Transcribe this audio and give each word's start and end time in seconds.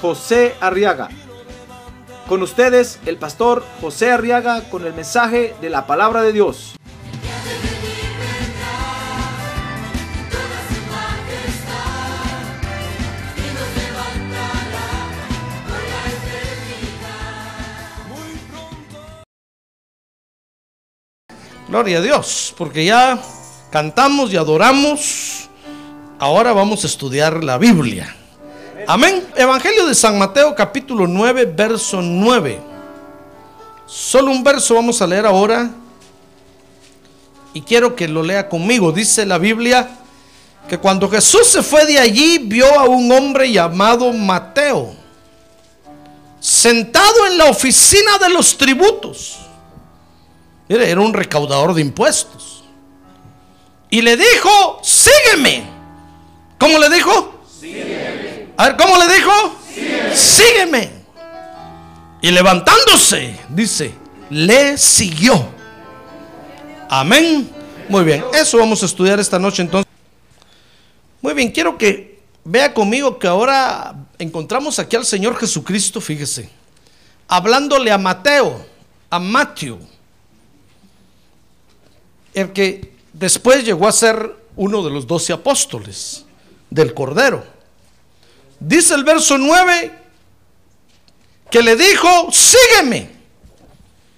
José 0.00 0.54
Arriaga. 0.60 1.08
Con 2.28 2.42
ustedes, 2.42 2.98
el 3.06 3.18
pastor 3.18 3.64
José 3.80 4.10
Arriaga 4.10 4.62
con 4.68 4.84
el 4.84 4.92
mensaje 4.94 5.54
de 5.60 5.70
la 5.70 5.86
palabra 5.86 6.22
de 6.22 6.32
Dios. 6.32 6.74
Gloria 21.68 21.98
a 21.98 22.00
Dios, 22.00 22.54
porque 22.56 22.84
ya 22.84 23.18
cantamos 23.70 24.32
y 24.32 24.36
adoramos. 24.36 25.50
Ahora 26.18 26.52
vamos 26.52 26.84
a 26.84 26.86
estudiar 26.86 27.42
la 27.42 27.58
Biblia. 27.58 28.14
Amén. 28.88 29.26
Evangelio 29.34 29.84
de 29.86 29.96
San 29.96 30.16
Mateo 30.16 30.54
capítulo 30.54 31.08
9, 31.08 31.46
verso 31.46 32.00
9. 32.00 32.60
Solo 33.84 34.30
un 34.30 34.44
verso 34.44 34.76
vamos 34.76 35.02
a 35.02 35.06
leer 35.08 35.26
ahora. 35.26 35.70
Y 37.52 37.62
quiero 37.62 37.96
que 37.96 38.06
lo 38.06 38.22
lea 38.22 38.48
conmigo. 38.48 38.92
Dice 38.92 39.26
la 39.26 39.38
Biblia 39.38 39.88
que 40.68 40.78
cuando 40.78 41.08
Jesús 41.10 41.48
se 41.48 41.64
fue 41.64 41.84
de 41.84 41.98
allí 41.98 42.38
vio 42.38 42.78
a 42.78 42.84
un 42.84 43.10
hombre 43.10 43.50
llamado 43.50 44.12
Mateo 44.12 44.94
sentado 46.38 47.26
en 47.26 47.38
la 47.38 47.46
oficina 47.46 48.18
de 48.18 48.28
los 48.28 48.56
tributos. 48.56 49.38
Mire, 50.68 50.88
era 50.88 51.00
un 51.00 51.12
recaudador 51.12 51.74
de 51.74 51.80
impuestos. 51.80 52.62
Y 53.90 54.00
le 54.00 54.16
dijo, 54.16 54.80
sígueme. 54.84 55.64
¿Cómo 56.58 56.78
le 56.78 56.88
dijo? 56.88 57.40
Sígueme. 57.60 58.15
A 58.56 58.68
ver, 58.68 58.76
¿cómo 58.76 58.96
le 58.96 59.14
dijo? 59.14 59.30
Sígueme. 60.14 60.90
Y 62.22 62.30
levantándose, 62.30 63.38
dice, 63.50 63.94
le 64.30 64.78
siguió. 64.78 65.48
Amén. 66.88 67.50
Muy 67.88 68.04
bien, 68.04 68.24
eso 68.34 68.58
vamos 68.58 68.82
a 68.82 68.86
estudiar 68.86 69.20
esta 69.20 69.38
noche 69.38 69.62
entonces. 69.62 69.90
Muy 71.20 71.34
bien, 71.34 71.50
quiero 71.50 71.76
que 71.76 72.20
vea 72.44 72.72
conmigo 72.72 73.18
que 73.18 73.26
ahora 73.26 73.94
encontramos 74.18 74.78
aquí 74.78 74.96
al 74.96 75.04
Señor 75.04 75.36
Jesucristo, 75.36 76.00
fíjese, 76.00 76.48
hablándole 77.28 77.92
a 77.92 77.98
Mateo, 77.98 78.64
a 79.10 79.18
Matthew 79.18 79.78
el 82.36 82.52
que 82.52 82.92
después 83.14 83.64
llegó 83.64 83.88
a 83.88 83.92
ser 83.92 84.36
uno 84.56 84.82
de 84.82 84.90
los 84.90 85.06
doce 85.06 85.32
apóstoles 85.32 86.26
del 86.68 86.92
Cordero. 86.92 87.55
Dice 88.58 88.94
el 88.94 89.04
verso 89.04 89.38
9 89.38 89.92
que 91.50 91.62
le 91.62 91.76
dijo, 91.76 92.30
sígueme. 92.32 93.10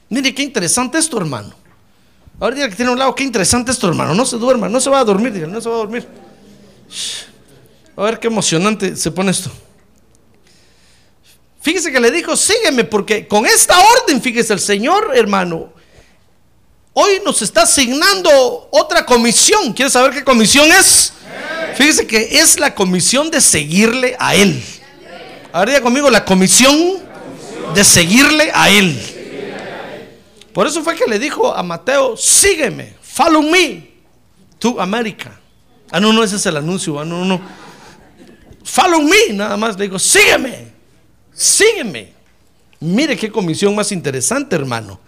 Mire 0.08 0.34
qué 0.34 0.42
interesante 0.42 0.98
esto, 0.98 1.18
hermano. 1.18 1.54
Ahora 2.40 2.54
diga 2.54 2.68
que 2.68 2.76
tiene 2.76 2.92
un 2.92 2.98
lado, 2.98 3.14
qué 3.14 3.24
interesante 3.24 3.72
esto, 3.72 3.88
hermano. 3.88 4.14
No 4.14 4.24
se 4.24 4.36
duerma, 4.36 4.68
no 4.68 4.80
se 4.80 4.88
va 4.88 5.00
a 5.00 5.04
dormir, 5.04 5.32
diga, 5.32 5.46
no 5.46 5.60
se 5.60 5.68
va 5.68 5.74
a 5.74 5.78
dormir. 5.78 6.06
A 7.96 8.02
ver 8.02 8.18
qué 8.18 8.28
emocionante 8.28 8.96
se 8.96 9.10
pone 9.10 9.32
esto. 9.32 9.50
Fíjese 11.60 11.90
que 11.90 12.00
le 12.00 12.10
dijo, 12.10 12.36
sígueme, 12.36 12.84
porque 12.84 13.26
con 13.26 13.44
esta 13.44 13.76
orden, 13.78 14.22
fíjese, 14.22 14.52
el 14.52 14.60
Señor, 14.60 15.10
hermano, 15.14 15.72
hoy 16.92 17.20
nos 17.24 17.42
está 17.42 17.62
asignando 17.62 18.68
otra 18.70 19.04
comisión. 19.04 19.72
¿Quiere 19.72 19.90
saber 19.90 20.12
qué 20.12 20.22
comisión 20.22 20.70
es? 20.70 21.12
Fíjese 21.78 22.08
que 22.08 22.40
es 22.40 22.58
la 22.58 22.74
comisión 22.74 23.30
de 23.30 23.40
seguirle 23.40 24.16
a 24.18 24.34
Él. 24.34 24.60
Ahora 25.52 25.70
diga 25.70 25.80
conmigo, 25.80 26.10
la 26.10 26.24
comisión 26.24 26.98
de 27.72 27.84
seguirle 27.84 28.50
a 28.52 28.68
Él. 28.68 29.00
Por 30.52 30.66
eso 30.66 30.82
fue 30.82 30.96
que 30.96 31.06
le 31.06 31.20
dijo 31.20 31.54
a 31.54 31.62
Mateo, 31.62 32.16
sígueme, 32.16 32.94
follow 33.00 33.42
me 33.42 33.92
to 34.58 34.80
America. 34.80 35.38
Ah, 35.92 36.00
no, 36.00 36.12
no, 36.12 36.24
ese 36.24 36.34
es 36.34 36.46
el 36.46 36.56
anuncio. 36.56 36.98
Ah, 36.98 37.04
no, 37.04 37.24
no. 37.24 37.40
Follow 38.64 39.00
me, 39.00 39.32
nada 39.34 39.56
más. 39.56 39.78
Le 39.78 39.84
digo, 39.84 40.00
sígueme, 40.00 40.72
sígueme. 41.32 42.12
Mire 42.80 43.16
qué 43.16 43.30
comisión 43.30 43.76
más 43.76 43.92
interesante, 43.92 44.56
hermano. 44.56 44.98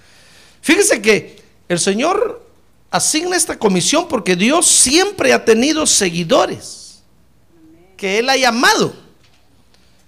Fíjese 0.62 1.02
que 1.02 1.42
el 1.68 1.80
Señor 1.80 2.46
asigna 2.90 3.36
esta 3.36 3.58
comisión 3.58 4.08
porque 4.08 4.36
Dios 4.36 4.66
siempre 4.66 5.32
ha 5.32 5.42
tenido 5.44 5.86
seguidores 5.86 7.02
que 7.96 8.18
Él 8.18 8.28
ha 8.28 8.36
llamado. 8.36 8.92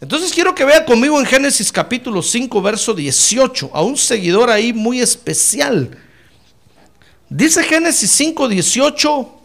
Entonces 0.00 0.32
quiero 0.32 0.52
que 0.54 0.64
vea 0.64 0.84
conmigo 0.84 1.20
en 1.20 1.26
Génesis 1.26 1.70
capítulo 1.70 2.22
5, 2.22 2.60
verso 2.60 2.92
18, 2.92 3.70
a 3.72 3.82
un 3.82 3.96
seguidor 3.96 4.50
ahí 4.50 4.72
muy 4.72 5.00
especial. 5.00 5.96
Dice 7.28 7.62
Génesis 7.62 8.10
5, 8.10 8.48
18 8.48 9.38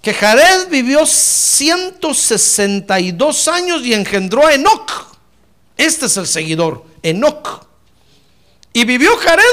que 0.00 0.12
Jared 0.12 0.68
vivió 0.68 1.06
162 1.06 3.48
años 3.48 3.86
y 3.86 3.94
engendró 3.94 4.44
a 4.46 4.54
Enoch. 4.54 5.12
Este 5.76 6.06
es 6.06 6.16
el 6.16 6.26
seguidor, 6.26 6.84
Enoch. 7.02 7.66
Y 8.72 8.84
vivió 8.84 9.16
Jared 9.16 9.44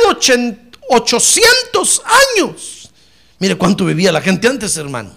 800 0.89 2.01
años. 2.35 2.91
Mire 3.37 3.55
cuánto 3.55 3.85
vivía 3.85 4.11
la 4.11 4.21
gente 4.21 4.47
antes, 4.47 4.75
hermano. 4.75 5.11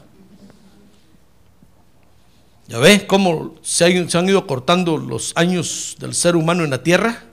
¿Ya 2.68 2.78
ve 2.78 3.06
cómo 3.06 3.56
se 3.62 3.84
han, 3.84 4.28
ido 4.28 4.46
cortando 4.46 4.96
los 4.96 5.32
años 5.34 5.96
del 5.98 6.14
ser 6.14 6.36
humano 6.36 6.62
en 6.64 6.70
la 6.70 6.82
tierra? 6.82 7.24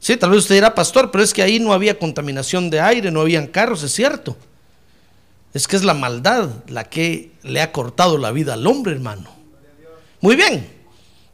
Sí, 0.00 0.16
tal 0.16 0.30
vez 0.30 0.40
usted 0.40 0.56
era 0.56 0.74
pastor, 0.74 1.10
pero 1.10 1.22
es 1.22 1.32
que 1.32 1.42
ahí 1.42 1.58
no 1.58 1.72
había 1.72 1.98
contaminación 1.98 2.68
de 2.68 2.80
aire, 2.80 3.10
no 3.10 3.20
habían 3.20 3.46
carros, 3.46 3.82
es 3.82 3.92
cierto. 3.92 4.36
Es 5.54 5.68
que 5.68 5.76
es 5.76 5.84
la 5.84 5.94
maldad 5.94 6.50
la 6.68 6.84
que 6.84 7.32
le 7.42 7.60
ha 7.60 7.72
cortado 7.72 8.18
la 8.18 8.30
vida 8.30 8.54
al 8.54 8.66
hombre, 8.66 8.92
hermano. 8.92 9.30
Muy 10.20 10.36
bien. 10.36 10.75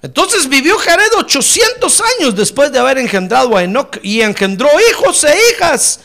Entonces 0.02 0.48
vivió 0.48 0.76
Jared 0.78 1.12
800 1.16 2.02
años 2.18 2.34
después 2.34 2.72
de 2.72 2.80
haber 2.80 2.98
engendrado 2.98 3.56
a 3.56 3.62
Enoch 3.62 4.00
y 4.02 4.20
engendró 4.20 4.68
hijos 4.90 5.22
e 5.22 5.32
hijas. 5.52 6.00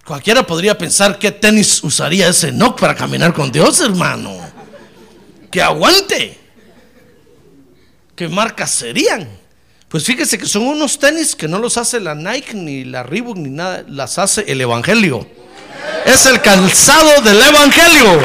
Cualquiera 0.05 0.47
podría 0.47 0.77
pensar 0.77 1.19
qué 1.19 1.31
tenis 1.31 1.83
usaría 1.85 2.29
ese 2.29 2.49
Enoch 2.49 2.79
para 2.79 2.95
caminar 2.95 3.33
con 3.33 3.53
Dios, 3.53 3.81
hermano. 3.81 4.37
Que 5.51 5.63
aguante. 5.63 6.39
¿Qué 8.17 8.29
marcas 8.29 8.71
serían? 8.71 9.42
Pues 9.93 10.05
fíjese 10.05 10.39
que 10.39 10.47
son 10.47 10.63
unos 10.63 10.99
tenis 10.99 11.37
que 11.37 11.47
no 11.47 11.59
los 11.59 11.77
hace 11.77 12.01
la 12.01 12.15
Nike 12.15 12.55
ni 12.55 12.83
la 12.83 13.03
Reebok 13.03 13.37
ni 13.37 13.51
nada, 13.51 13.85
las 13.87 14.19
hace 14.19 14.43
el 14.51 14.59
Evangelio. 14.63 15.27
Es 16.07 16.25
el 16.25 16.41
calzado 16.41 17.21
del 17.21 17.39
Evangelio. 17.39 18.19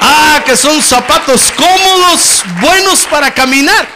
Ah, 0.00 0.42
que 0.46 0.56
son 0.56 0.80
zapatos 0.80 1.52
cómodos, 1.54 2.42
buenos 2.62 3.06
para 3.10 3.34
caminar. 3.34 3.86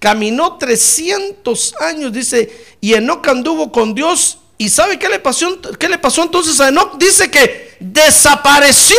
Caminó 0.00 0.56
300 0.56 1.76
años, 1.80 2.12
dice, 2.12 2.66
y 2.80 2.94
Enoch 2.94 3.28
anduvo 3.28 3.70
con 3.70 3.94
Dios. 3.94 4.38
¿Y 4.58 4.70
sabe 4.70 4.98
qué 4.98 5.08
le 5.08 5.20
pasó, 5.20 5.56
qué 5.78 5.88
le 5.88 5.98
pasó 5.98 6.24
entonces 6.24 6.58
a 6.58 6.70
Enoch? 6.70 6.98
Dice 6.98 7.30
que 7.30 7.76
desapareció 7.78 8.98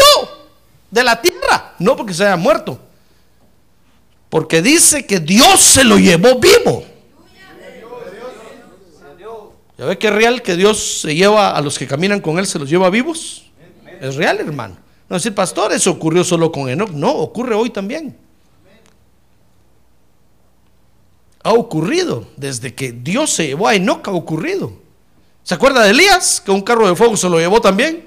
de 0.90 1.04
la 1.04 1.22
tierra. 1.22 1.76
No 1.80 1.98
porque 1.98 2.14
se 2.14 2.24
haya 2.24 2.38
muerto, 2.38 2.80
porque 4.30 4.62
dice 4.62 5.06
que 5.06 5.20
Dios 5.20 5.62
se 5.62 5.84
lo 5.84 5.98
llevó 5.98 6.40
vivo. 6.40 6.84
¿Ya 9.78 9.86
ve 9.86 9.98
que 9.98 10.08
es 10.08 10.14
real 10.14 10.42
que 10.42 10.56
Dios 10.56 11.02
se 11.02 11.16
lleva 11.16 11.52
a 11.52 11.62
los 11.62 11.78
que 11.78 11.88
caminan 11.88 12.22
con 12.22 12.40
Él, 12.40 12.48
se 12.48 12.58
los 12.58 12.70
lleva 12.70 12.90
vivos? 12.90 13.52
Es 14.00 14.16
real, 14.16 14.40
hermano. 14.40 14.78
No 15.10 15.18
decir, 15.18 15.36
pastor, 15.36 15.74
eso 15.74 15.92
ocurrió 15.92 16.24
solo 16.24 16.52
con 16.52 16.70
Enoch. 16.70 16.92
No, 16.92 17.12
ocurre 17.12 17.56
hoy 17.56 17.70
también. 17.70 18.18
Ha 21.44 21.54
ocurrido. 21.54 22.28
Desde 22.38 22.74
que 22.74 22.92
Dios 22.92 23.32
se 23.32 23.48
llevó 23.48 23.68
a 23.68 23.76
Enoch 23.76 24.08
ha 24.08 24.12
ocurrido. 24.12 24.74
¿Se 25.44 25.54
acuerda 25.54 25.84
de 25.84 25.92
Elías? 25.92 26.42
Que 26.42 26.52
un 26.52 26.62
carro 26.62 26.88
de 26.88 26.96
fuego 26.96 27.16
se 27.16 27.30
lo 27.30 27.38
llevó 27.38 27.62
también. 27.62 28.06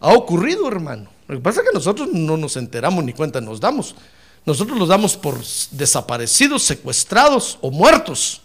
Ha 0.00 0.14
ocurrido, 0.14 0.66
hermano. 0.66 1.10
Lo 1.26 1.36
que 1.36 1.42
pasa 1.42 1.60
es 1.60 1.68
que 1.68 1.74
nosotros 1.74 2.08
no 2.12 2.38
nos 2.38 2.56
enteramos 2.56 3.04
ni 3.04 3.12
cuenta 3.12 3.40
nos 3.40 3.60
damos. 3.60 3.94
Nosotros 4.48 4.78
los 4.78 4.88
damos 4.88 5.14
por 5.14 5.44
desaparecidos, 5.72 6.62
secuestrados 6.62 7.58
o 7.60 7.70
muertos. 7.70 8.40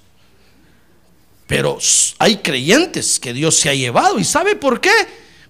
Pero 1.47 1.77
hay 2.19 2.39
creyentes 2.39 3.17
que 3.21 3.31
Dios 3.31 3.55
se 3.55 3.69
ha 3.69 3.73
llevado. 3.73 4.19
¿Y 4.19 4.25
sabe 4.25 4.57
por 4.57 4.81
qué? 4.81 4.91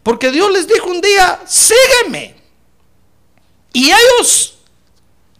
Porque 0.03 0.29
Dios 0.29 0.51
les 0.51 0.67
dijo 0.67 0.91
un 0.91 1.01
día, 1.01 1.41
sígueme. 1.47 2.35
Y 3.73 3.85
ellos 3.85 4.59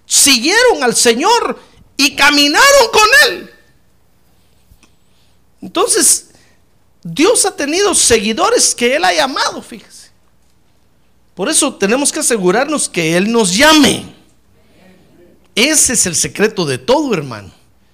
siguieron 0.08 0.82
al 0.82 0.96
Señor 0.96 1.60
y 1.96 2.16
caminaron 2.16 2.88
con 2.92 3.08
Él. 3.28 3.54
Entonces, 5.62 6.32
Dios 7.04 7.46
ha 7.46 7.56
tenido 7.56 7.94
seguidores 7.94 8.74
que 8.74 8.96
Él 8.96 9.06
ha 9.06 9.14
llamado, 9.14 9.62
fíjese. 9.62 10.10
Por 11.36 11.50
eso 11.50 11.76
tenemos 11.76 12.12
que 12.12 12.22
asegurarnos 12.22 12.90
que 12.90 13.16
Él 13.16 13.32
nos 13.32 13.56
llame. 13.56 14.23
Ese 15.56 15.94
es 15.94 16.06
el 16.06 16.16
secreto 16.16 16.66
de 16.66 16.78
todo, 16.78 17.14
hermano. 17.14 17.52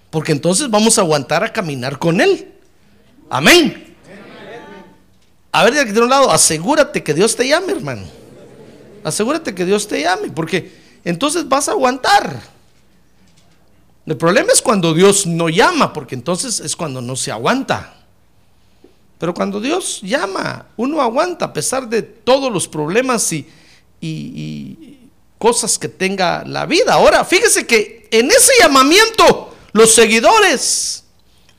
Porque 0.09 0.31
entonces 0.31 0.69
vamos 0.69 0.97
a 0.97 1.01
aguantar 1.01 1.43
a 1.43 1.53
caminar 1.53 1.99
con 1.99 2.21
Él. 2.21 2.51
Amén. 3.29 3.95
A 5.51 5.63
ver, 5.63 5.91
de 5.91 6.01
un 6.01 6.09
lado, 6.09 6.31
asegúrate 6.31 7.03
que 7.03 7.13
Dios 7.13 7.35
te 7.35 7.47
llame, 7.47 7.73
hermano. 7.73 8.03
Asegúrate 9.03 9.53
que 9.55 9.65
Dios 9.65 9.87
te 9.87 10.01
llame, 10.01 10.29
porque 10.29 10.71
entonces 11.03 11.47
vas 11.47 11.67
a 11.67 11.71
aguantar. 11.71 12.39
El 14.05 14.17
problema 14.17 14.51
es 14.51 14.61
cuando 14.61 14.93
Dios 14.93 15.25
no 15.25 15.49
llama, 15.49 15.93
porque 15.93 16.15
entonces 16.15 16.59
es 16.59 16.75
cuando 16.75 17.01
no 17.01 17.15
se 17.15 17.31
aguanta. 17.31 17.95
Pero 19.17 19.33
cuando 19.33 19.59
Dios 19.59 20.01
llama, 20.01 20.67
uno 20.77 21.01
aguanta 21.01 21.45
a 21.45 21.53
pesar 21.53 21.87
de 21.89 22.01
todos 22.01 22.51
los 22.51 22.67
problemas 22.67 23.31
y, 23.33 23.47
y 24.01 24.98
cosas 25.39 25.79
que 25.79 25.87
tenga 25.87 26.43
la 26.45 26.67
vida. 26.67 26.93
Ahora, 26.93 27.25
fíjese 27.25 27.65
que 27.65 28.07
en 28.11 28.29
ese 28.29 28.51
llamamiento 28.59 29.55
los 29.71 29.95
seguidores 29.95 31.03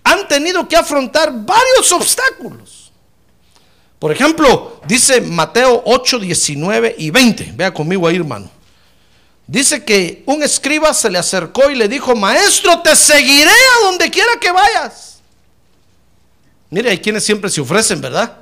han 0.05 0.29
tenido 0.29 0.69
que 0.69 0.77
afrontar 0.77 1.33
varios 1.33 1.91
obstáculos. 1.91 2.93
Por 3.99 4.13
ejemplo, 4.13 4.81
dice 4.87 5.21
Mateo 5.21 5.83
8, 5.85 6.21
19 6.21 6.95
y 6.99 7.11
20. 7.11 7.53
Vea 7.55 7.75
conmigo 7.75 8.07
ahí, 8.07 8.17
hermano. 8.17 8.51
Dice 9.47 9.85
que 9.85 10.23
un 10.27 10.43
escriba 10.43 10.95
se 10.95 11.11
le 11.11 11.19
acercó 11.19 11.71
y 11.71 11.75
le 11.75 11.89
dijo, 11.89 12.15
maestro, 12.15 12.81
te 12.83 12.95
seguiré 12.95 13.51
a 13.51 13.85
donde 13.87 14.11
quiera 14.11 14.39
que 14.41 14.53
vayas. 14.53 15.19
Mire, 16.71 16.91
hay 16.91 16.99
quienes 16.99 17.25
siempre 17.25 17.51
se 17.51 17.61
ofrecen, 17.61 18.01
¿verdad? 18.01 18.40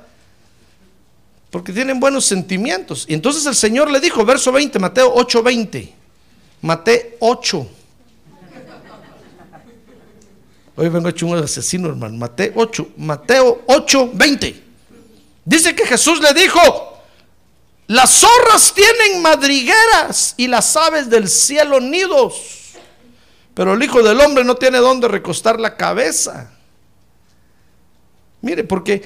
Porque 1.49 1.73
tienen 1.73 1.99
buenos 1.99 2.25
sentimientos. 2.25 3.05
Y 3.07 3.13
entonces 3.13 3.45
el 3.45 3.55
Señor 3.55 3.89
le 3.89 3.99
dijo, 3.99 4.23
verso 4.23 4.51
20, 4.51 4.77
Mateo 4.79 5.11
8, 5.15 5.43
20. 5.43 5.93
Mateo 6.61 7.03
8. 7.19 7.67
Hoy 10.75 10.89
vengo 10.89 11.09
hecho 11.09 11.27
un 11.27 11.37
asesino, 11.37 11.89
hermano. 11.89 12.17
Mateo 12.17 12.53
8, 12.55 12.89
Mateo 12.97 13.63
8, 13.67 14.11
20. 14.13 14.63
Dice 15.43 15.75
que 15.75 15.85
Jesús 15.85 16.21
le 16.21 16.33
dijo, 16.33 17.01
las 17.87 18.11
zorras 18.11 18.71
tienen 18.73 19.21
madrigueras 19.21 20.35
y 20.37 20.47
las 20.47 20.77
aves 20.77 21.09
del 21.09 21.27
cielo 21.27 21.79
nidos, 21.79 22.75
pero 23.55 23.73
el 23.73 23.81
Hijo 23.81 24.03
del 24.03 24.21
Hombre 24.21 24.43
no 24.43 24.55
tiene 24.55 24.77
dónde 24.77 25.07
recostar 25.07 25.59
la 25.59 25.75
cabeza. 25.75 26.51
Mire, 28.41 28.63
porque 28.63 29.01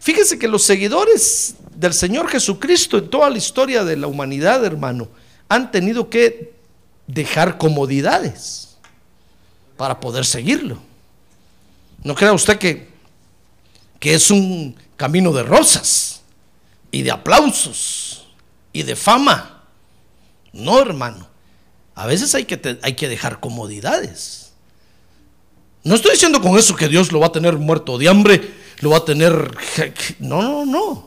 fíjese 0.00 0.38
que 0.38 0.48
los 0.48 0.64
seguidores 0.64 1.54
del 1.76 1.92
Señor 1.92 2.28
Jesucristo 2.28 2.98
en 2.98 3.08
toda 3.08 3.30
la 3.30 3.38
historia 3.38 3.84
de 3.84 3.96
la 3.96 4.06
humanidad, 4.06 4.64
hermano, 4.64 5.08
han 5.48 5.70
tenido 5.70 6.10
que 6.10 6.54
dejar 7.06 7.58
comodidades 7.58 8.76
para 9.76 10.00
poder 10.00 10.24
seguirlo. 10.24 10.78
No 12.02 12.14
crea 12.14 12.32
usted 12.32 12.58
que, 12.58 12.88
que 14.00 14.14
es 14.14 14.30
un 14.30 14.74
camino 14.96 15.32
de 15.32 15.42
rosas 15.42 16.22
y 16.90 17.02
de 17.02 17.10
aplausos 17.10 18.26
y 18.72 18.82
de 18.82 18.96
fama. 18.96 19.62
No, 20.52 20.80
hermano. 20.80 21.28
A 21.94 22.06
veces 22.06 22.34
hay 22.34 22.44
que, 22.44 22.78
hay 22.82 22.94
que 22.94 23.08
dejar 23.08 23.40
comodidades. 23.40 24.52
No 25.84 25.94
estoy 25.94 26.12
diciendo 26.12 26.40
con 26.40 26.58
eso 26.58 26.74
que 26.74 26.88
Dios 26.88 27.12
lo 27.12 27.20
va 27.20 27.28
a 27.28 27.32
tener 27.32 27.56
muerto 27.58 27.96
de 27.98 28.08
hambre, 28.08 28.54
lo 28.80 28.90
va 28.90 28.98
a 28.98 29.04
tener... 29.04 29.56
No, 30.18 30.42
no, 30.42 30.66
no. 30.66 31.05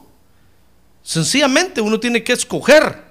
Sencillamente 1.03 1.81
uno 1.81 1.99
tiene 1.99 2.23
que 2.23 2.33
escoger 2.33 3.09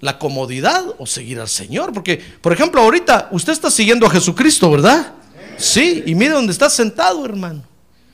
la 0.00 0.18
comodidad 0.18 0.94
o 0.98 1.06
seguir 1.06 1.40
al 1.40 1.48
Señor. 1.48 1.92
Porque, 1.92 2.16
por 2.40 2.52
ejemplo, 2.52 2.80
ahorita 2.80 3.28
usted 3.32 3.52
está 3.52 3.70
siguiendo 3.70 4.06
a 4.06 4.10
Jesucristo, 4.10 4.70
¿verdad? 4.70 5.14
Sí, 5.56 6.02
y 6.06 6.14
mire 6.14 6.32
dónde 6.32 6.52
está 6.52 6.70
sentado, 6.70 7.24
hermano. 7.24 7.62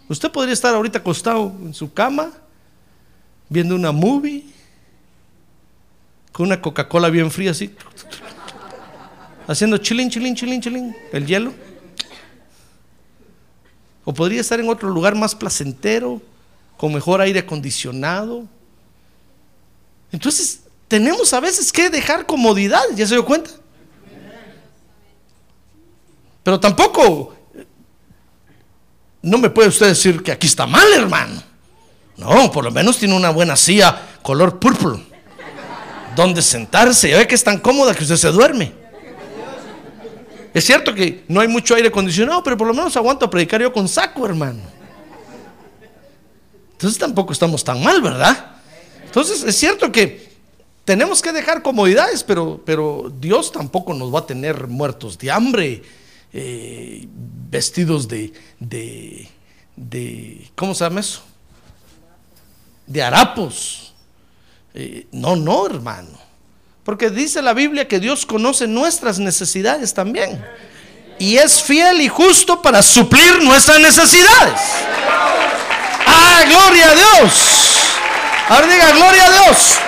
Usted 0.08 0.30
podría 0.30 0.52
estar 0.52 0.74
ahorita 0.74 0.98
acostado 0.98 1.52
en 1.62 1.74
su 1.74 1.92
cama, 1.92 2.32
viendo 3.48 3.74
una 3.74 3.92
movie, 3.92 4.44
con 6.32 6.46
una 6.46 6.60
Coca-Cola 6.60 7.08
bien 7.08 7.30
fría 7.30 7.52
así, 7.52 7.74
haciendo 9.46 9.78
chilín, 9.78 10.10
chilín, 10.10 10.34
chilín, 10.34 10.60
chilín, 10.60 10.96
el 11.12 11.26
hielo. 11.26 11.52
O 14.04 14.12
podría 14.14 14.40
estar 14.40 14.60
en 14.60 14.68
otro 14.68 14.88
lugar 14.90 15.14
más 15.16 15.34
placentero, 15.34 16.20
con 16.76 16.92
mejor 16.92 17.20
aire 17.20 17.40
acondicionado. 17.40 18.44
Entonces, 20.12 20.60
tenemos 20.88 21.32
a 21.32 21.40
veces 21.40 21.72
que 21.72 21.90
dejar 21.90 22.26
comodidades, 22.26 22.96
¿ya 22.96 23.06
se 23.06 23.14
dio 23.14 23.24
cuenta? 23.24 23.50
Pero 26.42 26.60
tampoco 26.60 27.34
no 29.22 29.38
me 29.38 29.50
puede 29.50 29.68
usted 29.68 29.88
decir 29.88 30.22
que 30.22 30.30
aquí 30.30 30.46
está 30.46 30.66
mal, 30.66 30.86
hermano. 30.94 31.42
No, 32.16 32.50
por 32.52 32.64
lo 32.64 32.70
menos 32.70 32.98
tiene 32.98 33.14
una 33.16 33.30
buena 33.30 33.56
silla 33.56 34.00
color 34.22 34.60
purple. 34.60 35.04
Donde 36.14 36.40
sentarse. 36.40 37.10
Ya 37.10 37.18
ve 37.18 37.26
que 37.26 37.34
es 37.34 37.42
tan 37.42 37.58
cómoda 37.58 37.94
que 37.94 38.04
usted 38.04 38.16
se 38.16 38.28
duerme. 38.28 38.72
Es 40.54 40.64
cierto 40.64 40.94
que 40.94 41.24
no 41.28 41.40
hay 41.40 41.48
mucho 41.48 41.74
aire 41.74 41.88
acondicionado, 41.88 42.42
pero 42.42 42.56
por 42.56 42.66
lo 42.66 42.72
menos 42.72 42.96
aguanto 42.96 43.26
a 43.26 43.30
predicar 43.30 43.60
yo 43.60 43.72
con 43.72 43.88
saco, 43.88 44.24
hermano. 44.24 44.60
Entonces 46.76 46.98
tampoco 46.98 47.32
estamos 47.32 47.64
tan 47.64 47.82
mal, 47.82 48.02
¿verdad? 48.02 48.56
Entonces 49.02 49.42
es 49.42 49.56
cierto 49.56 49.90
que 49.90 50.28
tenemos 50.84 51.22
que 51.22 51.32
dejar 51.32 51.62
comodidades, 51.62 52.22
pero, 52.22 52.60
pero 52.66 53.10
Dios 53.18 53.50
tampoco 53.50 53.94
nos 53.94 54.14
va 54.14 54.18
a 54.18 54.26
tener 54.26 54.66
muertos 54.66 55.16
de 55.16 55.30
hambre 55.30 55.82
eh, 56.34 57.08
vestidos 57.50 58.06
de, 58.08 58.30
de, 58.60 60.50
¿cómo 60.54 60.74
se 60.74 60.84
llama 60.84 61.00
eso? 61.00 61.22
De 62.86 63.02
harapos. 63.02 63.94
Eh, 64.74 65.06
no, 65.12 65.34
no, 65.34 65.64
hermano. 65.64 66.10
Porque 66.84 67.08
dice 67.08 67.40
la 67.40 67.54
Biblia 67.54 67.88
que 67.88 67.98
Dios 67.98 68.26
conoce 68.26 68.66
nuestras 68.66 69.18
necesidades 69.18 69.94
también. 69.94 70.44
y 71.18 71.38
es 71.38 71.62
fiel 71.62 72.02
y 72.02 72.08
justo 72.08 72.60
para 72.60 72.82
suplir 72.82 73.42
nuestras 73.42 73.80
necesidades. 73.80 74.60
¡Ah, 76.18 76.44
gloria 76.48 76.90
a 76.90 76.94
Dios! 76.94 77.32
Ahora 78.48 78.66
diga, 78.66 78.92
gloria 78.92 79.26
a 79.26 79.30
Dios. 79.32 79.78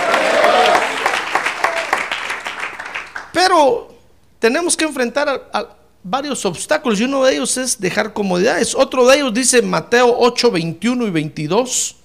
Pero 3.32 3.94
tenemos 4.38 4.76
que 4.76 4.84
enfrentar 4.84 5.28
a, 5.28 5.76
varios 6.02 6.44
obstáculos 6.44 7.00
y 7.00 7.04
uno 7.04 7.24
de 7.24 7.34
ellos 7.34 7.56
es 7.56 7.80
dejar 7.80 8.12
comodidades. 8.12 8.74
Otro 8.74 9.06
de 9.06 9.16
ellos 9.16 9.32
dice 9.32 9.62
Mateo 9.62 10.14
8, 10.18 10.50
21 10.50 11.06
y 11.06 11.10
22. 11.10 11.96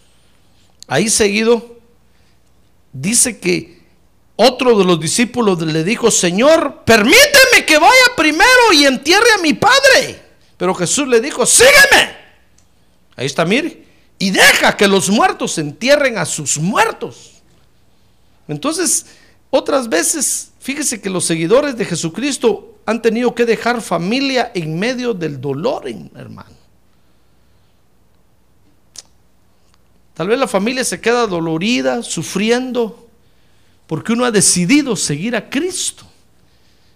Ahí 0.88 1.10
seguido 1.10 1.80
dice 2.92 3.40
que 3.40 3.82
otro 4.36 4.78
de 4.78 4.84
los 4.84 5.00
discípulos 5.00 5.62
le 5.62 5.84
dijo, 5.84 6.12
Señor, 6.12 6.84
permíteme 6.86 7.66
que 7.66 7.78
vaya 7.78 8.16
primero 8.16 8.74
y 8.74 8.86
entierre 8.86 9.32
a 9.38 9.42
mi 9.42 9.54
padre. 9.54 10.22
Pero 10.58 10.74
Jesús 10.74 11.08
le 11.08 11.20
dijo, 11.20 11.46
sígueme. 11.46 12.18
Ahí 13.16 13.26
está, 13.26 13.46
mire. 13.46 13.84
Y 14.24 14.32
deja 14.32 14.78
que 14.78 14.88
los 14.88 15.10
muertos 15.10 15.58
entierren 15.58 16.18
a 16.18 16.24
sus 16.24 16.58
muertos. 16.58 17.42
Entonces, 18.48 19.06
otras 19.50 19.90
veces, 19.90 20.52
fíjese 20.62 21.02
que 21.02 21.10
los 21.10 21.26
seguidores 21.26 21.76
de 21.76 21.84
Jesucristo 21.84 22.80
han 22.86 23.02
tenido 23.02 23.36
que 23.36 23.46
dejar 23.46 23.82
familia 23.82 24.50
en 24.56 24.80
medio 24.80 25.14
del 25.14 25.42
dolor, 25.42 25.90
hermano. 26.16 26.56
Tal 30.14 30.30
vez 30.30 30.40
la 30.40 30.48
familia 30.48 30.86
se 30.86 31.02
queda 31.02 31.28
dolorida, 31.28 32.02
sufriendo, 32.02 33.10
porque 33.88 34.14
uno 34.14 34.24
ha 34.24 34.32
decidido 34.32 34.96
seguir 34.96 35.36
a 35.36 35.50
Cristo. 35.50 36.06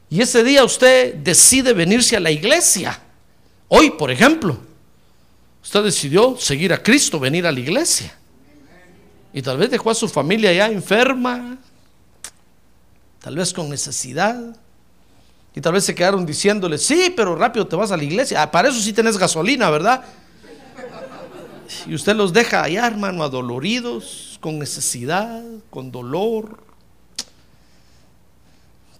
Y 0.09 0.21
ese 0.21 0.45
día 0.45 0.63
usted 0.63 1.13
decide 1.15 1.73
venirse 1.73 2.15
a 2.15 2.21
la 2.21 2.31
iglesia. 2.31 3.01
Hoy, 3.67 3.89
por 3.91 4.11
ejemplo, 4.11 4.65
usted 5.67 5.83
decidió 5.83 6.37
seguir 6.37 6.71
a 6.71 6.81
Cristo, 6.81 7.19
venir 7.19 7.45
a 7.45 7.51
la 7.51 7.59
iglesia. 7.59 8.15
Y 9.33 9.41
tal 9.41 9.57
vez 9.57 9.69
dejó 9.69 9.91
a 9.91 9.95
su 9.95 10.07
familia 10.07 10.53
ya 10.53 10.67
enferma, 10.67 11.57
tal 13.19 13.35
vez 13.35 13.51
con 13.51 13.69
necesidad. 13.69 14.55
Y 15.53 15.59
tal 15.59 15.73
vez 15.73 15.83
se 15.83 15.93
quedaron 15.93 16.25
diciéndole, 16.25 16.77
sí, 16.77 17.11
pero 17.13 17.35
rápido 17.35 17.67
te 17.67 17.75
vas 17.75 17.91
a 17.91 17.97
la 17.97 18.03
iglesia. 18.05 18.43
Ah, 18.43 18.49
para 18.49 18.69
eso 18.69 18.79
sí 18.79 18.93
tenés 18.93 19.17
gasolina, 19.17 19.69
¿verdad? 19.69 20.05
Y 21.85 21.95
usted 21.95 22.15
los 22.15 22.31
deja 22.31 22.63
allá, 22.63 22.87
hermano, 22.87 23.21
adoloridos, 23.21 24.37
con 24.39 24.59
necesidad, 24.59 25.43
con 25.69 25.91
dolor. 25.91 26.63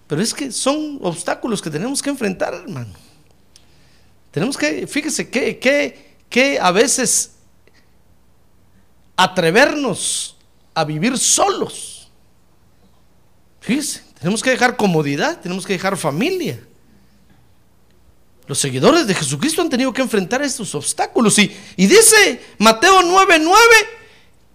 Pero 0.06 0.20
es 0.20 0.34
que 0.34 0.52
son 0.52 0.98
obstáculos 1.00 1.62
que 1.62 1.70
tenemos 1.70 2.02
que 2.02 2.10
enfrentar, 2.10 2.52
hermano. 2.52 2.92
Tenemos 4.32 4.58
que, 4.58 4.86
fíjese, 4.86 5.30
que, 5.30 5.58
que, 5.58 6.07
que 6.28 6.58
a 6.60 6.70
veces 6.70 7.32
atrevernos 9.16 10.36
a 10.74 10.84
vivir 10.84 11.18
solos. 11.18 12.10
Fíjese, 13.60 14.02
tenemos 14.18 14.42
que 14.42 14.50
dejar 14.50 14.76
comodidad, 14.76 15.40
tenemos 15.40 15.66
que 15.66 15.72
dejar 15.72 15.96
familia. 15.96 16.60
Los 18.46 18.58
seguidores 18.58 19.06
de 19.06 19.14
Jesucristo 19.14 19.60
han 19.60 19.68
tenido 19.68 19.92
que 19.92 20.00
enfrentar 20.02 20.40
estos 20.42 20.74
obstáculos. 20.74 21.38
Y, 21.38 21.54
y 21.76 21.86
dice 21.86 22.40
Mateo 22.58 23.02
9:9 23.02 23.52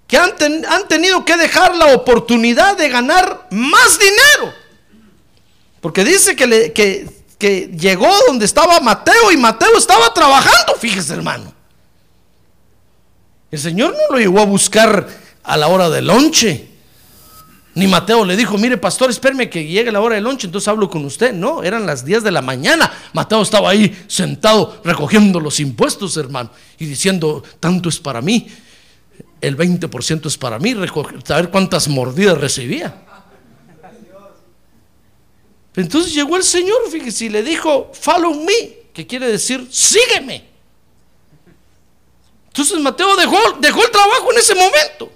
que 0.08 0.18
han, 0.18 0.36
ten, 0.36 0.66
han 0.66 0.88
tenido 0.88 1.24
que 1.26 1.38
dejar 1.38 1.76
la 1.76 1.94
oportunidad 1.94 2.78
de 2.78 2.90
ganar 2.90 3.48
más 3.52 4.00
dinero. 4.00 4.54
Porque 5.82 6.04
dice 6.04 6.36
que, 6.36 6.48
le, 6.48 6.74
que, 6.74 7.08
que 7.38 7.68
llegó 7.78 8.10
donde 8.28 8.46
estaba 8.46 8.80
Mateo 8.80 9.32
y 9.32 9.38
Mateo 9.38 9.78
estaba 9.78 10.14
trabajando, 10.14 10.76
fíjese 10.80 11.14
hermano. 11.14 11.54
El 13.54 13.60
Señor 13.60 13.92
no 13.92 14.16
lo 14.16 14.20
llegó 14.20 14.40
a 14.40 14.46
buscar 14.46 15.08
a 15.44 15.58
la 15.58 15.68
hora 15.68 15.88
del 15.88 16.08
lonche. 16.08 16.70
Ni 17.76 17.86
Mateo 17.86 18.26
le 18.26 18.36
dijo, 18.36 18.58
mire 18.58 18.80
pastor, 18.80 19.12
espérme 19.12 19.48
que 19.48 19.64
llegue 19.64 19.92
la 19.92 20.02
hora 20.02 20.16
del 20.16 20.24
lonche, 20.24 20.48
entonces 20.48 20.68
hablo 20.68 20.90
con 20.90 21.06
usted. 21.06 21.34
No, 21.34 21.62
eran 21.62 21.86
las 21.86 22.04
10 22.04 22.24
de 22.24 22.32
la 22.32 22.42
mañana. 22.42 22.92
Mateo 23.14 23.44
estaba 23.44 23.70
ahí 23.70 24.06
sentado 24.08 24.82
recogiendo 24.84 25.40
los 25.40 25.60
impuestos, 25.60 26.18
hermano, 26.18 26.50
y 26.80 26.88
diciendo, 26.88 27.44
tanto 27.60 27.90
es 27.90 28.00
para 28.00 28.24
mí, 28.24 28.48
el 29.40 29.56
20% 29.56 30.26
es 30.26 30.36
para 30.36 30.58
mí, 30.58 30.76
saber 31.24 31.52
cuántas 31.52 31.88
mordidas 31.88 32.40
recibía. 32.40 33.04
Entonces 35.76 36.12
llegó 36.12 36.38
el 36.38 36.44
Señor, 36.44 36.90
fíjese, 36.90 37.26
y 37.26 37.30
le 37.30 37.44
dijo, 37.44 37.92
follow 37.94 38.34
me, 38.34 38.88
que 38.92 39.06
quiere 39.06 39.28
decir, 39.28 39.68
sígueme. 39.70 40.53
Entonces 42.64 42.82
Mateo 42.82 43.16
dejó, 43.18 43.38
dejó 43.60 43.84
el 43.84 43.92
trabajo 43.92 44.32
en 44.32 44.38
ese 44.40 44.56
momento. 44.56 45.12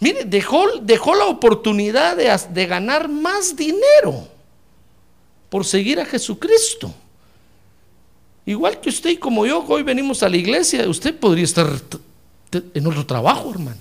Mire, 0.00 0.24
dejó, 0.24 0.66
dejó 0.82 1.14
la 1.14 1.26
oportunidad 1.26 2.16
de, 2.16 2.36
de, 2.52 2.66
ganar 2.66 3.08
más 3.08 3.54
dinero 3.54 4.26
por 5.48 5.64
seguir 5.64 6.00
a 6.00 6.04
Jesucristo. 6.04 6.92
Igual 8.44 8.80
que 8.80 8.88
usted 8.88 9.10
y 9.10 9.16
como 9.18 9.46
yo, 9.46 9.64
hoy 9.68 9.84
venimos 9.84 10.24
a 10.24 10.28
la 10.28 10.36
iglesia, 10.36 10.88
usted 10.88 11.16
podría 11.16 11.44
estar 11.44 11.70
en 12.50 12.86
otro 12.88 13.06
trabajo, 13.06 13.52
hermano. 13.52 13.78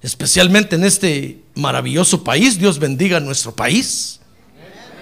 Especialmente 0.00 0.76
en 0.76 0.84
este 0.84 1.40
maravilloso 1.54 2.22
país. 2.22 2.56
Dios 2.56 2.78
bendiga 2.78 3.18
nuestro 3.18 3.52
país. 3.52 4.20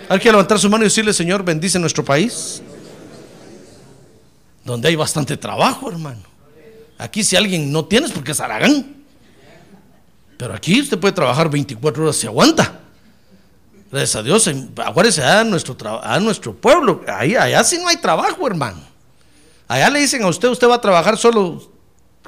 Hay 0.09 0.19
que 0.21 0.31
levantar 0.31 0.59
su 0.59 0.71
mano 0.71 0.85
y 0.85 0.87
decirle, 0.87 1.13
Señor, 1.13 1.45
bendice 1.45 1.79
nuestro 1.79 2.03
país. 2.03 2.63
Donde 4.65 4.89
hay 4.89 4.97
bastante 4.97 5.37
trabajo, 5.37 5.91
hermano. 5.91 6.23
Aquí 6.99 7.25
si 7.25 7.37
alguien 7.37 7.73
no 7.73 7.85
tiene 7.85 8.07
es 8.07 8.13
porque 8.13 8.33
es 8.33 8.41
Aragán. 8.41 9.03
Pero 10.37 10.55
aquí 10.55 10.81
usted 10.81 10.99
puede 10.99 11.13
trabajar 11.13 11.51
24 11.51 12.05
horas 12.05 12.25
y 12.25 12.27
aguanta. 12.27 12.81
Gracias 13.91 14.17
a 14.17 14.23
Dios, 14.23 14.51
acuérdese 14.85 15.23
a 15.23 15.45
nuestro, 15.45 15.77
a 16.03 16.19
nuestro 16.19 16.55
pueblo. 16.55 17.03
Ahí, 17.07 17.37
allá 17.37 17.63
sí 17.63 17.79
no 17.79 17.89
hay 17.89 17.97
trabajo, 17.97 18.47
hermano. 18.47 18.81
Allá 19.69 19.91
le 19.91 20.01
dicen 20.01 20.23
a 20.23 20.29
usted, 20.29 20.49
usted 20.49 20.69
va 20.69 20.77
a 20.77 20.81
trabajar 20.81 21.17
solo 21.19 21.63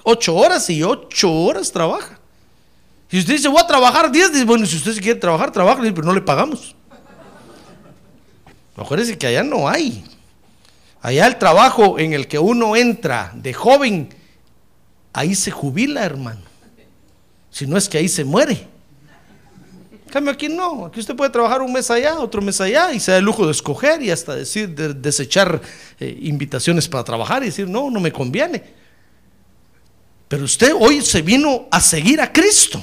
8 0.03 0.35
horas 0.35 0.69
y 0.71 0.83
8 0.83 1.33
horas 1.33 1.73
trabaja. 1.73 2.19
Y 3.11 3.19
usted 3.19 3.35
dice, 3.35 3.49
voy 3.49 3.61
a 3.62 3.67
trabajar 3.67 4.11
10, 4.11 4.33
dice, 4.33 4.45
bueno, 4.45 4.67
si 4.67 4.76
usted 4.76 5.00
quiere 5.00 5.19
trabajar, 5.19 5.50
trabaja, 5.53 5.81
pero 5.81 6.03
no 6.03 6.12
le 6.12 6.21
pagamos. 6.21 6.75
Acuérdese 8.76 9.17
que 9.17 9.26
allá 9.26 9.43
no 9.43 9.69
hay. 9.69 10.05
Allá 11.04 11.26
el 11.26 11.37
trabajo 11.37 11.99
en 11.99 12.14
el 12.14 12.26
que 12.26 12.38
uno 12.38 12.76
entra 12.76 13.30
de 13.34 13.52
joven, 13.52 14.08
ahí 15.12 15.34
se 15.34 15.50
jubila, 15.50 16.02
hermano. 16.02 16.40
Si 17.50 17.66
no 17.66 17.76
es 17.76 17.90
que 17.90 17.99
ahí 17.99 18.08
se 18.08 18.25
muere. 18.25 18.66
En 20.06 20.11
cambio 20.11 20.32
aquí 20.32 20.49
no, 20.49 20.87
aquí 20.87 21.00
usted 21.00 21.14
puede 21.14 21.28
trabajar 21.28 21.61
un 21.61 21.75
mes 21.75 21.90
allá, 21.90 22.18
otro 22.18 22.40
mes 22.40 22.58
allá 22.58 22.90
y 22.94 23.00
se 23.00 23.12
da 23.12 23.18
el 23.18 23.25
lujo 23.26 23.44
de 23.44 23.52
escoger 23.52 24.00
y 24.00 24.11
hasta 24.11 24.34
decir, 24.34 24.70
de, 24.70 24.94
desechar 24.94 25.61
eh, 26.00 26.18
invitaciones 26.23 26.88
para 26.88 27.04
trabajar 27.04 27.42
y 27.42 27.46
decir, 27.46 27.68
no, 27.68 27.90
no 27.90 28.00
me 28.00 28.11
conviene. 28.11 28.64
Pero 30.26 30.44
usted 30.44 30.73
hoy 30.75 31.02
se 31.02 31.20
vino 31.20 31.68
a 31.70 31.82
seguir 31.82 32.18
a 32.23 32.32
Cristo. 32.32 32.82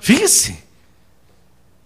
Fíjese. 0.00 0.64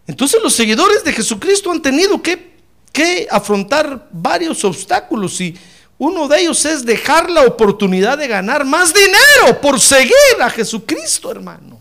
Entonces 0.07 0.41
los 0.43 0.55
seguidores 0.55 1.05
de 1.05 1.13
Jesucristo 1.13 1.71
han 1.71 1.83
tenido 1.83 2.23
que, 2.23 2.50
que 2.93 3.27
afrontar 3.31 4.09
varios 4.11 4.65
obstáculos 4.65 5.41
y 5.41 5.57
uno 5.99 6.29
de 6.29 6.41
ellos 6.41 6.65
es 6.65 6.85
dejar 6.85 7.31
la 7.31 7.43
oportunidad 7.43 8.17
de 8.17 8.27
ganar 8.27 8.65
más 8.65 8.93
dinero 8.95 9.61
por 9.61 9.79
seguir 9.79 10.15
a 10.41 10.49
Jesucristo, 10.49 11.31
hermano. 11.31 11.79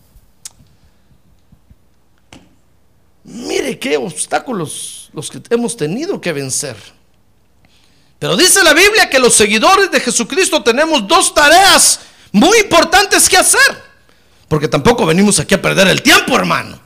Mire 3.23 3.77
qué 3.79 3.95
obstáculos 3.95 5.09
los 5.13 5.29
que 5.29 5.41
hemos 5.49 5.77
tenido 5.77 6.19
que 6.19 6.33
vencer. 6.33 6.75
Pero 8.17 8.35
dice 8.35 8.61
la 8.63 8.73
Biblia 8.73 9.09
que 9.09 9.19
los 9.19 9.33
seguidores 9.33 9.89
de 9.91 10.01
Jesucristo 10.01 10.61
tenemos 10.61 11.07
dos 11.07 11.33
tareas 11.33 12.01
muy 12.31 12.57
importantes 12.59 13.29
que 13.29 13.37
hacer. 13.37 13.89
Porque 14.49 14.67
tampoco 14.67 15.05
venimos 15.05 15.39
aquí 15.39 15.53
a 15.53 15.61
perder 15.61 15.87
el 15.87 16.01
tiempo, 16.01 16.35
hermano. 16.35 16.79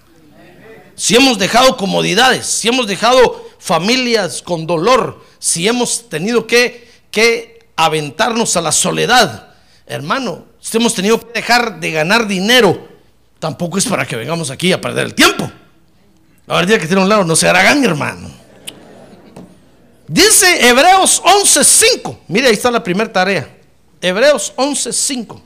Si 0.96 1.15
hemos 1.15 1.39
dejado 1.39 1.75
comodidades, 1.77 2.46
si 2.46 2.68
hemos 2.68 2.86
dejado 2.86 3.44
familias 3.63 4.41
con 4.41 4.67
dolor, 4.67 5.24
si 5.39 5.67
hemos 5.67 6.10
tenido 6.10 6.46
que, 6.46 6.91
que 7.10 7.67
aventarnos 7.77 8.58
a 8.58 8.62
la 8.62 8.74
soledad, 8.74 9.53
hermano, 9.88 10.43
si 10.60 10.75
hemos 10.77 10.93
tenido 10.93 11.20
que 11.20 11.39
dejar 11.39 11.79
de 11.79 11.91
ganar 11.91 12.27
dinero, 12.27 12.89
tampoco 13.39 13.77
es 13.77 13.86
para 13.86 14.05
que 14.05 14.17
vengamos 14.17 14.50
aquí 14.50 14.74
a 14.74 14.82
perder 14.82 15.05
el 15.05 15.15
tiempo. 15.15 15.50
La 16.46 16.55
verdad 16.55 16.77
que 16.77 16.88
tiene 16.88 17.01
un 17.01 17.08
lado, 17.08 17.24
no 17.24 17.38
se 17.38 17.48
harán, 17.48 17.84
hermano. 17.86 18.29
Dice 20.10 20.67
Hebreos 20.67 21.22
11:5. 21.24 22.17
Mire, 22.27 22.48
ahí 22.48 22.53
está 22.53 22.70
la 22.70 22.84
primera 22.84 23.12
tarea. 23.12 23.48
Hebreos 24.01 24.51
11:5 24.58 25.41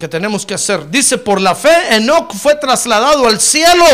que 0.00 0.08
tenemos 0.08 0.44
que 0.44 0.54
hacer. 0.54 0.90
Dice, 0.90 1.16
por 1.16 1.40
la 1.40 1.54
fe, 1.54 1.94
Enoch 1.94 2.34
fue 2.34 2.56
trasladado 2.56 3.28
al 3.28 3.40
cielo 3.40 3.84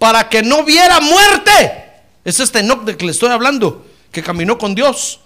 para 0.00 0.28
que 0.28 0.42
no 0.42 0.64
viera 0.64 0.98
muerte. 0.98 1.81
Es 2.24 2.40
este 2.40 2.60
Enoch 2.60 2.84
de 2.84 2.96
que 2.96 3.04
le 3.04 3.12
estoy 3.12 3.30
hablando, 3.30 3.84
que 4.10 4.22
caminó 4.22 4.58
con 4.58 4.74
Dios. 4.74 5.20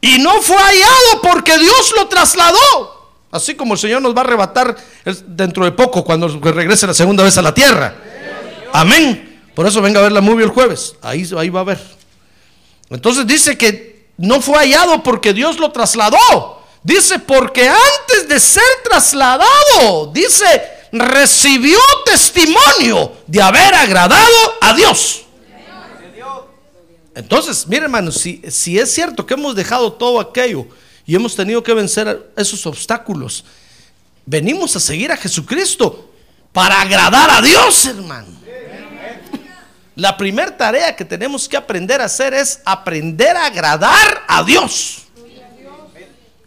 Y 0.00 0.18
no 0.18 0.42
fue 0.42 0.56
hallado 0.56 1.22
porque 1.22 1.56
Dios 1.58 1.94
lo 1.96 2.08
trasladó. 2.08 3.12
Así 3.30 3.54
como 3.54 3.74
el 3.74 3.80
Señor 3.80 4.02
nos 4.02 4.14
va 4.14 4.20
a 4.20 4.24
arrebatar 4.24 4.76
dentro 5.26 5.64
de 5.64 5.72
poco 5.72 6.04
cuando 6.04 6.28
regrese 6.28 6.86
la 6.86 6.94
segunda 6.94 7.24
vez 7.24 7.38
a 7.38 7.42
la 7.42 7.54
tierra. 7.54 7.94
Amén. 8.72 9.40
Por 9.54 9.66
eso 9.66 9.80
venga 9.80 10.00
a 10.00 10.02
ver 10.02 10.12
la 10.12 10.20
movie 10.20 10.44
el 10.44 10.50
jueves. 10.50 10.96
Ahí, 11.02 11.28
ahí 11.38 11.48
va 11.48 11.60
a 11.60 11.64
ver. 11.64 11.80
Entonces 12.90 13.26
dice 13.26 13.56
que 13.56 14.10
no 14.18 14.42
fue 14.42 14.58
hallado 14.58 15.02
porque 15.02 15.32
Dios 15.32 15.58
lo 15.58 15.72
trasladó. 15.72 16.62
Dice 16.82 17.20
porque 17.20 17.68
antes 17.68 18.28
de 18.28 18.40
ser 18.40 18.62
trasladado, 18.84 20.10
dice, 20.12 20.62
recibió 20.90 21.78
testimonio 22.04 23.12
de 23.26 23.40
haber 23.40 23.74
agradado 23.74 24.36
a 24.60 24.74
Dios. 24.74 25.21
Entonces, 27.14 27.66
mire 27.66 27.84
hermanos, 27.84 28.16
si, 28.16 28.42
si 28.48 28.78
es 28.78 28.92
cierto 28.92 29.26
que 29.26 29.34
hemos 29.34 29.54
dejado 29.54 29.92
todo 29.92 30.20
aquello 30.20 30.66
y 31.04 31.14
hemos 31.14 31.36
tenido 31.36 31.62
que 31.62 31.74
vencer 31.74 32.32
esos 32.36 32.64
obstáculos, 32.66 33.44
venimos 34.24 34.74
a 34.76 34.80
seguir 34.80 35.12
a 35.12 35.16
Jesucristo 35.16 36.10
para 36.52 36.80
agradar 36.80 37.30
a 37.30 37.42
Dios, 37.42 37.86
hermano. 37.86 38.42
La 39.94 40.16
primera 40.16 40.56
tarea 40.56 40.96
que 40.96 41.04
tenemos 41.04 41.48
que 41.48 41.56
aprender 41.56 42.00
a 42.00 42.04
hacer 42.04 42.32
es 42.32 42.60
aprender 42.64 43.36
a 43.36 43.46
agradar 43.46 44.22
a 44.26 44.42
Dios. 44.42 45.02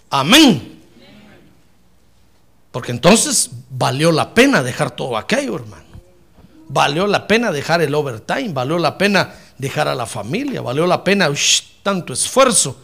Amén. 0.10 0.82
Porque 2.72 2.92
entonces 2.92 3.52
valió 3.70 4.12
la 4.12 4.34
pena 4.34 4.64
dejar 4.64 4.92
todo 4.92 5.16
aquello, 5.16 5.56
hermano. 5.56 5.86
Valió 6.68 7.06
la 7.06 7.28
pena 7.28 7.52
dejar 7.52 7.82
el 7.82 7.94
overtime, 7.94 8.50
valió 8.52 8.80
la 8.80 8.98
pena 8.98 9.36
dejar 9.58 9.88
a 9.88 9.96
la 9.96 10.06
familia, 10.06 10.62
valió 10.62 10.86
la 10.86 11.04
pena 11.04 11.30
tanto 11.84 12.14
esfuerzo 12.14 12.78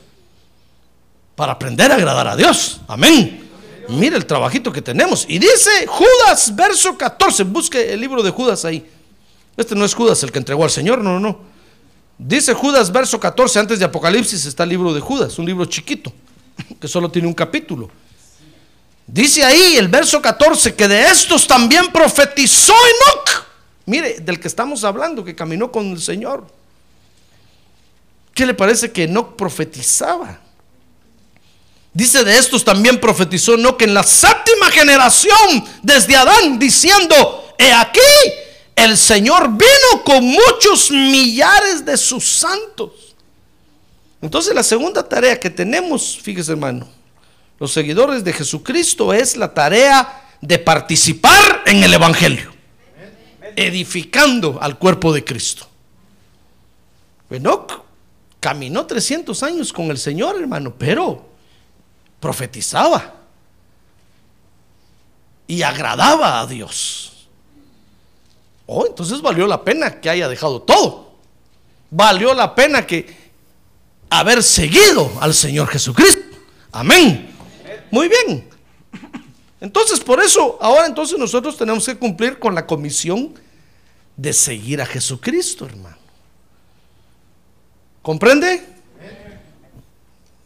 para 1.36 1.54
aprender 1.54 1.92
a 1.92 1.96
agradar 1.96 2.28
a 2.28 2.36
Dios. 2.36 2.82
Amén. 2.88 3.50
Mire 3.90 4.16
el 4.16 4.26
trabajito 4.26 4.72
que 4.72 4.82
tenemos. 4.82 5.26
Y 5.28 5.40
dice 5.40 5.88
Judas, 5.88 6.56
verso 6.56 6.98
14. 6.98 7.44
Busque 7.44 7.94
el 7.94 8.00
libro 8.00 8.22
de 8.24 8.30
Judas 8.30 8.64
ahí. 8.64 8.88
Este 9.58 9.76
no 9.76 9.84
es 9.84 9.94
Judas 9.94 10.22
el 10.24 10.32
que 10.32 10.40
entregó 10.40 10.64
al 10.64 10.70
Señor, 10.70 11.00
no, 11.00 11.14
no, 11.14 11.20
no. 11.20 11.40
Dice 12.18 12.54
Judas, 12.54 12.92
verso 12.92 13.20
14, 13.20 13.60
antes 13.60 13.80
de 13.80 13.86
Apocalipsis 13.86 14.46
está 14.46 14.64
el 14.64 14.70
libro 14.70 14.94
de 14.94 15.02
Judas, 15.02 15.40
un 15.40 15.46
libro 15.46 15.66
chiquito, 15.66 16.14
que 16.80 16.88
solo 16.88 17.10
tiene 17.10 17.28
un 17.28 17.34
capítulo. 17.34 17.90
Dice 19.08 19.44
ahí 19.44 19.76
el 19.78 19.88
verso 19.88 20.22
14 20.22 20.76
que 20.76 20.88
de 20.88 21.08
estos 21.08 21.48
también 21.48 21.92
profetizó 21.92 22.74
Enoch. 22.74 23.46
Mire, 23.88 24.20
del 24.20 24.40
que 24.40 24.48
estamos 24.48 24.84
hablando, 24.84 25.24
que 25.24 25.36
caminó 25.36 25.72
con 25.72 25.88
el 25.88 26.00
Señor. 26.00 26.46
¿Qué 28.34 28.46
le 28.46 28.54
parece 28.54 28.92
que 28.92 29.04
Enoch 29.04 29.36
profetizaba? 29.36 30.40
Dice 31.94 32.24
de 32.24 32.38
estos 32.38 32.64
también 32.64 33.00
profetizó 33.00 33.56
Enoch 33.56 33.82
en 33.82 33.94
la 33.94 34.04
séptima 34.04 34.72
generación 34.72 35.66
desde 35.84 36.16
Adán, 36.16 36.58
diciendo, 36.58 37.54
he 37.58 37.74
aquí, 37.74 38.00
el 38.76 38.98
Señor 38.98 39.50
vino 39.50 40.04
con 40.06 40.24
muchos 40.24 40.90
millares 40.90 41.86
de 41.86 41.98
sus 41.98 42.26
santos. 42.26 43.16
Entonces 44.22 44.56
la 44.56 44.64
segunda 44.64 45.08
tarea 45.08 45.40
que 45.40 45.50
tenemos, 45.50 46.18
fíjese 46.22 46.52
hermano, 46.52 46.88
los 47.60 47.74
seguidores 47.74 48.24
de 48.24 48.32
Jesucristo 48.32 49.14
es 49.14 49.36
la 49.36 49.54
tarea 49.54 50.30
de 50.40 50.58
participar 50.58 51.64
en 51.66 51.84
el 51.84 51.94
Evangelio, 51.94 52.54
edificando 53.56 54.58
al 54.62 54.80
cuerpo 54.80 55.12
de 55.14 55.24
Cristo. 55.24 55.68
Enoch 57.30 57.91
caminó 58.42 58.86
300 58.86 59.44
años 59.44 59.72
con 59.72 59.90
el 59.92 59.98
Señor, 59.98 60.36
hermano, 60.36 60.74
pero 60.78 61.30
profetizaba 62.20 63.14
y 65.48 65.62
agradaba 65.62 66.42
a 66.42 66.48
Dios. 66.48 67.28
Oh, 68.66 68.86
entonces 68.88 69.22
valió 69.22 69.48
la 69.48 69.64
pena 69.64 70.02
que 70.02 70.10
haya 70.10 70.28
dejado 70.28 70.62
todo. 70.62 71.12
Valió 71.92 72.34
la 72.34 72.56
pena 72.56 72.88
que 72.88 73.16
haber 74.10 74.42
seguido 74.42 75.12
al 75.22 75.34
Señor 75.34 75.68
Jesucristo. 75.68 76.38
Amén. 76.72 77.30
Muy 77.92 78.08
bien. 78.08 78.50
Entonces, 79.60 80.00
por 80.00 80.20
eso, 80.20 80.58
ahora 80.60 80.88
entonces 80.88 81.20
nosotros 81.20 81.58
tenemos 81.58 81.86
que 81.86 81.96
cumplir 81.96 82.40
con 82.40 82.56
la 82.56 82.66
comisión 82.66 83.36
de 84.18 84.34
seguir 84.34 84.82
a 84.82 84.86
Jesucristo, 84.88 85.66
hermano. 85.66 86.01
¿Comprende? 88.02 88.64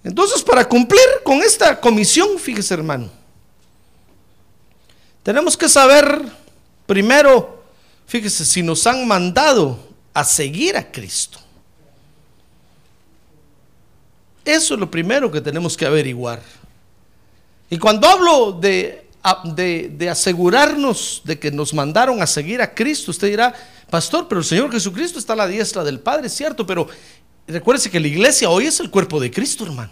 Entonces, 0.03 0.43
para 0.43 0.67
cumplir 0.67 1.01
con 1.23 1.41
esta 1.41 1.79
comisión, 1.79 2.37
fíjese, 2.37 2.73
hermano, 2.75 3.09
tenemos 5.23 5.57
que 5.57 5.67
saber 5.67 6.21
primero, 6.85 7.63
fíjese, 8.05 8.45
si 8.45 8.61
nos 8.61 8.85
han 8.85 9.07
mandado 9.07 9.79
a 10.13 10.23
seguir 10.23 10.77
a 10.77 10.91
Cristo. 10.91 11.39
Eso 14.45 14.75
es 14.75 14.79
lo 14.79 14.91
primero 14.91 15.31
que 15.31 15.41
tenemos 15.41 15.75
que 15.75 15.87
averiguar. 15.87 16.39
Y 17.67 17.79
cuando 17.79 18.07
hablo 18.07 18.51
de, 18.51 19.07
de, 19.55 20.09
asegurarnos 20.09 21.23
de 21.25 21.39
que 21.39 21.49
nos 21.49 21.73
mandaron 21.73 22.21
a 22.21 22.27
seguir 22.27 22.61
a 22.61 22.75
Cristo, 22.75 23.09
usted 23.09 23.29
dirá, 23.29 23.55
pastor, 23.89 24.27
pero 24.27 24.41
el 24.41 24.45
Señor 24.45 24.71
Jesucristo 24.71 25.17
está 25.17 25.33
a 25.33 25.37
la 25.37 25.47
diestra 25.47 25.83
del 25.83 25.99
Padre, 25.99 26.27
es 26.27 26.33
cierto, 26.33 26.67
pero 26.67 26.87
recuérdese 27.47 27.89
que 27.89 27.99
la 27.99 28.07
iglesia 28.07 28.49
hoy 28.49 28.67
es 28.67 28.79
el 28.79 28.89
cuerpo 28.89 29.19
de 29.19 29.31
Cristo, 29.31 29.65
hermano. 29.65 29.91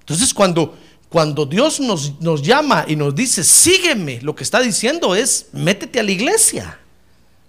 Entonces 0.00 0.34
cuando, 0.34 0.76
cuando 1.08 1.46
Dios 1.46 1.80
nos, 1.80 2.20
nos 2.20 2.42
llama 2.42 2.84
y 2.86 2.96
nos 2.96 3.14
dice, 3.14 3.42
sígueme, 3.42 4.20
lo 4.20 4.34
que 4.34 4.44
está 4.44 4.60
diciendo 4.60 5.14
es, 5.14 5.46
métete 5.52 6.00
a 6.00 6.02
la 6.02 6.10
iglesia, 6.10 6.78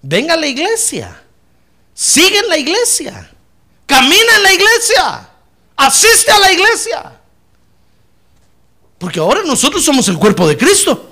venga 0.02 0.36
a 0.36 0.38
la 0.38 0.48
iglesia, 0.48 1.22
sigue 1.94 2.40
en 2.40 2.48
la 2.48 2.58
iglesia, 2.58 3.30
camina 3.86 4.36
en 4.38 4.44
la 4.44 4.54
iglesia, 4.54 5.30
asiste 5.76 6.32
a 6.32 6.40
la 6.40 6.54
iglesia. 6.54 7.20
Porque 8.98 9.20
ahora 9.20 9.42
nosotros 9.44 9.84
somos 9.84 10.08
el 10.08 10.18
cuerpo 10.18 10.48
de 10.48 10.58
Cristo. 10.58 11.12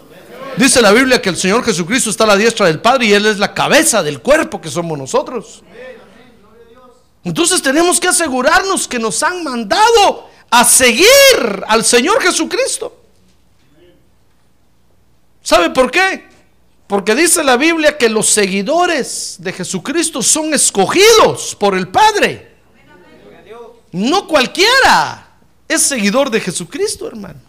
Dice 0.55 0.81
la 0.81 0.91
Biblia 0.91 1.21
que 1.21 1.29
el 1.29 1.37
Señor 1.37 1.63
Jesucristo 1.63 2.09
está 2.09 2.23
a 2.23 2.27
la 2.27 2.37
diestra 2.37 2.67
del 2.67 2.79
Padre 2.79 3.07
y 3.07 3.13
Él 3.13 3.25
es 3.25 3.39
la 3.39 3.53
cabeza 3.53 4.03
del 4.03 4.21
cuerpo 4.21 4.61
que 4.61 4.69
somos 4.69 4.97
nosotros. 4.97 5.63
Entonces 7.23 7.61
tenemos 7.61 7.99
que 7.99 8.07
asegurarnos 8.07 8.87
que 8.87 8.99
nos 8.99 9.23
han 9.23 9.43
mandado 9.43 10.29
a 10.49 10.63
seguir 10.65 11.05
al 11.67 11.83
Señor 11.85 12.21
Jesucristo. 12.21 12.95
¿Sabe 15.41 15.69
por 15.69 15.89
qué? 15.89 16.27
Porque 16.87 17.15
dice 17.15 17.43
la 17.43 17.57
Biblia 17.57 17.97
que 17.97 18.09
los 18.09 18.27
seguidores 18.27 19.37
de 19.39 19.53
Jesucristo 19.53 20.21
son 20.21 20.53
escogidos 20.53 21.55
por 21.55 21.75
el 21.75 21.87
Padre. 21.87 22.53
No 23.91 24.27
cualquiera 24.27 25.27
es 25.67 25.81
seguidor 25.81 26.29
de 26.29 26.39
Jesucristo, 26.39 27.07
hermano. 27.07 27.39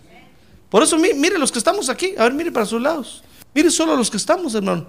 Por 0.70 0.82
eso 0.82 0.98
mire 0.98 1.38
los 1.38 1.52
que 1.52 1.58
estamos 1.58 1.88
aquí, 1.88 2.14
a 2.16 2.24
ver, 2.24 2.32
mire 2.32 2.50
para 2.50 2.66
sus 2.66 2.80
lados. 2.80 3.22
Mire 3.54 3.70
solo 3.70 3.96
los 3.96 4.10
que 4.10 4.16
estamos, 4.16 4.54
hermano. 4.54 4.86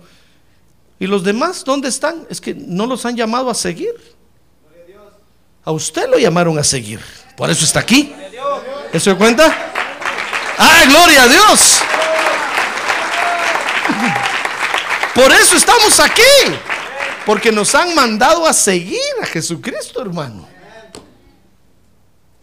¿Y 1.00 1.08
los 1.08 1.24
demás 1.24 1.64
dónde 1.64 1.90
están? 1.90 2.26
Es 2.30 2.40
que 2.42 2.54
no 2.54 2.86
los 2.88 3.06
han 3.06 3.16
llamado 3.16 3.50
a 3.50 3.56
seguir. 3.56 3.94
A 5.66 5.72
usted 5.72 6.08
lo 6.08 6.20
llamaron 6.20 6.60
a 6.60 6.64
seguir. 6.64 7.02
Por 7.36 7.50
eso 7.50 7.66
está 7.66 7.80
aquí. 7.80 8.14
¿Se 8.94 9.00
dio 9.00 9.18
cuenta? 9.18 9.54
¡Ay, 10.58 10.88
gloria 10.88 11.24
a 11.24 11.28
Dios! 11.28 11.80
Por 15.16 15.32
eso 15.32 15.58
estamos 15.58 16.00
aquí. 16.00 16.22
Porque 17.26 17.52
nos 17.52 17.74
han 17.74 17.96
mandado 17.96 18.46
a 18.46 18.54
seguir 18.54 19.00
a 19.24 19.26
Jesucristo, 19.26 20.02
hermano. 20.02 20.48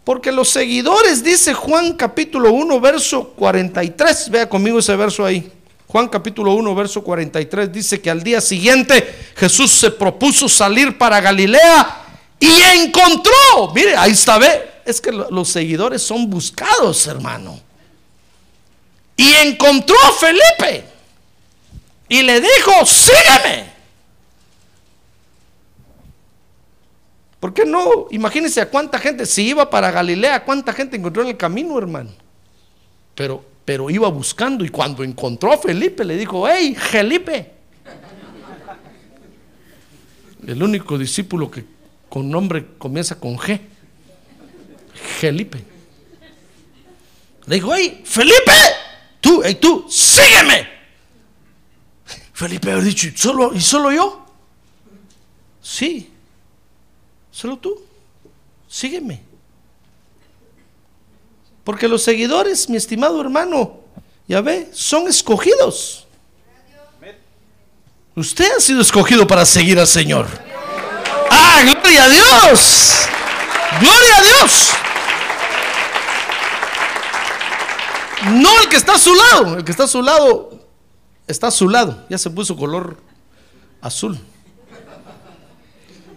Porque 0.02 0.32
los 0.32 0.48
seguidores, 0.48 1.22
dice 1.22 1.54
Juan 1.54 1.92
capítulo 1.92 2.50
1, 2.50 2.80
verso 2.80 3.28
43, 3.36 4.30
vea 4.30 4.48
conmigo 4.48 4.80
ese 4.80 4.96
verso 4.96 5.24
ahí. 5.24 5.52
Juan 5.86 6.08
capítulo 6.08 6.54
1, 6.54 6.74
verso 6.74 7.04
43 7.04 7.72
dice 7.72 8.00
que 8.00 8.10
al 8.10 8.22
día 8.24 8.40
siguiente 8.40 9.32
Jesús 9.36 9.70
se 9.70 9.92
propuso 9.92 10.48
salir 10.48 10.98
para 10.98 11.20
Galilea 11.20 12.01
y 12.42 12.60
encontró, 12.80 13.72
mire, 13.72 13.94
ahí 13.96 14.10
está, 14.10 14.36
ve, 14.36 14.80
es 14.84 15.00
que 15.00 15.12
los 15.12 15.48
seguidores 15.48 16.02
son 16.02 16.28
buscados, 16.28 17.06
hermano. 17.06 17.60
Y 19.16 19.32
encontró 19.34 19.94
a 20.02 20.12
Felipe 20.12 20.84
y 22.08 22.22
le 22.22 22.40
dijo, 22.40 22.84
sígueme. 22.84 23.72
¿Por 27.38 27.54
qué 27.54 27.64
no? 27.64 28.08
Imagínense 28.10 28.60
a 28.60 28.68
cuánta 28.68 28.98
gente, 28.98 29.24
si 29.24 29.46
iba 29.48 29.70
para 29.70 29.92
Galilea, 29.92 30.44
cuánta 30.44 30.72
gente 30.72 30.96
encontró 30.96 31.22
en 31.22 31.28
el 31.28 31.36
camino, 31.36 31.78
hermano. 31.78 32.10
Pero, 33.14 33.44
pero 33.64 33.88
iba 33.88 34.08
buscando 34.08 34.64
y 34.64 34.68
cuando 34.68 35.04
encontró 35.04 35.52
a 35.52 35.58
Felipe 35.58 36.04
le 36.04 36.16
dijo, 36.16 36.48
hey, 36.48 36.74
Felipe, 36.74 37.52
El 40.44 40.60
único 40.60 40.98
discípulo 40.98 41.48
que 41.48 41.64
con 42.12 42.28
nombre 42.28 42.76
comienza 42.76 43.18
con 43.18 43.38
G. 43.38 43.58
Felipe. 45.18 45.64
Le 47.46 47.54
dijo, 47.54 47.74
hey, 47.74 48.02
Felipe, 48.04 48.52
tú, 49.18 49.40
hey, 49.42 49.54
tú, 49.54 49.86
sígueme. 49.88 50.68
Felipe 52.34 52.70
había 52.70 52.84
dicho, 52.84 53.08
¿y 53.08 53.16
solo, 53.16 53.54
¿y 53.54 53.62
solo 53.62 53.90
yo? 53.90 54.26
Sí, 55.62 56.10
solo 57.30 57.56
tú, 57.56 57.82
sígueme. 58.68 59.22
Porque 61.64 61.88
los 61.88 62.02
seguidores, 62.02 62.68
mi 62.68 62.76
estimado 62.76 63.22
hermano, 63.22 63.80
ya 64.28 64.42
ve, 64.42 64.68
son 64.74 65.08
escogidos. 65.08 66.06
Usted 68.14 68.52
ha 68.54 68.60
sido 68.60 68.82
escogido 68.82 69.26
para 69.26 69.46
seguir 69.46 69.78
al 69.78 69.86
Señor. 69.86 70.51
¡Ah, 71.54 71.62
gloria 71.62 72.04
a 72.04 72.08
Dios! 72.08 73.08
¡Gloria 73.80 74.16
a 74.16 74.22
Dios! 74.22 74.70
No 78.32 78.60
el 78.62 78.68
que 78.68 78.76
está 78.76 78.94
a 78.94 78.98
su 78.98 79.14
lado, 79.14 79.58
el 79.58 79.64
que 79.64 79.72
está 79.72 79.84
a 79.84 79.88
su 79.88 80.02
lado 80.02 80.52
está 81.26 81.48
a 81.48 81.50
su 81.50 81.68
lado, 81.68 82.04
ya 82.08 82.18
se 82.18 82.30
puso 82.30 82.56
color 82.56 82.96
azul. 83.80 84.18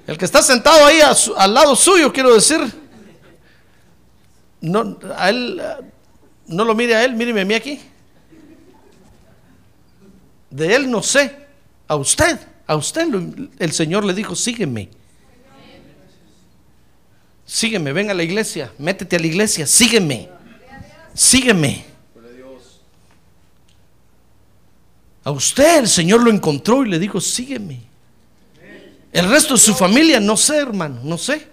El 0.08 0.17
que 0.17 0.26
está 0.26 0.41
sentado 0.41 0.86
ahí 0.86 1.00
al 1.02 1.54
lado 1.54 1.76
suyo, 1.76 2.13
quiero 2.13 2.34
decir, 2.34 2.60
no, 4.62 4.98
a 5.17 5.30
él, 5.30 5.62
no 6.48 6.63
lo 6.63 6.76
mire 6.76 6.95
a 6.95 7.04
él, 7.04 7.13
míreme 7.15 7.41
a 7.41 7.45
mí 7.45 7.54
aquí. 7.56 7.82
De 10.50 10.76
él 10.76 10.89
no 10.89 11.02
sé, 11.02 11.48
a 11.88 11.95
usted, 11.95 12.39
a 12.67 12.76
usted 12.76 13.08
el 13.58 13.71
Señor 13.74 14.06
le 14.06 14.13
dijo, 14.13 14.36
sígueme. 14.36 14.89
Sígueme, 17.45 17.93
ven 17.93 18.10
a 18.10 18.13
la 18.13 18.23
iglesia, 18.23 18.71
métete 18.79 19.15
a 19.15 19.19
la 19.19 19.27
iglesia, 19.27 19.67
sígueme, 19.67 20.29
sígueme. 21.13 21.86
A 25.23 25.31
usted 25.31 25.79
el 25.79 25.88
Señor 25.88 26.21
lo 26.21 26.31
encontró 26.31 26.86
y 26.86 26.89
le 26.89 26.99
dijo, 26.99 27.21
sígueme. 27.21 27.81
El 29.12 29.29
resto 29.29 29.53
de 29.53 29.60
su 29.60 29.73
familia, 29.73 30.19
no 30.19 30.36
sé, 30.36 30.58
hermano, 30.58 30.99
no 31.03 31.17
sé. 31.17 31.47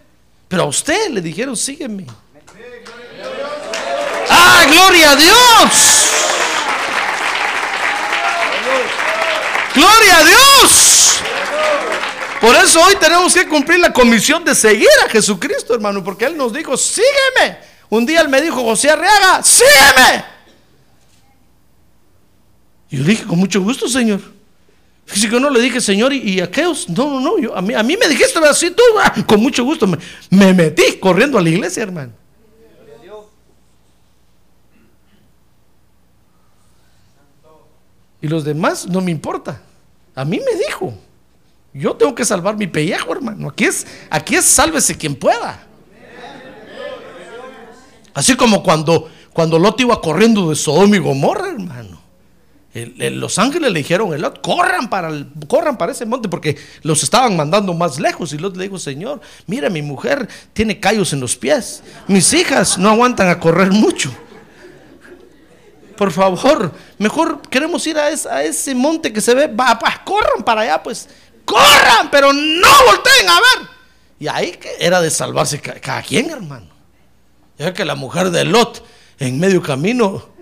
Pero 0.48 0.64
a 0.64 0.66
usted 0.66 1.10
le 1.10 1.20
dijeron, 1.20 1.56
sígueme. 1.56 2.06
¡Ah, 4.28 4.66
gloria 4.68 5.12
a 5.12 5.16
Dios! 5.16 6.10
¡Gloria 9.74 10.18
a 10.18 10.24
Dios! 10.24 11.22
Por 12.42 12.56
eso 12.56 12.82
hoy 12.82 12.96
tenemos 12.96 13.32
que 13.32 13.46
cumplir 13.46 13.78
la 13.78 13.92
comisión 13.92 14.44
de 14.44 14.52
seguir 14.56 14.88
a 15.06 15.08
Jesucristo, 15.08 15.74
hermano, 15.74 16.02
porque 16.02 16.24
Él 16.24 16.36
nos 16.36 16.52
dijo, 16.52 16.76
sígueme. 16.76 17.58
Un 17.88 18.04
día 18.04 18.20
Él 18.20 18.28
me 18.28 18.42
dijo, 18.42 18.64
José 18.64 18.90
Arriaga, 18.90 19.44
sígueme. 19.44 20.24
Y 22.90 22.96
yo 22.96 23.04
dije, 23.04 23.24
con 23.26 23.38
mucho 23.38 23.62
gusto, 23.62 23.88
Señor. 23.88 24.20
Fíjese 25.06 25.30
que 25.30 25.38
no 25.38 25.50
le 25.50 25.60
dije, 25.60 25.80
Señor, 25.80 26.12
y, 26.12 26.40
aquellos, 26.40 26.88
no, 26.88 27.10
no, 27.10 27.20
no, 27.20 27.38
yo, 27.38 27.56
a, 27.56 27.62
mí, 27.62 27.74
a 27.74 27.82
mí 27.84 27.96
me 27.96 28.08
dijiste 28.08 28.40
así, 28.40 28.72
tú, 28.72 28.82
ah, 29.00 29.14
con 29.24 29.40
mucho 29.40 29.62
gusto. 29.62 29.86
Me, 29.86 29.98
me 30.30 30.52
metí 30.52 30.98
corriendo 30.98 31.38
a 31.38 31.42
la 31.42 31.48
iglesia, 31.48 31.84
hermano. 31.84 32.12
Y 38.20 38.26
los 38.26 38.42
demás 38.42 38.88
no 38.88 39.00
me 39.00 39.12
importa. 39.12 39.62
A 40.16 40.24
mí 40.24 40.40
me 40.40 40.58
dijo, 40.66 40.92
yo 41.72 41.94
tengo 41.94 42.14
que 42.14 42.24
salvar 42.24 42.56
mi 42.56 42.66
pellejo, 42.66 43.12
hermano. 43.12 43.48
Aquí 43.48 43.64
es, 43.64 43.86
aquí 44.10 44.36
es 44.36 44.44
sálvese 44.44 44.96
quien 44.96 45.14
pueda. 45.14 45.66
Así 48.14 48.36
como 48.36 48.62
cuando, 48.62 49.08
cuando 49.32 49.58
Lot 49.58 49.80
iba 49.80 50.00
corriendo 50.00 50.50
de 50.50 50.56
Sodoma 50.56 50.96
y 50.96 50.98
Gomorra, 50.98 51.48
hermano 51.48 52.02
los 52.74 53.38
ángeles 53.38 53.70
le 53.70 53.80
dijeron, 53.80 54.18
Lot, 54.18 54.40
corran 54.40 54.88
para, 54.88 55.10
corran 55.46 55.76
para 55.76 55.92
ese 55.92 56.06
monte 56.06 56.28
porque 56.28 56.56
los 56.82 57.02
estaban 57.02 57.36
mandando 57.36 57.74
más 57.74 58.00
lejos. 58.00 58.32
Y 58.32 58.38
Lot 58.38 58.56
le 58.56 58.64
dijo, 58.64 58.78
Señor, 58.78 59.20
mira, 59.46 59.68
mi 59.68 59.82
mujer 59.82 60.26
tiene 60.54 60.80
callos 60.80 61.12
en 61.12 61.20
los 61.20 61.36
pies. 61.36 61.82
Mis 62.08 62.32
hijas 62.32 62.78
no 62.78 62.88
aguantan 62.88 63.28
a 63.28 63.38
correr 63.38 63.70
mucho. 63.70 64.10
Por 65.98 66.10
favor, 66.10 66.72
mejor 66.98 67.42
queremos 67.42 67.86
ir 67.86 67.98
a, 67.98 68.10
ese 68.10 68.74
monte 68.74 69.12
que 69.12 69.20
se 69.20 69.34
ve. 69.34 69.48
Va, 69.48 69.78
corran 70.04 70.42
para 70.42 70.62
allá, 70.62 70.82
pues. 70.82 71.08
Corran, 71.44 72.10
pero 72.10 72.32
no 72.32 72.68
volteen 72.86 73.28
a 73.28 73.34
ver. 73.34 73.68
Y 74.18 74.28
ahí 74.28 74.58
era 74.78 75.00
de 75.00 75.10
salvarse 75.10 75.60
cada, 75.60 76.02
quien, 76.02 76.30
hermano. 76.30 76.66
Ya 77.58 77.74
que 77.74 77.84
la 77.84 77.94
mujer 77.94 78.30
de 78.30 78.44
Lot 78.44 78.84
en 79.18 79.38
medio 79.38 79.62
camino 79.62 80.32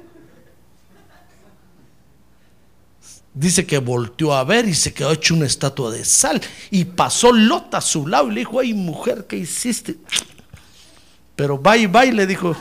Dice 3.33 3.65
que 3.65 3.79
volteó 3.79 4.35
a 4.35 4.43
ver 4.43 4.67
y 4.67 4.75
se 4.75 4.93
quedó 4.93 5.13
hecho 5.13 5.35
una 5.35 5.47
estatua 5.47 5.93
de 5.93 6.05
sal. 6.05 6.41
Y 6.71 6.85
pasó 6.85 7.33
Lot 7.33 7.75
a 7.75 7.81
su 7.81 8.07
lado 8.07 8.29
y 8.29 8.35
le 8.35 8.41
dijo, 8.41 8.59
ay 8.59 8.75
mujer, 8.75 9.25
¿qué 9.29 9.37
hiciste? 9.37 9.97
Pero 11.37 11.57
bye, 11.57 11.87
bye, 11.87 12.13
le 12.13 12.27
dijo, 12.27 12.57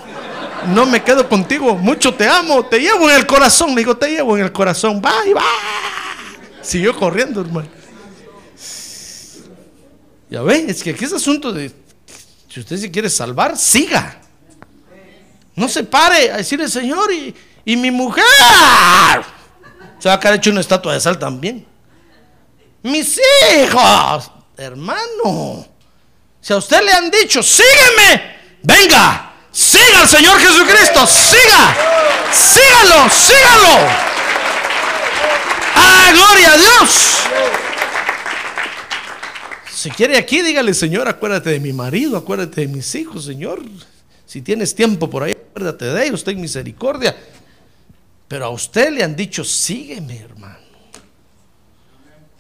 no 0.68 0.86
me 0.86 1.04
quedo 1.04 1.28
contigo, 1.28 1.76
mucho 1.76 2.14
te 2.14 2.28
amo, 2.28 2.66
te 2.66 2.80
llevo 2.80 3.10
en 3.10 3.16
el 3.16 3.26
corazón. 3.26 3.72
Le 3.72 3.82
dijo, 3.82 3.98
te 3.98 4.12
llevo 4.12 4.38
en 4.38 4.44
el 4.44 4.52
corazón, 4.52 5.02
bye, 5.02 5.34
bye. 5.34 5.44
Siguió 6.62 6.96
corriendo, 6.96 7.42
hermano. 7.42 7.79
Ya 10.30 10.42
ve, 10.44 10.66
es 10.68 10.84
que 10.84 10.92
aquí 10.92 11.06
es 11.06 11.14
asunto 11.14 11.52
de, 11.52 11.72
si 12.48 12.60
usted 12.60 12.78
se 12.78 12.92
quiere 12.92 13.10
salvar, 13.10 13.58
siga. 13.58 14.22
No 15.56 15.68
se 15.68 15.84
pare 15.84 16.32
a 16.32 16.38
decirle, 16.38 16.70
Señor, 16.70 17.12
y, 17.12 17.36
y 17.66 17.76
mi 17.76 17.92
mujer 17.92 18.24
se 20.00 20.08
va 20.08 20.16
a 20.16 20.20
quedar 20.20 20.36
hecho 20.36 20.52
una 20.52 20.62
estatua 20.62 20.94
de 20.94 21.02
sal 21.02 21.18
también. 21.18 21.66
Mis 22.84 23.20
hijos, 23.52 24.32
hermano, 24.56 25.68
si 26.40 26.54
a 26.54 26.58
usted 26.58 26.82
le 26.82 26.92
han 26.94 27.12
dicho, 27.12 27.44
sígueme, 27.44 28.38
venga, 28.64 29.34
siga 29.52 30.02
al 30.02 30.08
Señor 30.08 30.40
Jesucristo, 30.40 31.06
siga, 31.06 31.76
sígalo, 32.32 33.10
sígalo. 33.10 33.90
¡Ah, 35.76 36.12
gloria 36.14 36.54
a 36.54 36.58
Dios! 36.58 37.59
Si 39.80 39.90
quiere 39.90 40.18
aquí, 40.18 40.42
dígale, 40.42 40.74
Señor, 40.74 41.08
acuérdate 41.08 41.52
de 41.52 41.60
mi 41.62 41.72
marido, 41.72 42.18
acuérdate 42.18 42.60
de 42.60 42.68
mis 42.68 42.94
hijos, 42.96 43.24
Señor. 43.24 43.62
Si 44.26 44.42
tienes 44.42 44.76
tiempo 44.76 45.10
por 45.10 45.24
ahí, 45.24 45.32
acuérdate 45.32 45.86
de 45.86 46.06
ellos, 46.06 46.22
ten 46.22 46.42
misericordia. 46.42 47.16
Pero 48.28 48.44
a 48.44 48.50
usted 48.50 48.92
le 48.92 49.06
han 49.06 49.16
dicho, 49.16 49.42
sígueme, 49.42 50.18
hermano. 50.18 50.60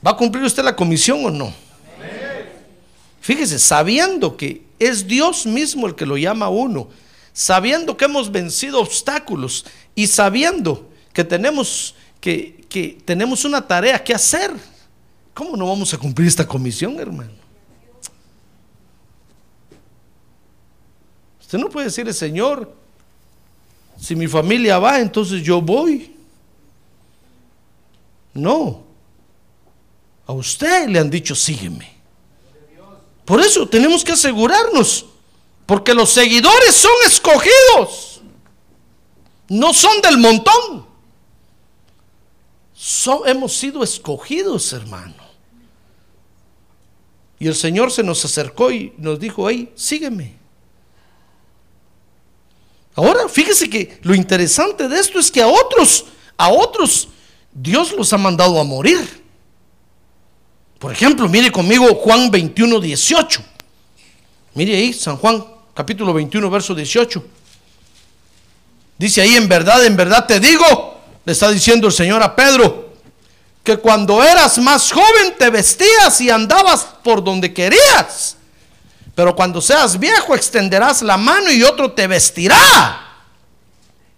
¿Va 0.05 0.11
a 0.11 0.17
cumplir 0.17 0.43
usted 0.43 0.65
la 0.65 0.75
comisión 0.75 1.23
o 1.23 1.31
no? 1.31 1.53
Fíjese, 3.21 3.57
sabiendo 3.57 4.35
que 4.35 4.63
es 4.77 5.07
Dios 5.07 5.45
mismo 5.45 5.87
el 5.87 5.95
que 5.95 6.05
lo 6.05 6.17
llama 6.17 6.47
a 6.47 6.49
uno, 6.49 6.89
sabiendo 7.31 7.95
que 7.95 8.03
hemos 8.03 8.29
vencido 8.29 8.81
obstáculos 8.81 9.65
y 9.95 10.07
sabiendo 10.07 10.89
que 11.13 11.23
tenemos, 11.23 11.95
que, 12.19 12.65
que 12.67 12.97
tenemos 13.05 13.45
una 13.45 13.65
tarea 13.65 14.03
que 14.03 14.13
hacer, 14.13 14.51
¿cómo 15.39 15.55
no 15.55 15.65
vamos 15.67 15.93
a 15.93 15.97
cumplir 15.97 16.27
esta 16.27 16.45
comisión, 16.45 16.99
hermano? 16.99 17.31
Usted 21.39 21.57
no 21.57 21.69
puede 21.69 21.85
decirle, 21.85 22.11
Señor, 22.11 22.75
si 23.97 24.17
mi 24.17 24.27
familia 24.27 24.79
va, 24.79 24.99
entonces 24.99 25.41
yo 25.41 25.61
voy. 25.61 26.13
No. 28.33 28.83
A 30.27 30.33
usted 30.33 30.89
le 30.89 30.99
han 30.99 31.09
dicho, 31.09 31.33
sígueme. 31.33 31.89
Por 33.23 33.39
eso 33.39 33.65
tenemos 33.65 34.03
que 34.03 34.11
asegurarnos, 34.11 35.05
porque 35.65 35.93
los 35.93 36.09
seguidores 36.09 36.75
son 36.75 36.91
escogidos, 37.05 38.21
no 39.47 39.73
son 39.73 40.01
del 40.01 40.17
montón. 40.17 40.85
hemos 43.25 43.53
sido 43.53 43.81
escogidos, 43.83 44.73
hermano. 44.73 45.18
Y 47.39 47.47
el 47.47 47.55
Señor 47.55 47.91
se 47.91 48.03
nos 48.03 48.23
acercó 48.25 48.69
y 48.69 48.93
nos 48.97 49.19
dijo, 49.19 49.49
hey, 49.49 49.71
sígueme. 49.75 50.35
Ahora, 52.95 53.29
fíjese 53.29 53.69
que 53.69 53.97
lo 54.01 54.13
interesante 54.13 54.89
de 54.89 54.99
esto 54.99 55.19
es 55.19 55.31
que 55.31 55.41
a 55.41 55.47
otros, 55.47 56.05
a 56.35 56.49
otros, 56.49 57.07
Dios 57.53 57.93
los 57.93 58.11
ha 58.11 58.17
mandado 58.17 58.59
a 58.59 58.63
morir. 58.65 59.23
Por 60.79 60.91
ejemplo, 60.91 61.29
mire 61.29 61.49
conmigo 61.49 61.87
Juan 61.95 62.29
21, 62.29 62.79
18. 62.79 63.41
Mire 64.55 64.75
ahí, 64.75 64.91
San 64.91 65.15
Juan, 65.15 65.45
capítulo 65.73 66.13
21, 66.13 66.49
verso 66.49 66.75
18. 66.75 67.23
Dice 68.97 69.21
ahí, 69.21 69.35
en 69.37 69.47
verdad, 69.47 69.85
en 69.85 69.95
verdad 69.95 70.25
te 70.27 70.41
digo, 70.41 70.99
le 71.23 71.31
está 71.31 71.49
diciendo 71.49 71.87
el 71.87 71.93
Señor 71.93 72.21
a 72.21 72.35
Pedro, 72.35 72.88
que 73.69 73.77
cuando 73.77 74.23
eras 74.23 74.57
más 74.57 74.91
joven 74.91 75.35
te 75.37 75.51
vestías 75.51 76.19
y 76.21 76.31
andabas 76.31 76.87
por 77.03 77.23
donde 77.23 77.53
querías. 77.53 78.35
Pero 79.13 79.35
cuando 79.35 79.61
seas 79.61 79.99
viejo 79.99 80.33
extenderás 80.33 81.03
la 81.03 81.17
mano 81.17 81.51
y 81.51 81.61
otro 81.61 81.91
te 81.91 82.07
vestirá 82.07 82.57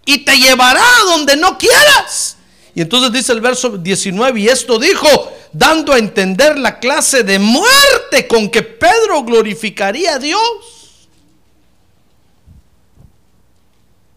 y 0.06 0.24
te 0.24 0.38
llevará 0.38 0.80
a 0.80 1.04
donde 1.04 1.36
no 1.36 1.58
quieras. 1.58 2.38
Y 2.74 2.80
entonces 2.80 3.12
dice 3.12 3.32
el 3.32 3.42
verso 3.42 3.76
19, 3.76 4.40
y 4.40 4.48
esto 4.48 4.78
dijo, 4.78 5.06
dando 5.52 5.92
a 5.92 5.98
entender 5.98 6.58
la 6.58 6.78
clase 6.78 7.22
de 7.22 7.38
muerte 7.38 8.26
con 8.26 8.48
que 8.48 8.62
Pedro 8.62 9.22
glorificaría 9.24 10.14
a 10.14 10.18
Dios. 10.18 11.10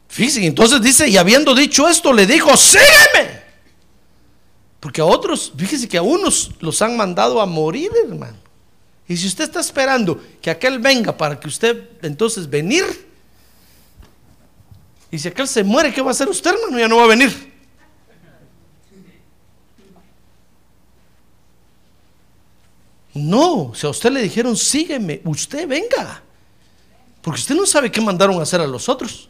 Fíjense, 0.07 0.45
entonces 0.45 0.81
dice, 0.81 1.09
y 1.09 1.17
habiendo 1.17 1.53
dicho 1.53 1.89
esto, 1.89 2.13
le 2.13 2.25
dijo, 2.25 2.55
sígueme. 2.55 3.44
Porque 4.85 5.01
a 5.01 5.05
otros, 5.05 5.51
fíjese 5.57 5.87
que 5.87 5.97
a 5.97 6.03
unos 6.03 6.51
los 6.59 6.79
han 6.83 6.95
mandado 6.95 7.41
a 7.41 7.47
morir, 7.47 7.89
hermano. 8.07 8.37
Y 9.07 9.17
si 9.17 9.25
usted 9.25 9.45
está 9.45 9.59
esperando 9.59 10.23
que 10.39 10.51
aquel 10.51 10.77
venga 10.77 11.17
para 11.17 11.39
que 11.39 11.47
usted 11.47 11.89
entonces 12.03 12.47
venir, 12.47 12.83
y 15.09 15.17
si 15.17 15.27
aquel 15.27 15.47
se 15.47 15.63
muere, 15.63 15.91
¿qué 15.91 16.03
va 16.03 16.09
a 16.09 16.11
hacer 16.11 16.29
usted, 16.29 16.53
hermano? 16.53 16.77
Ya 16.77 16.87
no 16.87 16.97
va 16.97 17.05
a 17.05 17.07
venir. 17.07 17.51
No, 23.15 23.71
si 23.73 23.87
a 23.87 23.89
usted 23.89 24.11
le 24.11 24.21
dijeron, 24.21 24.55
sígueme, 24.55 25.19
usted 25.25 25.67
venga. 25.67 26.21
Porque 27.23 27.39
usted 27.39 27.55
no 27.55 27.65
sabe 27.65 27.91
qué 27.91 28.01
mandaron 28.01 28.37
a 28.37 28.43
hacer 28.43 28.61
a 28.61 28.67
los 28.67 28.87
otros. 28.87 29.29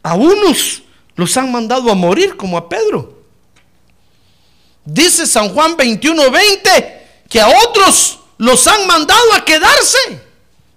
A 0.00 0.14
unos 0.14 0.84
los 1.16 1.36
han 1.36 1.50
mandado 1.50 1.90
a 1.90 1.96
morir, 1.96 2.36
como 2.36 2.56
a 2.56 2.68
Pedro. 2.68 3.15
Dice 4.86 5.26
San 5.26 5.48
Juan 5.48 5.76
21, 5.76 6.30
20, 6.30 7.06
que 7.28 7.40
a 7.40 7.48
otros 7.48 8.20
los 8.38 8.66
han 8.68 8.86
mandado 8.86 9.34
a 9.34 9.44
quedarse. 9.44 9.98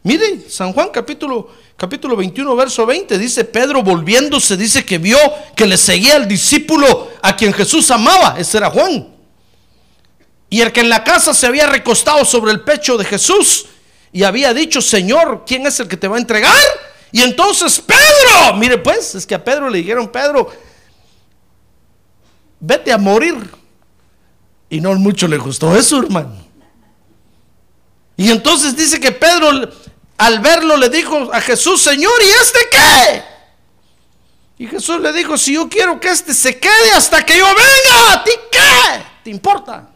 Mire, 0.02 0.50
San 0.50 0.74
Juan 0.74 0.89
capítulo, 0.91 1.52
capítulo 1.78 2.15
21, 2.15 2.56
verso 2.56 2.88
20, 2.88 3.19
dice 3.19 3.45
Pedro 3.45 3.84
volviéndose, 3.84 4.58
dice 4.58 4.84
que 4.84 4.98
vio 4.98 5.19
que 5.56 5.67
le 5.67 5.78
seguía 5.78 6.15
el 6.15 6.28
discípulo 6.28 7.12
a 7.22 7.36
quien 7.36 7.54
Jesús 7.54 7.91
amaba, 7.91 8.36
ese 8.39 8.58
era 8.58 8.72
Juan. 8.72 9.10
Y 10.50 10.62
el 10.62 10.72
que 10.72 10.80
en 10.80 10.89
la 10.89 11.04
casa 11.04 11.32
se 11.36 11.45
había 11.45 11.67
recostado 11.67 12.26
sobre 12.26 12.52
el 12.52 12.62
pecho 12.62 12.98
de 12.98 13.06
Jesús 13.06 13.67
y 14.12 14.24
había 14.24 14.56
dicho, 14.56 14.82
Señor, 14.82 15.43
¿quién 15.45 15.67
es 15.67 15.80
el 15.80 15.88
que 15.88 15.98
te 15.98 16.08
va 16.08 16.15
a 16.15 16.19
entregar? 16.19 16.58
Y 17.12 17.22
entonces 17.22 17.80
Pedro, 17.80 18.56
mire 18.56 18.80
pues, 18.80 19.13
es 19.13 19.28
que 19.28 19.36
a 19.36 19.43
Pedro 19.43 19.69
le 19.69 19.78
dijeron, 19.78 20.08
Pedro, 20.12 20.50
vete 22.60 22.91
a 22.91 22.98
morir. 22.98 23.59
Y 24.70 24.82
no 24.82 24.94
mucho 24.96 25.28
le 25.28 25.38
gustó 25.38 25.76
eso, 25.76 26.00
hermano. 26.00 26.36
Y 28.16 28.30
entonces 28.32 28.76
dice 28.76 29.00
que 29.00 29.12
Pedro 29.12 29.50
al 30.18 30.40
verlo 30.40 30.76
le 30.76 30.90
dijo 30.90 31.34
a 31.34 31.40
Jesús, 31.40 31.82
Señor, 31.82 32.12
¿y 32.22 32.30
este 32.30 32.60
qué? 32.70 33.24
Y 34.58 34.68
Jesús 34.68 35.00
le 35.00 35.14
dijo, 35.14 35.38
si 35.38 35.54
yo 35.54 35.70
quiero 35.70 36.00
que 36.02 36.10
este 36.10 36.34
se 36.34 36.60
quede 36.60 36.92
hasta 36.94 37.26
que 37.26 37.38
yo 37.38 37.46
venga, 37.46 38.14
¿a 38.14 38.24
ti 38.24 38.32
qué? 38.52 39.04
¿Te 39.24 39.30
importa? 39.30 39.90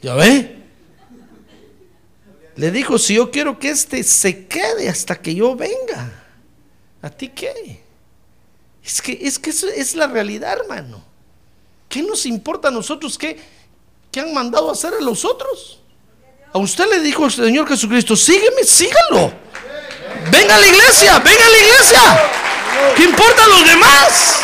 ¿Ya 0.00 0.14
ve? 0.14 0.58
Le 2.54 2.70
dijo, 2.70 2.98
si 2.98 3.14
yo 3.14 3.30
quiero 3.32 3.58
que 3.58 3.70
este 3.70 4.04
se 4.04 4.46
quede 4.46 4.88
hasta 4.88 5.20
que 5.20 5.34
yo 5.34 5.56
venga, 5.56 6.24
¿a 7.02 7.10
ti 7.10 7.28
qué? 7.28 7.82
Es 8.88 9.02
que, 9.02 9.18
es 9.20 9.38
que 9.38 9.50
eso 9.50 9.68
es 9.68 9.94
la 9.94 10.06
realidad, 10.06 10.60
hermano. 10.60 11.04
¿Qué 11.90 12.02
nos 12.02 12.24
importa 12.24 12.68
a 12.68 12.70
nosotros 12.70 13.18
qué, 13.18 13.38
han 14.18 14.32
mandado 14.32 14.70
a 14.70 14.72
hacer 14.72 14.94
a 14.94 15.00
los 15.02 15.26
otros? 15.26 15.80
A 16.54 16.58
usted 16.58 16.86
le 16.88 17.00
dijo 17.00 17.26
el 17.26 17.30
Señor 17.30 17.68
Jesucristo, 17.68 18.16
sígueme, 18.16 18.64
sígalo. 18.64 19.30
Venga 20.32 20.54
a 20.54 20.58
la 20.58 20.66
iglesia, 20.66 21.18
venga 21.18 21.44
a 21.44 21.50
la 21.50 21.58
iglesia. 21.58 22.00
¿Qué 22.96 23.04
importa 23.04 23.44
a 23.44 23.48
los 23.48 23.66
demás? 23.66 24.40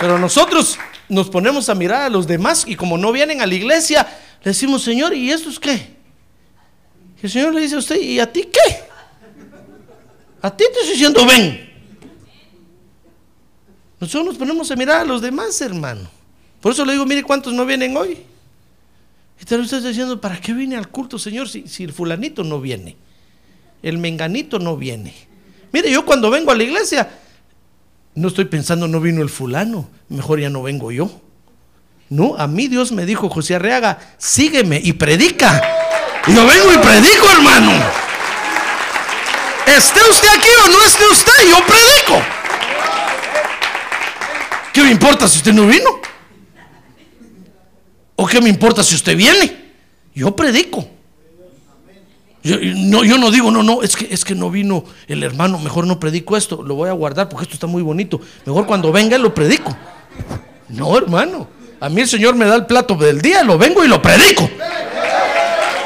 Pero 0.00 0.18
nosotros 0.18 0.78
nos 1.10 1.28
ponemos 1.28 1.68
a 1.68 1.74
mirar 1.74 2.04
a 2.04 2.08
los 2.08 2.26
demás 2.26 2.64
y 2.66 2.74
como 2.74 2.96
no 2.96 3.12
vienen 3.12 3.42
a 3.42 3.46
la 3.46 3.54
iglesia, 3.54 4.06
le 4.42 4.50
decimos, 4.52 4.82
Señor, 4.82 5.12
¿y 5.12 5.30
esto 5.30 5.50
es 5.50 5.60
qué? 5.60 5.94
El 7.22 7.30
Señor 7.30 7.52
le 7.52 7.60
dice 7.60 7.74
a 7.74 7.80
usted, 7.80 8.00
¿y 8.00 8.18
a 8.18 8.32
ti 8.32 8.48
qué? 8.50 8.85
A 10.42 10.50
ti 10.54 10.64
te 10.72 10.80
estoy 10.80 10.92
diciendo, 10.92 11.26
ven. 11.26 11.66
Nosotros 13.98 14.26
nos 14.26 14.36
ponemos 14.36 14.70
a 14.70 14.76
mirar 14.76 15.00
a 15.00 15.04
los 15.04 15.22
demás, 15.22 15.60
hermano. 15.60 16.08
Por 16.60 16.72
eso 16.72 16.84
le 16.84 16.92
digo, 16.92 17.06
mire 17.06 17.22
cuántos 17.22 17.52
no 17.52 17.64
vienen 17.64 17.96
hoy. 17.96 18.18
Y 19.40 19.44
te 19.44 19.56
lo 19.56 19.64
estás 19.64 19.84
diciendo, 19.84 20.20
¿para 20.20 20.40
qué 20.40 20.52
viene 20.52 20.76
al 20.76 20.88
culto, 20.88 21.18
Señor, 21.18 21.48
si, 21.48 21.66
si 21.68 21.84
el 21.84 21.92
fulanito 21.92 22.42
no 22.44 22.60
viene? 22.60 22.96
El 23.82 23.98
menganito 23.98 24.58
no 24.58 24.76
viene. 24.76 25.14
Mire, 25.72 25.90
yo 25.90 26.04
cuando 26.04 26.30
vengo 26.30 26.50
a 26.50 26.54
la 26.54 26.62
iglesia, 26.62 27.08
no 28.14 28.28
estoy 28.28 28.46
pensando, 28.46 28.88
no 28.88 29.00
vino 29.00 29.22
el 29.22 29.28
fulano, 29.28 29.88
mejor 30.08 30.40
ya 30.40 30.50
no 30.50 30.62
vengo 30.62 30.90
yo. 30.90 31.10
No, 32.08 32.36
a 32.36 32.46
mí 32.46 32.68
Dios 32.68 32.92
me 32.92 33.04
dijo, 33.04 33.28
José 33.28 33.56
Arreaga, 33.56 33.98
sígueme 34.16 34.80
y 34.82 34.92
predica. 34.94 35.62
Y 36.26 36.34
yo 36.34 36.46
vengo 36.46 36.72
y 36.72 36.78
predico, 36.78 37.30
hermano. 37.30 37.72
Esté 39.66 40.00
usted 40.08 40.28
aquí 40.28 40.48
o 40.64 40.68
no 40.68 40.84
esté 40.84 41.06
usted, 41.08 41.32
yo 41.50 41.56
predico. 41.66 42.24
¿Qué 44.72 44.82
me 44.82 44.90
importa 44.90 45.26
si 45.26 45.38
usted 45.38 45.52
no 45.52 45.66
vino? 45.66 45.90
¿O 48.14 48.26
qué 48.26 48.40
me 48.40 48.48
importa 48.48 48.82
si 48.82 48.94
usted 48.94 49.16
viene? 49.16 49.72
Yo 50.14 50.34
predico. 50.34 50.88
Yo 52.42 52.56
no, 52.60 53.02
yo 53.02 53.18
no 53.18 53.30
digo, 53.32 53.50
no, 53.50 53.64
no, 53.64 53.82
es 53.82 53.96
que, 53.96 54.06
es 54.08 54.24
que 54.24 54.36
no 54.36 54.50
vino 54.50 54.84
el 55.08 55.24
hermano, 55.24 55.58
mejor 55.58 55.84
no 55.84 55.98
predico 55.98 56.36
esto, 56.36 56.62
lo 56.62 56.76
voy 56.76 56.88
a 56.88 56.92
guardar 56.92 57.28
porque 57.28 57.42
esto 57.42 57.54
está 57.54 57.66
muy 57.66 57.82
bonito. 57.82 58.20
Mejor 58.44 58.66
cuando 58.66 58.92
venga 58.92 59.18
lo 59.18 59.34
predico. 59.34 59.76
No, 60.68 60.96
hermano. 60.96 61.48
A 61.80 61.88
mí 61.88 62.02
el 62.02 62.08
Señor 62.08 62.36
me 62.36 62.46
da 62.46 62.54
el 62.54 62.66
plato 62.66 62.94
del 62.94 63.20
día, 63.20 63.42
lo 63.42 63.58
vengo 63.58 63.84
y 63.84 63.88
lo 63.88 64.00
predico. 64.00 64.48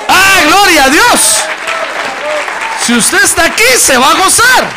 ¡Ah, 0.08 0.40
gloria 0.46 0.84
a 0.84 0.90
Dios! 0.90 1.39
Si 2.90 2.96
usted 2.96 3.22
está 3.22 3.44
aquí, 3.44 3.62
se 3.78 3.96
va 3.96 4.10
a 4.10 4.18
gozar. 4.18 4.68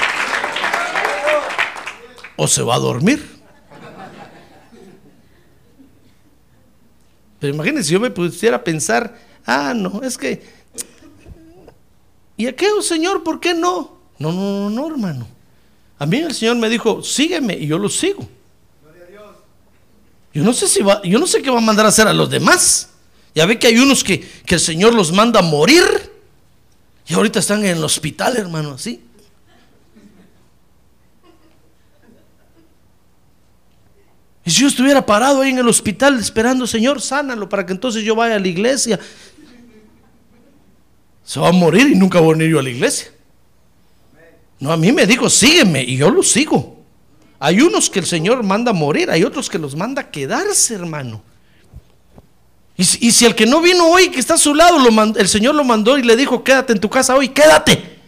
O 2.35 2.47
se 2.47 2.61
va 2.61 2.75
a 2.75 2.77
dormir. 2.77 3.27
Pero 7.39 7.55
imagínense, 7.55 7.87
si 7.87 7.93
yo 7.93 7.99
me 7.99 8.11
pusiera 8.11 8.63
pensar, 8.63 9.17
ah, 9.47 9.73
no, 9.75 10.03
es 10.03 10.15
que 10.19 10.43
¿Y 12.37 12.45
aquello, 12.45 12.83
Señor, 12.83 13.23
por 13.23 13.39
qué 13.39 13.55
no? 13.55 13.97
No, 14.19 14.31
no, 14.31 14.59
no, 14.59 14.69
no, 14.69 14.87
hermano. 14.91 15.27
A 15.97 16.05
mí 16.05 16.17
el 16.17 16.35
Señor 16.35 16.57
me 16.57 16.69
dijo, 16.69 17.01
sígueme 17.01 17.57
y 17.57 17.65
yo 17.65 17.79
lo 17.79 17.89
sigo. 17.89 18.29
Yo 20.35 20.43
no 20.43 20.53
sé 20.53 20.67
si 20.67 20.83
va, 20.83 21.01
yo 21.01 21.17
no 21.17 21.25
sé 21.25 21.41
qué 21.41 21.49
va 21.49 21.57
a 21.57 21.61
mandar 21.61 21.87
a 21.87 21.89
hacer 21.89 22.07
a 22.07 22.13
los 22.13 22.29
demás. 22.29 22.89
Ya 23.33 23.47
ve 23.47 23.57
que 23.57 23.65
hay 23.65 23.79
unos 23.79 24.03
que, 24.03 24.19
que 24.45 24.53
el 24.53 24.61
Señor 24.61 24.93
los 24.93 25.11
manda 25.11 25.39
a 25.39 25.43
morir. 25.43 26.12
Y 27.07 27.13
ahorita 27.13 27.39
están 27.39 27.59
en 27.65 27.77
el 27.77 27.83
hospital, 27.83 28.37
hermano, 28.37 28.71
así. 28.71 29.03
Y 34.45 34.51
si 34.51 34.61
yo 34.61 34.67
estuviera 34.67 35.05
parado 35.05 35.41
ahí 35.41 35.51
en 35.51 35.59
el 35.59 35.67
hospital 35.67 36.19
esperando, 36.19 36.67
Señor, 36.67 37.01
sánalo 37.01 37.47
para 37.47 37.65
que 37.65 37.73
entonces 37.73 38.03
yo 38.03 38.15
vaya 38.15 38.35
a 38.35 38.39
la 38.39 38.47
iglesia 38.47 38.99
se 41.23 41.39
va 41.39 41.49
a 41.49 41.51
morir 41.53 41.87
y 41.87 41.95
nunca 41.95 42.19
va 42.19 42.27
a 42.27 42.29
venir 42.33 42.49
yo 42.49 42.59
a 42.59 42.63
la 42.63 42.69
iglesia. 42.69 43.11
No, 44.59 44.71
a 44.71 44.77
mí 44.77 44.91
me 44.91 45.05
dijo, 45.05 45.29
sígueme 45.29 45.83
y 45.83 45.97
yo 45.97 46.09
lo 46.09 46.23
sigo. 46.23 46.83
Hay 47.39 47.61
unos 47.61 47.89
que 47.89 47.99
el 47.99 48.05
Señor 48.05 48.43
manda 48.43 48.71
morir, 48.71 49.09
hay 49.09 49.23
otros 49.23 49.49
que 49.49 49.57
los 49.57 49.75
manda 49.75 50.09
quedarse, 50.09 50.75
hermano. 50.75 51.21
Y 52.75 52.83
si, 52.85 53.25
el 53.25 53.35
que 53.35 53.45
no 53.45 53.61
vino 53.61 53.87
hoy, 53.87 54.09
que 54.09 54.19
está 54.19 54.33
a 54.33 54.37
su 54.37 54.55
lado, 54.55 54.77
el 55.15 55.29
Señor 55.29 55.53
lo 55.53 55.63
mandó 55.63 55.97
y 55.97 56.03
le 56.03 56.15
dijo, 56.15 56.43
quédate 56.43 56.73
en 56.73 56.79
tu 56.79 56.89
casa 56.89 57.15
hoy, 57.15 57.29
quédate. 57.29 57.99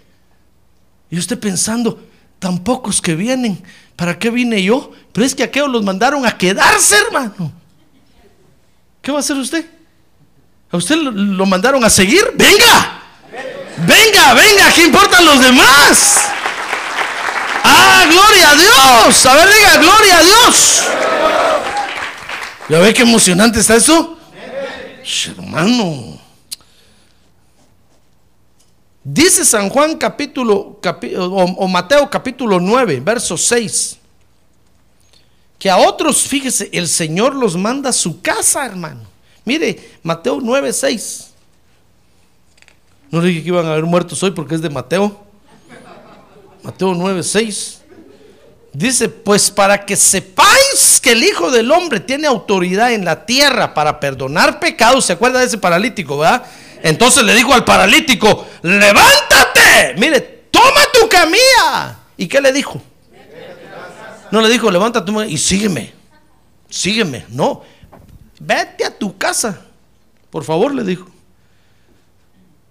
Y 1.11 1.19
usted 1.19 1.39
pensando, 1.39 1.99
tan 2.39 2.59
pocos 2.59 2.99
que 2.99 3.13
vienen, 3.15 3.63
¿para 3.95 4.17
qué 4.17 4.31
vine 4.31 4.63
yo? 4.63 4.91
Pero 5.13 5.25
es 5.25 5.35
que 5.35 5.43
aquellos 5.43 5.69
los 5.69 5.83
mandaron 5.83 6.25
a 6.25 6.35
quedarse, 6.35 6.95
hermano. 6.97 7.51
¿Qué 9.01 9.11
va 9.11 9.19
a 9.19 9.21
hacer 9.21 9.37
usted? 9.37 9.69
¿A 10.71 10.77
usted 10.77 10.95
lo 10.95 11.45
mandaron 11.45 11.83
a 11.83 11.89
seguir? 11.89 12.23
Venga. 12.33 13.03
Venga, 13.77 14.33
venga, 14.33 14.71
¿qué 14.73 14.85
importan 14.85 15.25
los 15.25 15.39
demás? 15.39 16.21
Ah, 17.63 18.05
gloria 18.09 18.49
a 18.49 18.55
Dios. 18.55 19.25
A 19.25 19.35
ver, 19.35 19.49
diga, 19.53 19.77
gloria 19.77 20.17
a 20.17 20.23
Dios. 20.23 20.83
¿Ya 22.67 22.79
ve 22.79 22.93
qué 22.93 23.03
emocionante 23.03 23.59
está 23.59 23.75
eso? 23.75 24.14
Hermano. 25.27 26.19
Dice 29.03 29.45
San 29.45 29.69
Juan 29.69 29.97
capítulo, 29.97 30.79
capi- 30.81 31.15
o, 31.15 31.25
o 31.27 31.67
Mateo 31.67 32.09
capítulo 32.09 32.59
9, 32.59 33.01
verso 33.01 33.37
6. 33.37 33.99
Que 35.59 35.69
a 35.69 35.77
otros, 35.77 36.23
fíjese, 36.23 36.69
el 36.73 36.87
Señor 36.87 37.35
los 37.35 37.55
manda 37.55 37.91
a 37.91 37.93
su 37.93 38.21
casa, 38.21 38.65
hermano. 38.65 39.01
Mire, 39.45 39.97
Mateo 40.01 40.39
9, 40.41 40.73
6. 40.73 41.31
No 43.11 43.21
dije 43.21 43.43
que 43.43 43.47
iban 43.49 43.65
a 43.67 43.71
haber 43.73 43.85
muertos 43.85 44.21
hoy 44.23 44.31
porque 44.31 44.55
es 44.55 44.61
de 44.61 44.69
Mateo. 44.71 45.23
Mateo 46.63 46.95
9, 46.95 47.21
6. 47.23 47.81
Dice, 48.75 49.07
pues 49.07 49.51
para 49.51 49.85
que 49.85 49.95
sepáis 49.95 50.99
que 51.01 51.13
el 51.13 51.23
Hijo 51.23 51.49
del 51.49 51.71
Hombre 51.71 52.01
tiene 52.01 52.27
autoridad 52.27 52.91
en 52.91 53.05
la 53.05 53.25
tierra 53.25 53.73
para 53.73 54.01
perdonar 54.01 54.59
pecados. 54.59 55.05
¿Se 55.05 55.13
acuerda 55.13 55.39
de 55.39 55.45
ese 55.45 55.57
paralítico, 55.57 56.17
verdad? 56.17 56.43
Entonces 56.83 57.23
le 57.23 57.33
dijo 57.33 57.53
al 57.53 57.63
paralítico, 57.63 58.45
levántate, 58.63 59.95
mire, 59.97 60.47
toma 60.51 60.81
tu 60.91 61.07
camilla. 61.07 61.99
¿Y 62.17 62.27
qué 62.27 62.41
le 62.41 62.51
dijo? 62.51 62.81
No 64.29 64.41
le 64.41 64.49
dijo, 64.49 64.69
levántate 64.69 65.09
y 65.29 65.37
sígueme, 65.37 65.93
sígueme. 66.69 67.25
No, 67.29 67.63
vete 68.41 68.83
a 68.83 68.91
tu 68.91 69.17
casa. 69.17 69.57
Por 70.29 70.43
favor, 70.43 70.75
le 70.75 70.83
dijo. 70.83 71.07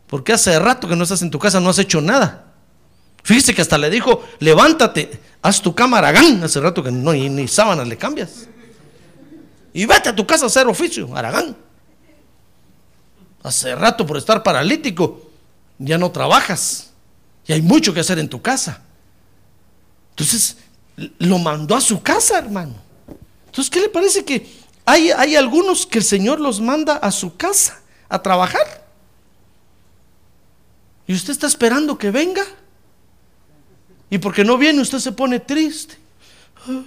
Porque 0.07 0.35
hace 0.35 0.59
rato 0.59 0.87
que 0.87 0.97
no 0.97 1.05
estás 1.05 1.23
en 1.23 1.31
tu 1.31 1.39
casa, 1.39 1.61
no 1.61 1.71
has 1.71 1.79
hecho 1.79 2.03
nada. 2.03 2.44
Fíjese 3.25 3.55
que 3.55 3.63
hasta 3.63 3.79
le 3.79 3.89
dijo, 3.89 4.23
levántate, 4.39 5.19
haz 5.41 5.63
tu 5.63 5.75
cama 5.75 5.97
Aragán. 5.99 6.45
Hace 6.45 6.61
rato 6.61 6.83
que 6.83 6.93
no, 6.93 7.15
ni, 7.15 7.49
sábanas 7.49 7.89
le 7.89 7.97
cambias. 7.97 8.49
Y 9.73 9.87
vete 9.87 10.11
a 10.11 10.15
tu 10.15 10.27
casa 10.27 10.45
a 10.45 10.49
hacer 10.49 10.67
oficio, 10.69 11.17
Aragán. 11.17 11.57
Hace 13.43 13.75
rato 13.75 14.07
por 14.07 14.19
estar 14.19 14.43
paralítico, 14.43 15.31
ya 15.79 15.97
no 15.97 16.11
trabajas. 16.11 16.91
Y 17.47 17.55
hay 17.55 17.63
mucho 17.63 17.95
que 17.95 18.01
hacer 18.01 18.19
en 18.19 18.29
tu 18.29 18.43
casa. 18.43 18.83
Entonces, 20.11 20.59
lo 21.19 21.39
mandó 21.39 21.75
a 21.75 21.81
su 21.81 22.03
casa, 22.03 22.39
hermano. 22.39 22.75
Entonces, 23.47 23.71
¿qué 23.71 23.81
le 23.81 23.89
parece 23.89 24.23
que 24.23 24.47
hay, 24.85 25.11
hay 25.11 25.35
algunos 25.35 25.87
que 25.87 25.99
el 25.99 26.05
Señor 26.05 26.41
los 26.41 26.61
manda 26.61 26.97
a 26.97 27.11
su 27.11 27.39
casa 27.39 27.81
a 28.11 28.21
trabajar? 28.21 28.85
Y 31.07 31.15
usted 31.15 31.33
está 31.33 31.47
esperando 31.47 31.97
que 31.97 32.11
venga. 32.11 32.45
Y 34.11 34.19
porque 34.19 34.45
no 34.45 34.57
viene, 34.59 34.81
usted 34.81 34.99
se 34.99 35.13
pone 35.13 35.41
triste. 35.41 35.97
Ah, 36.69 36.83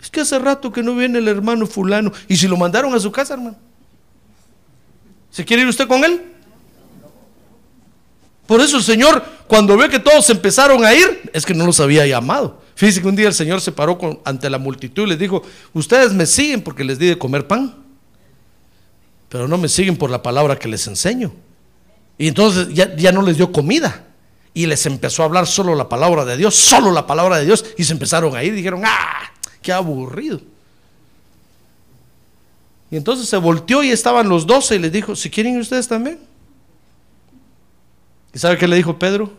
Es 0.00 0.10
que 0.10 0.20
hace 0.20 0.38
rato 0.38 0.70
que 0.70 0.82
no 0.82 0.94
viene 0.94 1.18
el 1.18 1.28
hermano 1.28 1.66
fulano. 1.66 2.12
¿Y 2.28 2.36
si 2.36 2.46
lo 2.46 2.56
mandaron 2.56 2.94
a 2.94 3.00
su 3.00 3.10
casa, 3.10 3.34
hermano? 3.34 3.56
¿Se 5.30 5.44
quiere 5.44 5.62
ir 5.62 5.68
usted 5.68 5.88
con 5.88 6.04
él? 6.04 6.20
Por 8.46 8.60
eso 8.60 8.76
el 8.76 8.82
Señor, 8.82 9.24
cuando 9.48 9.76
ve 9.76 9.88
que 9.88 9.98
todos 9.98 10.28
empezaron 10.28 10.84
a 10.84 10.92
ir, 10.94 11.30
es 11.32 11.46
que 11.46 11.54
no 11.54 11.64
los 11.64 11.80
había 11.80 12.06
llamado. 12.06 12.62
Fíjese 12.74 13.00
que 13.00 13.08
un 13.08 13.16
día 13.16 13.28
el 13.28 13.34
Señor 13.34 13.60
se 13.62 13.72
paró 13.72 13.96
con- 13.96 14.20
ante 14.24 14.50
la 14.50 14.58
multitud 14.58 15.04
y 15.04 15.10
les 15.10 15.18
dijo, 15.18 15.42
ustedes 15.72 16.12
me 16.12 16.26
siguen 16.26 16.60
porque 16.62 16.84
les 16.84 16.98
di 16.98 17.06
de 17.06 17.16
comer 17.18 17.46
pan, 17.46 17.74
pero 19.30 19.48
no 19.48 19.56
me 19.56 19.68
siguen 19.68 19.96
por 19.96 20.10
la 20.10 20.22
palabra 20.22 20.58
que 20.58 20.68
les 20.68 20.86
enseño. 20.86 21.32
Y 22.18 22.28
entonces 22.28 22.68
ya, 22.74 22.94
ya 22.96 23.10
no 23.12 23.22
les 23.22 23.38
dio 23.38 23.50
comida. 23.50 24.04
Y 24.54 24.66
les 24.66 24.86
empezó 24.86 25.22
a 25.22 25.26
hablar 25.26 25.48
solo 25.48 25.74
la 25.74 25.88
palabra 25.88 26.24
de 26.24 26.36
Dios, 26.36 26.54
solo 26.54 26.92
la 26.92 27.06
palabra 27.06 27.38
de 27.38 27.44
Dios. 27.44 27.64
Y 27.76 27.82
se 27.82 27.92
empezaron 27.92 28.36
a 28.36 28.44
ir. 28.44 28.54
Dijeron, 28.54 28.82
ah, 28.86 29.30
qué 29.60 29.72
aburrido. 29.72 30.40
Y 32.90 32.96
entonces 32.96 33.28
se 33.28 33.36
volteó 33.36 33.82
y 33.82 33.90
estaban 33.90 34.28
los 34.28 34.46
doce 34.46 34.76
y 34.76 34.78
les 34.78 34.92
dijo, 34.92 35.16
si 35.16 35.28
quieren 35.28 35.58
ustedes 35.58 35.88
también. 35.88 36.20
¿Y 38.32 38.38
sabe 38.38 38.56
qué 38.56 38.68
le 38.68 38.76
dijo 38.76 38.96
Pedro? 38.96 39.32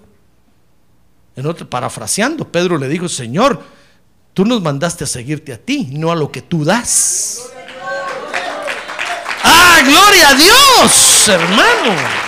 En 1.38 1.46
otro, 1.46 1.70
parafraseando, 1.70 2.50
Pedro 2.50 2.78
le 2.78 2.90
dijo, 2.90 3.08
Señor, 3.08 3.62
tú 4.34 4.44
nos 4.46 4.62
mandaste 4.62 5.06
a 5.06 5.08
seguirte 5.08 5.54
a 5.54 5.58
ti, 5.58 5.90
no 5.92 6.12
a 6.12 6.16
lo 6.16 6.32
que 6.32 6.42
tú 6.42 6.66
das. 6.66 7.50
¡Ah, 9.44 9.82
gloria 9.86 10.30
a 10.30 10.34
Dios, 10.34 11.28
hermano! 11.30 12.25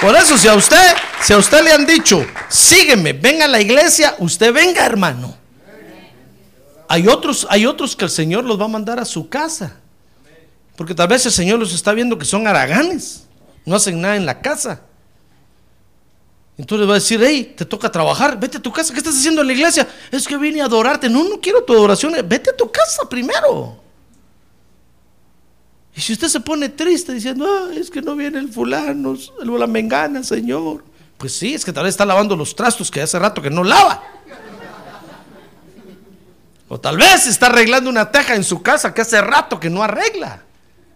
Por 0.00 0.14
eso, 0.14 0.38
si 0.38 0.46
a 0.46 0.54
usted, 0.54 0.94
si 1.20 1.32
a 1.32 1.38
usted 1.38 1.62
le 1.62 1.72
han 1.72 1.84
dicho, 1.84 2.24
sígueme, 2.48 3.12
venga 3.12 3.46
a 3.46 3.48
la 3.48 3.60
iglesia, 3.60 4.14
usted 4.18 4.52
venga, 4.52 4.86
hermano. 4.86 5.36
Hay 6.88 7.08
otros, 7.08 7.46
hay 7.50 7.66
otros 7.66 7.96
que 7.96 8.04
el 8.04 8.10
Señor 8.10 8.44
los 8.44 8.60
va 8.60 8.66
a 8.66 8.68
mandar 8.68 9.00
a 9.00 9.04
su 9.04 9.28
casa. 9.28 9.76
Porque 10.76 10.94
tal 10.94 11.08
vez 11.08 11.26
el 11.26 11.32
Señor 11.32 11.58
los 11.58 11.74
está 11.74 11.92
viendo 11.92 12.16
que 12.16 12.24
son 12.24 12.46
haraganes, 12.46 13.24
no 13.64 13.74
hacen 13.74 14.00
nada 14.00 14.14
en 14.14 14.24
la 14.24 14.40
casa. 14.40 14.82
Entonces 16.56 16.88
va 16.88 16.92
a 16.92 16.94
decir, 16.94 17.20
hey, 17.22 17.54
te 17.56 17.64
toca 17.64 17.90
trabajar, 17.90 18.38
vete 18.38 18.58
a 18.58 18.62
tu 18.62 18.72
casa, 18.72 18.92
¿qué 18.92 18.98
estás 18.98 19.16
haciendo 19.16 19.40
en 19.40 19.48
la 19.48 19.52
iglesia? 19.52 19.88
Es 20.12 20.26
que 20.26 20.36
vine 20.36 20.60
a 20.60 20.66
adorarte. 20.66 21.08
No, 21.08 21.24
no 21.24 21.40
quiero 21.40 21.62
tu 21.64 21.72
adoración, 21.72 22.14
vete 22.24 22.50
a 22.50 22.56
tu 22.56 22.70
casa 22.70 23.08
primero. 23.08 23.87
Y 25.98 26.00
si 26.00 26.12
usted 26.12 26.28
se 26.28 26.38
pone 26.38 26.68
triste 26.68 27.12
diciendo, 27.12 27.44
ah, 27.44 27.74
es 27.74 27.90
que 27.90 28.00
no 28.00 28.14
viene 28.14 28.38
el 28.38 28.52
fulano, 28.52 29.16
la 29.42 29.66
mengana, 29.66 30.22
Señor. 30.22 30.84
Pues 31.16 31.32
sí, 31.32 31.54
es 31.54 31.64
que 31.64 31.72
tal 31.72 31.82
vez 31.82 31.94
está 31.94 32.06
lavando 32.06 32.36
los 32.36 32.54
trastos 32.54 32.88
que 32.88 33.02
hace 33.02 33.18
rato 33.18 33.42
que 33.42 33.50
no 33.50 33.64
lava. 33.64 34.00
O 36.68 36.78
tal 36.78 36.98
vez 36.98 37.26
está 37.26 37.46
arreglando 37.46 37.90
una 37.90 38.12
teja 38.12 38.36
en 38.36 38.44
su 38.44 38.62
casa 38.62 38.94
que 38.94 39.00
hace 39.00 39.20
rato 39.20 39.58
que 39.58 39.68
no 39.68 39.82
arregla. 39.82 40.44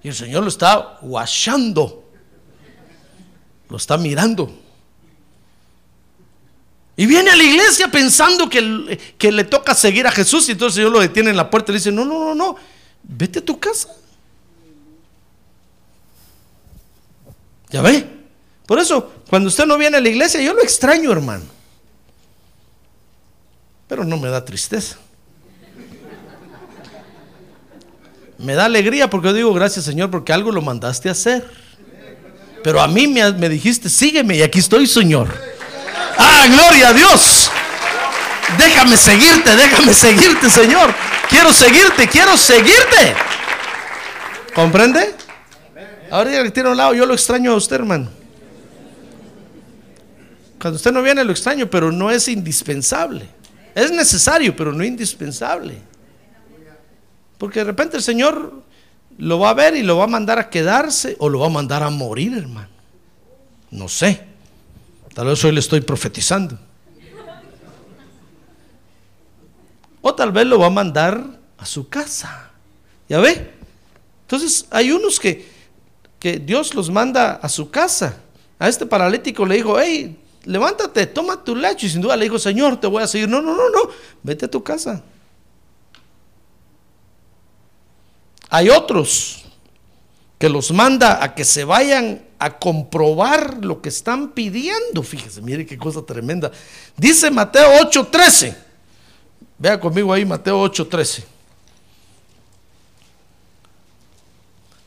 Y 0.05 0.09
el 0.11 0.15
Señor 0.15 0.45
lo 0.45 0.49
está 0.49 1.01
washando. 1.03 2.05
Lo 3.71 3.79
está 3.79 3.97
mirando. 3.97 4.57
Y 6.95 7.07
viene 7.07 7.33
a 7.33 7.35
la 7.35 7.43
iglesia 7.43 7.91
pensando 7.91 8.49
que, 8.49 9.01
que 9.19 9.33
le 9.33 9.43
toca 9.43 9.75
seguir 9.75 10.07
a 10.07 10.13
Jesús. 10.13 10.49
Y 10.49 10.53
entonces 10.53 10.77
el 10.77 10.83
Señor 10.83 10.93
lo 10.93 11.01
detiene 11.01 11.31
en 11.31 11.37
la 11.37 11.51
puerta 11.51 11.73
y 11.73 11.75
le 11.75 11.79
dice, 11.81 11.91
no, 11.91 12.05
no, 12.05 12.21
no, 12.21 12.35
no, 12.37 12.57
vete 13.03 13.41
a 13.41 13.45
tu 13.45 13.59
casa. 13.59 13.89
¿Ya 17.73 17.81
ve? 17.81 18.07
Por 18.67 18.79
eso, 18.79 19.13
cuando 19.29 19.49
usted 19.49 19.67
no 19.67 19.79
viene 19.79 19.97
a 19.97 20.01
la 20.01 20.09
iglesia, 20.09 20.41
yo 20.41 20.55
lo 20.55 20.63
extraño, 20.63 21.11
hermano. 21.11 21.45
Pero 23.89 24.05
no 24.05 24.17
me 24.19 24.29
da 24.29 24.45
tristeza. 24.45 24.97
Me 28.39 28.55
da 28.55 28.65
alegría 28.65 29.09
porque 29.09 29.29
yo 29.29 29.35
digo, 29.35 29.55
gracias 29.55 29.85
Señor, 29.85 30.11
porque 30.11 30.33
algo 30.33 30.51
lo 30.51 30.63
mandaste 30.63 31.09
a 31.09 31.13
hacer. 31.13 31.49
Pero 32.63 32.81
a 32.81 32.89
mí 32.89 33.07
me, 33.07 33.33
me 33.33 33.49
dijiste, 33.49 33.89
sígueme 33.89 34.37
y 34.37 34.43
aquí 34.43 34.59
estoy, 34.59 34.87
Señor. 34.87 35.29
Ah, 36.19 36.47
gloria 36.49 36.89
a 36.89 36.93
Dios. 36.93 37.51
Déjame 38.59 38.97
seguirte, 38.97 39.57
déjame 39.57 39.95
seguirte, 39.95 40.51
Señor. 40.51 40.93
Quiero 41.29 41.53
seguirte, 41.53 42.09
quiero 42.09 42.37
seguirte. 42.37 43.15
¿Comprende? 44.55 45.15
Ahora 46.13 46.31
ya 46.31 46.43
que 46.43 46.51
tiene 46.51 46.69
un 46.69 46.77
lado, 46.77 46.93
yo 46.93 47.07
lo 47.07 47.15
extraño 47.15 47.53
a 47.53 47.57
usted, 47.57 47.77
hermano. 47.77 48.11
Cuando 50.61 50.77
usted 50.77 50.93
no 50.93 51.03
viene, 51.03 51.25
lo 51.25 51.33
extraño, 51.33 51.71
pero 51.71 51.91
no 51.91 52.11
es 52.11 52.29
indispensable. 52.29 53.27
Es 53.75 53.91
necesario, 53.91 54.55
pero 54.55 54.75
no 54.75 54.85
indispensable. 54.85 55.79
Porque 57.39 57.61
de 57.61 57.65
repente 57.65 57.97
el 57.97 58.03
Señor 58.03 58.63
lo 59.17 59.39
va 59.39 59.49
a 59.49 59.55
ver 59.55 59.75
y 59.75 59.83
lo 59.83 59.97
va 59.97 60.05
a 60.05 60.07
mandar 60.07 60.39
a 60.39 60.51
quedarse 60.51 61.17
o 61.19 61.31
lo 61.31 61.39
va 61.39 61.47
a 61.47 61.51
mandar 61.51 61.83
a 61.83 61.89
morir, 61.89 62.37
hermano. 62.37 62.69
No 63.71 63.89
sé. 63.89 64.23
Tal 65.15 65.29
vez 65.29 65.43
hoy 65.47 65.53
le 65.53 65.61
estoy 65.61 65.81
profetizando. 65.81 66.59
O 70.03 70.15
tal 70.15 70.31
vez 70.31 70.47
lo 70.47 70.59
va 70.59 70.67
a 70.67 70.71
mandar 70.71 71.25
a 71.57 71.65
su 71.65 71.89
casa. 71.89 72.51
¿Ya 73.09 73.19
ve? 73.19 73.51
Entonces 74.27 74.67
hay 74.71 74.93
unos 74.93 75.19
que, 75.19 75.52
que 76.23 76.39
Dios 76.39 76.77
los 76.77 76.89
manda 76.89 77.33
a 77.33 77.49
su 77.49 77.69
casa. 77.69 78.15
A 78.57 78.69
este 78.69 78.87
paralítico 78.87 79.45
le 79.45 79.57
dijo, 79.57 79.81
hey, 79.81 80.17
levántate, 80.45 81.09
toma 81.09 81.43
tu 81.43 81.57
lecho. 81.57 81.85
Y 81.85 81.89
sin 81.89 82.01
duda 82.01 82.17
le 82.17 82.27
dijo, 82.27 82.39
Señor, 82.39 82.81
te 82.81 82.87
voy 82.87 83.03
a 83.03 83.09
seguir. 83.09 83.29
No, 83.29 83.43
no, 83.43 83.57
no, 83.57 83.69
no, 83.71 83.81
vete 84.23 84.45
a 84.45 84.49
tu 84.49 84.63
casa. 84.63 85.03
Hay 88.49 88.71
otros 88.71 89.47
que 90.39 90.49
los 90.49 90.71
manda 90.71 91.25
a 91.25 91.35
que 91.35 91.45
se 91.45 91.65
vayan 91.65 92.23
a 92.39 92.57
comprobar 92.57 93.65
lo 93.65 93.83
que 93.83 93.89
están 93.89 94.31
pidiendo. 94.31 95.03
Fíjese, 95.03 95.43
mire 95.43 95.67
qué 95.67 95.77
cosa 95.77 96.03
tremenda. 96.07 96.53
Dice 96.97 97.33
Mateo 97.33 97.69
8:13. 97.81 98.55
Vea 99.59 99.81
conmigo 99.81 100.13
ahí 100.13 100.25
Mateo 100.25 100.63
8:13. 100.63 101.32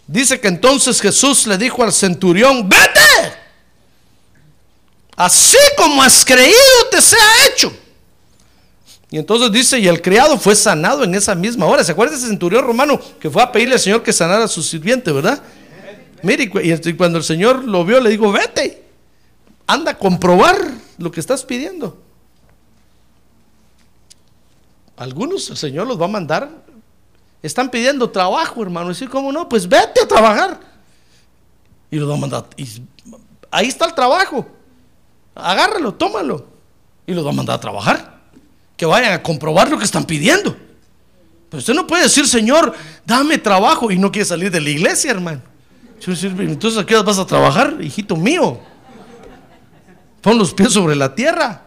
Dice 0.08 0.39
que 0.39 0.47
entonces 0.47 1.01
Jesús 1.01 1.47
le 1.47 1.58
dijo 1.58 1.84
al 1.84 1.91
centurión, 1.91 2.70
vete. 2.70 2.99
Así 5.16 5.58
como 5.78 6.03
has 6.03 6.24
creído 6.24 6.56
te 6.91 7.01
sea 7.01 7.47
hecho. 7.49 7.72
Y 9.10 9.18
entonces 9.18 9.51
dice, 9.51 9.80
y 9.80 9.88
el 9.88 10.01
criado 10.01 10.38
fue 10.38 10.56
sanado 10.56 11.03
en 11.03 11.16
esa 11.16 11.36
misma 11.36 11.66
hora. 11.66 11.84
¿Se 11.84 11.91
acuerda 11.91 12.16
ese 12.16 12.28
centurión 12.28 12.66
romano 12.66 12.99
que 13.20 13.30
fue 13.30 13.41
a 13.41 13.51
pedirle 13.51 13.76
al 13.76 13.80
Señor 13.80 14.03
que 14.03 14.12
sanara 14.12 14.45
a 14.45 14.47
su 14.47 14.62
sirviente, 14.62 15.12
verdad? 15.12 15.41
Mire, 16.22 16.51
y 16.64 16.89
y 16.89 16.93
cuando 16.93 17.18
el 17.18 17.24
Señor 17.24 17.64
lo 17.64 17.86
vio, 17.86 17.99
le 17.99 18.10
dijo, 18.10 18.32
vete, 18.32 18.84
anda 19.68 19.91
a 19.91 19.97
comprobar 19.97 20.58
lo 20.97 21.12
que 21.12 21.20
estás 21.20 21.43
pidiendo. 21.43 22.01
Algunos 24.97 25.49
el 25.49 25.58
Señor 25.58 25.88
los 25.88 25.99
va 25.99 26.06
a 26.06 26.10
mandar, 26.10 26.49
están 27.46 27.70
pidiendo 27.70 28.10
trabajo, 28.10 28.62
hermano. 28.64 28.88
Y 28.88 28.89
decir, 28.93 29.10
¿cómo 29.10 29.32
no? 29.32 29.48
Pues 29.48 29.68
vete 29.68 30.02
a 30.02 30.08
trabajar. 30.08 30.60
Y 31.91 31.98
los 31.98 32.20
mandar. 32.20 32.46
Y 32.58 32.68
ahí 33.52 33.68
está 33.68 33.86
el 33.86 33.93
trabajo. 33.93 34.48
Agárralo, 35.34 35.93
tómalo. 35.93 36.48
Y 37.06 37.14
los 37.14 37.26
va 37.26 37.30
a 37.30 37.34
mandar 37.34 37.56
a 37.58 37.60
trabajar. 37.60 38.20
Que 38.76 38.86
vayan 38.86 39.14
a 39.14 39.24
comprobar 39.24 39.70
lo 39.70 39.78
que 39.78 39.86
están 39.86 40.06
pidiendo. 40.06 40.56
Pero 41.50 41.60
usted 41.60 41.74
no 41.74 41.88
puede 41.88 42.04
decir, 42.04 42.28
Señor, 42.28 42.74
dame 43.06 43.38
trabajo 43.38 43.91
y 43.91 43.98
no 43.98 44.12
quiere 44.12 44.26
salir 44.26 44.52
de 44.52 44.60
la 44.60 44.70
iglesia, 44.70 45.12
hermano. 45.12 45.41
Entonces, 46.06 46.78
¿a 46.78 46.86
qué 46.86 46.96
vas 46.96 47.18
a 47.18 47.26
trabajar, 47.26 47.78
hijito 47.80 48.16
mío? 48.16 48.60
Pon 50.22 50.38
los 50.38 50.54
pies 50.54 50.74
sobre 50.74 50.96
la 50.96 51.14
tierra. 51.14 51.62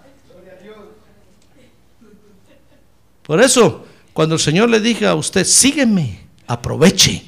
Por 3.22 3.40
eso, 3.40 3.84
cuando 4.18 4.34
el 4.34 4.40
Señor 4.40 4.68
le 4.68 4.80
diga 4.80 5.10
a 5.10 5.14
usted, 5.14 5.44
sígueme, 5.44 6.18
aproveche. 6.48 7.22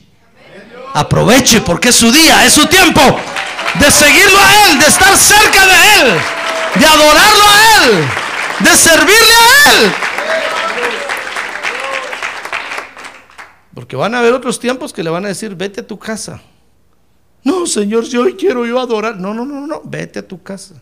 Aproveche 0.92 1.60
porque 1.60 1.90
es 1.90 1.94
su 1.94 2.10
día, 2.10 2.44
es 2.44 2.52
su 2.52 2.66
tiempo 2.66 3.00
de 3.78 3.90
seguirlo 3.92 4.36
a 4.36 4.66
Él, 4.66 4.80
de 4.80 4.86
estar 4.86 5.16
cerca 5.16 5.66
de 5.68 6.00
Él, 6.00 6.20
de 6.74 6.84
adorarlo 6.84 7.44
a 7.44 7.86
Él, 7.86 8.04
de 8.58 8.76
servirle 8.76 9.12
a 9.14 9.70
Él. 9.70 9.92
Porque 13.72 13.94
van 13.94 14.16
a 14.16 14.18
haber 14.18 14.32
otros 14.32 14.58
tiempos 14.58 14.92
que 14.92 15.04
le 15.04 15.10
van 15.10 15.24
a 15.26 15.28
decir, 15.28 15.54
vete 15.54 15.82
a 15.82 15.86
tu 15.86 15.96
casa. 15.96 16.42
No, 17.44 17.66
Señor, 17.68 18.04
si 18.04 18.16
hoy 18.16 18.34
quiero 18.34 18.66
yo 18.66 18.80
adorar. 18.80 19.16
No, 19.16 19.32
no, 19.32 19.46
no, 19.46 19.64
no, 19.64 19.80
vete 19.84 20.18
a 20.18 20.26
tu 20.26 20.42
casa. 20.42 20.74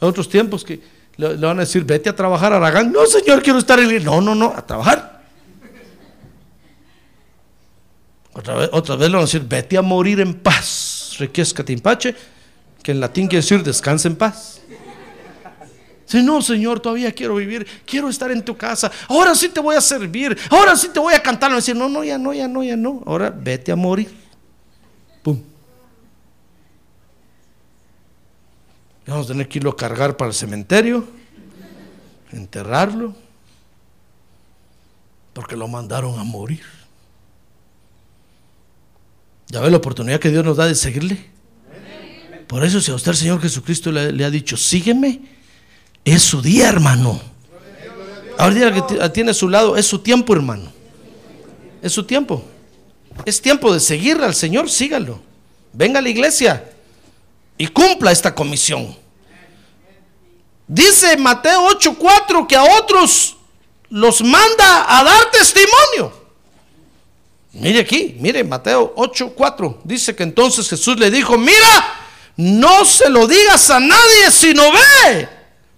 Hay 0.00 0.08
otros 0.08 0.28
tiempos 0.28 0.62
que 0.62 0.80
le, 1.16 1.36
van 1.36 1.58
a 1.58 1.60
decir, 1.60 1.84
vete 1.84 2.10
a 2.10 2.16
trabajar 2.16 2.52
Aragán. 2.52 2.92
No, 2.92 3.06
Señor, 3.06 3.42
quiero 3.42 3.58
estar 3.58 3.78
en... 3.80 4.04
No, 4.04 4.20
no, 4.20 4.34
no, 4.34 4.52
a 4.54 4.66
trabajar. 4.66 5.22
Otra 8.32 8.54
vez, 8.54 8.70
otra 8.72 8.96
vez 8.96 9.08
le 9.08 9.14
van 9.14 9.22
a 9.22 9.26
decir, 9.26 9.42
vete 9.48 9.78
a 9.78 9.82
morir 9.82 10.20
en 10.20 10.34
paz. 10.34 11.16
Requiesca 11.18 11.64
timpache, 11.64 12.14
que 12.82 12.92
en 12.92 13.00
latín 13.00 13.26
quiere 13.26 13.42
decir 13.42 13.62
descansa 13.62 14.08
en 14.08 14.16
paz. 14.16 14.60
Si 16.04 16.22
no, 16.22 16.40
Señor, 16.40 16.78
todavía 16.78 17.10
quiero 17.10 17.34
vivir, 17.34 17.66
quiero 17.84 18.08
estar 18.08 18.30
en 18.30 18.44
tu 18.44 18.56
casa. 18.56 18.92
Ahora 19.08 19.34
sí 19.34 19.48
te 19.48 19.58
voy 19.58 19.74
a 19.74 19.80
servir, 19.80 20.38
ahora 20.50 20.76
sí 20.76 20.88
te 20.92 21.00
voy 21.00 21.14
a 21.14 21.22
cantar. 21.22 21.50
A 21.50 21.56
decir, 21.56 21.74
no, 21.74 21.88
no, 21.88 22.04
ya 22.04 22.18
no, 22.18 22.32
ya 22.32 22.46
no, 22.46 22.62
ya 22.62 22.76
no. 22.76 23.02
Ahora 23.06 23.30
vete 23.30 23.72
a 23.72 23.76
morir. 23.76 24.25
Vamos 29.06 29.26
a 29.26 29.28
tener 29.28 29.48
que 29.48 29.58
irlo 29.58 29.70
a 29.70 29.76
cargar 29.76 30.16
para 30.16 30.28
el 30.30 30.34
cementerio, 30.34 31.06
enterrarlo, 32.32 33.14
porque 35.32 35.56
lo 35.56 35.68
mandaron 35.68 36.18
a 36.18 36.24
morir. 36.24 36.62
¿Ya 39.48 39.60
ve 39.60 39.70
la 39.70 39.76
oportunidad 39.76 40.18
que 40.18 40.30
Dios 40.30 40.44
nos 40.44 40.56
da 40.56 40.66
de 40.66 40.74
seguirle? 40.74 41.24
Por 42.48 42.64
eso 42.64 42.80
si 42.80 42.90
a 42.90 42.94
usted 42.96 43.12
el 43.12 43.16
Señor 43.16 43.40
Jesucristo 43.40 43.92
le, 43.92 44.24
ha 44.24 44.30
dicho, 44.30 44.56
sígueme, 44.56 45.20
es 46.04 46.22
su 46.22 46.42
día, 46.42 46.68
hermano. 46.68 47.20
Ahora 48.38 48.72
que 48.72 48.82
t- 48.82 49.08
tiene 49.10 49.30
a 49.30 49.34
su 49.34 49.48
lado, 49.48 49.76
es 49.76 49.86
su 49.86 50.00
tiempo, 50.00 50.34
hermano. 50.34 50.72
Es 51.80 51.92
su 51.92 52.04
tiempo. 52.04 52.44
Es 53.24 53.40
tiempo 53.40 53.72
de 53.72 53.80
seguir 53.80 54.16
al 54.18 54.34
Señor, 54.34 54.68
sígalo. 54.68 55.20
Venga 55.72 56.00
a 56.00 56.02
la 56.02 56.08
iglesia 56.08 56.72
y 57.58 57.68
cumpla 57.68 58.12
esta 58.12 58.34
comisión. 58.34 58.96
Dice 60.66 61.16
Mateo 61.16 61.68
8:4 61.68 62.46
que 62.46 62.56
a 62.56 62.64
otros 62.78 63.36
los 63.88 64.20
manda 64.22 64.98
a 64.98 65.04
dar 65.04 65.30
testimonio. 65.30 66.12
Mire 67.52 67.80
aquí, 67.80 68.16
mire 68.18 68.44
Mateo 68.44 68.94
8:4. 68.96 69.78
Dice 69.84 70.14
que 70.14 70.24
entonces 70.24 70.68
Jesús 70.68 70.98
le 70.98 71.10
dijo, 71.10 71.38
mira, 71.38 71.94
no 72.36 72.84
se 72.84 73.08
lo 73.08 73.26
digas 73.26 73.70
a 73.70 73.80
nadie, 73.80 74.30
sino 74.30 74.62
ve. 74.72 75.28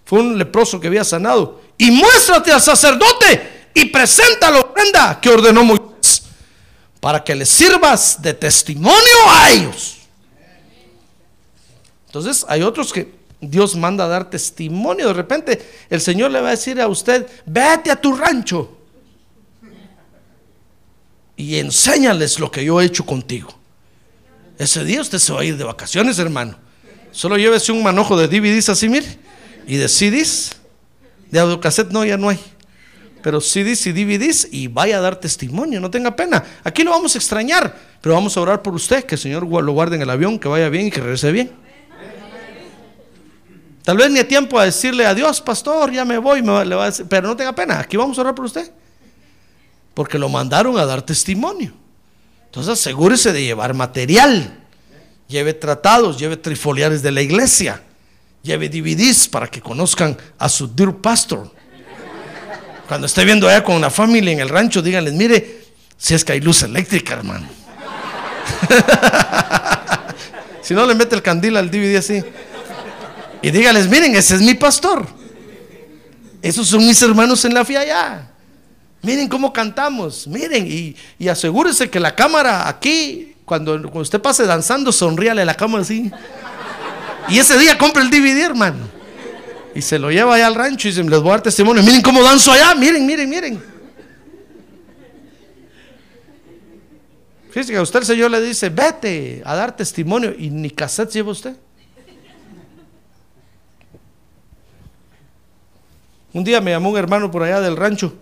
Fue 0.05 0.21
un 0.21 0.39
leproso 0.39 0.81
que 0.81 0.89
había 0.89 1.05
sanado. 1.05 1.61
Y 1.77 1.91
muéstrate 1.91 2.51
al 2.51 2.61
sacerdote 2.61 3.71
y 3.75 3.85
presenta 3.87 4.51
la 4.51 4.61
ofrenda 4.61 5.21
que 5.21 5.29
ordenó 5.29 5.63
Moisés 5.63 6.23
para 6.99 7.23
que 7.23 7.35
les 7.35 7.49
sirvas 7.49 8.21
de 8.21 8.35
testimonio 8.35 9.31
a 9.31 9.51
ellos. 9.51 9.98
Entonces 12.09 12.45
hay 12.49 12.63
otros 12.63 12.93
que 12.93 13.13
Dios 13.41 13.77
manda 13.77 14.05
a 14.05 14.09
dar 14.09 14.29
testimonio. 14.31 15.09
De 15.09 15.15
repente 15.15 15.63
el 15.89 16.01
Señor 16.01 16.31
le 16.31 16.41
va 16.41 16.49
a 16.49 16.51
decir 16.53 16.81
a 16.81 16.89
usted, 16.89 17.27
vete 17.47 17.91
a 17.91 18.01
tu 18.01 18.17
rancho 18.17 18.77
y 21.37 21.57
enséñales 21.57 22.41
lo 22.41 22.51
que 22.51 22.65
yo 22.65 22.81
he 22.81 22.85
hecho 22.85 23.07
contigo. 23.07 23.57
Ese 24.59 24.85
día 24.85 25.01
usted 25.01 25.19
se 25.19 25.33
va 25.33 25.43
a 25.43 25.45
ir 25.45 25.57
de 25.57 25.65
vacaciones, 25.65 26.19
hermano. 26.19 26.59
Solo 27.13 27.37
llévese 27.37 27.71
un 27.71 27.83
manojo 27.83 28.17
de 28.17 28.27
DVDs 28.27 28.69
así, 28.71 28.89
mire, 28.89 29.07
y 29.67 29.77
de 29.77 29.89
CDs. 29.89 30.57
De 31.31 31.39
audiocassette 31.39 31.93
no, 31.93 32.05
ya 32.05 32.17
no 32.17 32.29
hay. 32.31 32.41
Pero 33.23 33.41
CDs 33.41 33.87
y 33.87 33.93
DVDs 33.93 34.49
y 34.51 34.67
vaya 34.67 34.99
a 34.99 35.01
dar 35.01 35.21
testimonio, 35.21 35.81
no 35.81 35.91
tenga 35.91 36.17
pena. 36.17 36.45
Aquí 36.65 36.83
lo 36.83 36.91
vamos 36.91 37.15
a 37.15 37.19
extrañar, 37.19 37.77
pero 38.01 38.15
vamos 38.15 38.37
a 38.37 38.41
orar 38.41 38.63
por 38.63 38.75
usted, 38.75 39.05
que 39.05 39.15
el 39.15 39.21
Señor 39.21 39.47
lo 39.47 39.73
guarde 39.73 39.95
en 39.97 40.03
el 40.03 40.11
avión, 40.11 40.39
que 40.39 40.49
vaya 40.49 40.69
bien 40.69 40.87
y 40.87 40.91
que 40.91 41.01
regrese 41.01 41.31
bien. 41.31 41.68
Tal 43.89 43.97
vez 43.97 44.11
ni 44.11 44.19
a 44.19 44.29
tiempo 44.29 44.59
a 44.59 44.67
decirle 44.67 45.07
adiós, 45.07 45.41
pastor, 45.41 45.91
ya 45.91 46.05
me 46.05 46.19
voy, 46.19 46.45
pero 47.09 47.27
no 47.27 47.35
tenga 47.35 47.55
pena, 47.55 47.81
aquí 47.81 47.97
vamos 47.97 48.19
a 48.19 48.21
orar 48.21 48.35
por 48.35 48.45
usted. 48.45 48.71
Porque 49.95 50.19
lo 50.19 50.29
mandaron 50.29 50.79
a 50.79 50.85
dar 50.85 51.01
testimonio. 51.01 51.73
Entonces 52.45 52.75
asegúrese 52.75 53.33
de 53.33 53.43
llevar 53.43 53.73
material. 53.73 54.59
Lleve 55.27 55.55
tratados, 55.55 56.19
lleve 56.19 56.37
trifoliares 56.37 57.01
de 57.01 57.13
la 57.13 57.23
iglesia. 57.23 57.83
Lleve 58.43 58.69
DVDs 58.69 59.27
para 59.27 59.47
que 59.47 59.63
conozcan 59.63 60.19
a 60.39 60.51
su 60.51 60.69
dear 60.69 60.95
pastor. 60.97 61.51
Cuando 62.89 63.07
esté 63.07 63.25
viendo 63.25 63.49
allá 63.49 63.65
con 63.65 63.81
la 63.81 63.89
familia 63.89 64.33
en 64.33 64.41
el 64.41 64.51
rancho, 64.51 64.83
díganles, 64.83 65.15
mire, 65.15 65.63
si 65.97 66.13
es 66.13 66.27
que 66.27 66.33
hay 66.33 66.43
luz 66.43 66.63
eléctrica, 66.63 67.15
hermano. 67.15 67.49
si 70.61 70.75
no, 70.75 70.85
le 70.85 70.95
mete 70.95 71.15
el 71.15 71.23
candil 71.23 71.57
al 71.57 71.71
DVD 71.71 71.97
así. 71.97 72.23
Y 73.43 73.51
dígales, 73.51 73.89
miren, 73.89 74.15
ese 74.17 74.35
es 74.37 74.43
mi 74.43 74.55
pastor. 74.55 75.07
Esos 76.43 76.69
son 76.69 76.87
mis 76.87 77.01
hermanos 77.03 77.45
en 77.45 77.55
la 77.55 77.65
fe 77.65 77.77
allá. 77.77 78.31
Miren 79.03 79.29
cómo 79.29 79.53
cantamos, 79.53 80.27
miren, 80.27 80.67
y, 80.67 80.97
y 81.19 81.29
asegúrese 81.29 81.89
que 81.89 82.01
la 82.01 82.17
cámara 82.17 82.69
aquí, 82.69 83.37
cuando, 83.45 83.81
usted 83.95 84.21
pase 84.21 84.45
danzando, 84.45 84.91
sonríale 84.91 85.43
a 85.43 85.45
la 85.45 85.55
cámara 85.55 85.83
así. 85.83 86.11
Y 87.29 87.39
ese 87.39 87.57
día 87.59 87.79
compre 87.79 88.03
el 88.03 88.11
DVD, 88.11 88.45
hermano. 88.45 88.89
Y 89.75 89.83
se 89.83 89.99
lo 89.99 90.11
lleva 90.11 90.35
allá 90.35 90.49
al 90.49 90.55
rancho 90.57 90.89
y 90.89 90.93
se 90.93 91.05
les 91.05 91.21
voy 91.21 91.29
a 91.29 91.33
dar 91.33 91.43
testimonio. 91.43 91.83
Miren 91.83 92.03
cómo 92.03 92.23
danzo 92.23 92.51
allá, 92.51 92.75
miren, 92.75 93.07
miren, 93.07 93.29
miren. 93.29 93.63
Fíjese 97.51 97.73
que 97.73 97.79
a 97.79 97.83
usted 97.83 98.01
el 98.01 98.07
Señor 98.07 98.31
le 98.31 98.41
dice, 98.41 98.69
vete 98.69 99.43
a 99.45 99.55
dar 99.55 99.77
testimonio. 99.77 100.35
Y 100.37 100.51
ni 100.51 100.71
cassette 100.71 101.13
lleva 101.13 101.31
usted. 101.31 101.57
Un 106.33 106.45
día 106.45 106.61
me 106.61 106.71
llamó 106.71 106.91
un 106.91 106.99
hermano 106.99 107.31
por 107.31 107.43
allá 107.43 107.61
del 107.61 107.77
rancho. 107.77 108.13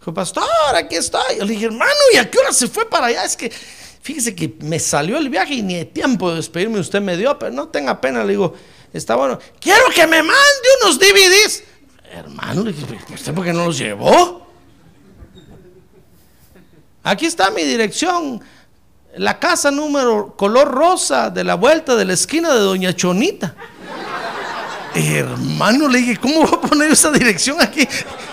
Dijo, 0.00 0.12
pastor, 0.12 0.44
aquí 0.74 0.96
estoy. 0.96 1.38
Yo 1.38 1.44
le 1.44 1.52
dije, 1.52 1.66
hermano, 1.66 1.92
¿y 2.12 2.16
a 2.16 2.30
qué 2.30 2.38
hora 2.38 2.52
se 2.52 2.66
fue 2.66 2.88
para 2.88 3.06
allá? 3.06 3.24
Es 3.24 3.36
que, 3.36 3.50
fíjese 3.50 4.34
que 4.34 4.56
me 4.60 4.78
salió 4.78 5.16
el 5.16 5.28
viaje 5.28 5.54
y 5.54 5.62
ni 5.62 5.76
de 5.76 5.84
tiempo 5.84 6.30
de 6.30 6.36
despedirme 6.36 6.80
usted 6.80 7.00
me 7.00 7.16
dio, 7.16 7.38
pero 7.38 7.52
no 7.52 7.68
tenga 7.68 8.00
pena. 8.00 8.24
Le 8.24 8.32
digo, 8.32 8.54
está 8.92 9.14
bueno. 9.14 9.38
Quiero 9.60 9.84
que 9.94 10.06
me 10.06 10.22
mande 10.22 10.68
unos 10.82 10.98
DVDs. 10.98 11.62
Hermano, 12.12 12.64
le 12.64 12.72
dije, 12.72 12.98
¿usted 13.14 13.32
por 13.32 13.44
qué 13.44 13.52
no 13.52 13.66
los 13.66 13.78
llevó? 13.78 14.46
Aquí 17.04 17.26
está 17.26 17.50
mi 17.50 17.62
dirección. 17.62 18.42
La 19.16 19.38
casa 19.38 19.70
número 19.70 20.34
color 20.36 20.70
rosa 20.70 21.30
de 21.30 21.44
la 21.44 21.54
vuelta 21.54 21.96
de 21.96 22.04
la 22.04 22.14
esquina 22.14 22.52
de 22.52 22.60
Doña 22.60 22.94
Chonita. 22.94 23.54
Hermano, 24.94 25.88
le 25.88 25.98
dije, 25.98 26.16
¿cómo 26.18 26.46
voy 26.46 26.50
a 26.52 26.60
poner 26.60 26.92
esa 26.92 27.10
dirección 27.10 27.60
aquí? 27.60 27.86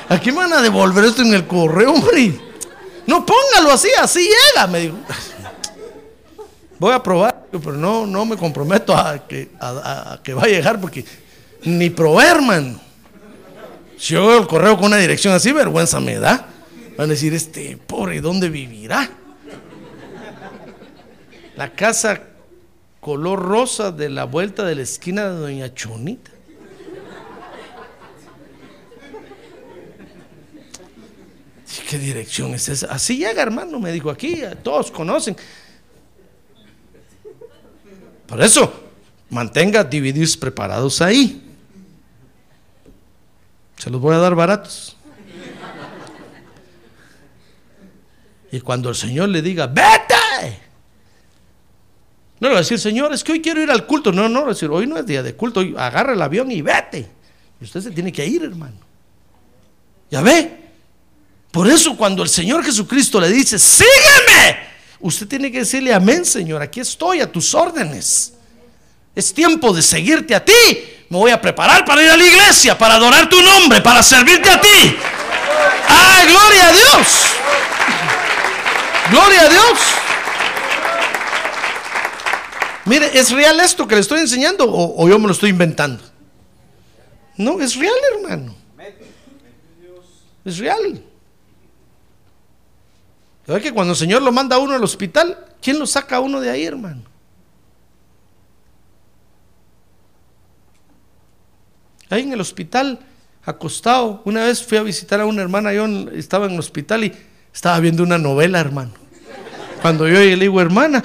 Aquí 0.09 0.31
me 0.31 0.39
van 0.39 0.53
a 0.53 0.61
devolver 0.61 1.05
esto 1.05 1.21
en 1.21 1.33
el 1.33 1.47
correo, 1.47 1.93
hombre. 1.93 2.39
No, 3.07 3.25
póngalo 3.25 3.71
así, 3.71 3.89
así 3.99 4.27
llega, 4.27 4.67
me 4.67 4.79
dijo. 4.81 4.97
Voy 6.77 6.93
a 6.93 7.01
probar, 7.01 7.47
pero 7.51 7.73
no, 7.73 8.05
no 8.05 8.25
me 8.25 8.37
comprometo 8.37 8.95
a 8.95 9.27
que, 9.27 9.51
a, 9.59 10.13
a 10.13 10.23
que 10.23 10.33
va 10.33 10.43
a 10.43 10.47
llegar 10.47 10.79
porque 10.79 11.03
ni 11.63 11.89
probé, 11.89 12.25
hermano. 12.25 12.79
Si 13.97 14.13
yo 14.13 14.27
veo 14.27 14.39
el 14.39 14.47
correo 14.47 14.77
con 14.77 14.85
una 14.85 14.97
dirección 14.97 15.33
así, 15.33 15.51
vergüenza 15.51 15.99
me 15.99 16.17
da. 16.19 16.47
Van 16.97 17.09
a 17.09 17.13
decir, 17.13 17.33
este 17.33 17.77
pobre, 17.77 18.21
¿dónde 18.21 18.49
vivirá? 18.49 19.09
La 21.55 21.73
casa 21.73 22.21
color 22.99 23.39
rosa 23.39 23.91
de 23.91 24.09
la 24.09 24.25
vuelta 24.25 24.63
de 24.65 24.75
la 24.75 24.81
esquina 24.83 25.29
de 25.29 25.39
Doña 25.39 25.73
Chonita. 25.73 26.31
¿Qué 31.89 31.97
dirección 31.97 32.53
es 32.53 32.69
esa? 32.69 32.85
Así 32.91 33.17
llega, 33.17 33.41
hermano, 33.41 33.79
me 33.79 33.91
dijo 33.91 34.11
aquí, 34.11 34.43
todos 34.61 34.91
conocen. 34.91 35.35
Por 38.27 38.39
eso, 38.43 38.91
mantenga 39.31 39.83
DVDs 39.83 40.37
preparados 40.37 41.01
ahí. 41.01 41.41
Se 43.75 43.89
los 43.89 43.99
voy 43.99 44.13
a 44.13 44.19
dar 44.19 44.35
baratos. 44.35 44.97
Y 48.51 48.59
cuando 48.59 48.89
el 48.89 48.95
Señor 48.95 49.29
le 49.29 49.41
diga, 49.41 49.65
vete, 49.65 50.59
no 52.39 52.49
le 52.49 52.53
va 52.53 52.59
a 52.59 52.61
decir, 52.61 52.77
Señor, 52.77 53.11
es 53.13 53.23
que 53.23 53.31
hoy 53.31 53.41
quiero 53.41 53.63
ir 53.63 53.71
al 53.71 53.87
culto. 53.87 54.11
No, 54.11 54.29
no, 54.29 54.45
decir, 54.45 54.69
hoy 54.69 54.85
no 54.85 54.95
es 54.95 55.07
día 55.07 55.23
de 55.23 55.33
culto, 55.33 55.61
agarra 55.75 56.13
el 56.13 56.21
avión 56.21 56.51
y 56.51 56.61
vete. 56.61 57.09
Y 57.59 57.63
usted 57.63 57.81
se 57.81 57.89
tiene 57.89 58.11
que 58.11 58.23
ir, 58.27 58.43
hermano. 58.43 58.77
Ya 60.11 60.21
ve. 60.21 60.58
Por 61.51 61.67
eso 61.67 61.97
cuando 61.97 62.21
el 62.21 62.29
Señor 62.29 62.63
Jesucristo 62.63 63.19
le 63.19 63.29
dice, 63.29 63.57
sígueme, 63.57 64.59
usted 64.99 65.27
tiene 65.27 65.51
que 65.51 65.59
decirle, 65.59 65.93
amén, 65.93 66.23
Señor, 66.25 66.61
aquí 66.61 66.79
estoy 66.79 67.21
a 67.21 67.31
tus 67.31 67.53
órdenes. 67.55 68.33
Es 69.15 69.33
tiempo 69.33 69.73
de 69.73 69.81
seguirte 69.81 70.35
a 70.35 70.45
ti. 70.45 70.53
Me 71.09 71.17
voy 71.17 71.31
a 71.31 71.41
preparar 71.41 71.83
para 71.85 72.03
ir 72.03 72.09
a 72.11 72.17
la 72.17 72.23
iglesia, 72.23 72.77
para 72.77 72.95
adorar 72.95 73.27
tu 73.27 73.41
nombre, 73.41 73.81
para 73.81 74.03
servirte 74.03 74.49
a 74.49 74.61
ti. 74.61 74.95
¡Ah, 75.87 76.23
gloria 76.27 76.67
a 76.67 76.71
Dios! 76.71 77.07
¡Gloria 79.09 79.41
a 79.41 79.49
Dios! 79.49 79.79
Mire, 82.85 83.19
¿es 83.19 83.31
real 83.31 83.59
esto 83.59 83.87
que 83.87 83.95
le 83.95 84.01
estoy 84.01 84.19
enseñando 84.19 84.65
o, 84.65 85.03
o 85.03 85.09
yo 85.09 85.17
me 85.17 85.25
lo 85.25 85.33
estoy 85.33 85.49
inventando? 85.49 86.03
No, 87.37 87.59
es 87.59 87.75
real, 87.75 87.95
hermano. 88.15 88.55
Es 90.45 90.57
real. 90.59 91.03
¿Sabes 93.49 93.63
que 93.63 93.73
cuando 93.73 93.93
el 93.93 93.97
Señor 93.97 94.21
lo 94.21 94.31
manda 94.31 94.57
a 94.57 94.59
uno 94.59 94.75
al 94.75 94.83
hospital, 94.83 95.35
¿quién 95.59 95.79
lo 95.79 95.87
saca 95.87 96.17
a 96.17 96.19
uno 96.19 96.39
de 96.39 96.51
ahí, 96.51 96.65
hermano? 96.65 97.01
Ahí 102.11 102.21
en 102.21 102.33
el 102.33 102.41
hospital, 102.41 102.99
acostado, 103.43 104.21
una 104.25 104.43
vez 104.43 104.63
fui 104.63 104.77
a 104.77 104.83
visitar 104.83 105.19
a 105.19 105.25
una 105.25 105.41
hermana, 105.41 105.73
yo 105.73 105.87
estaba 106.11 106.45
en 106.45 106.51
el 106.51 106.59
hospital 106.59 107.05
y 107.05 107.13
estaba 107.51 107.79
viendo 107.79 108.03
una 108.03 108.19
novela, 108.19 108.59
hermano. 108.59 108.91
Cuando 109.81 110.07
yo 110.07 110.19
le 110.19 110.35
digo, 110.35 110.61
hermana, 110.61 111.03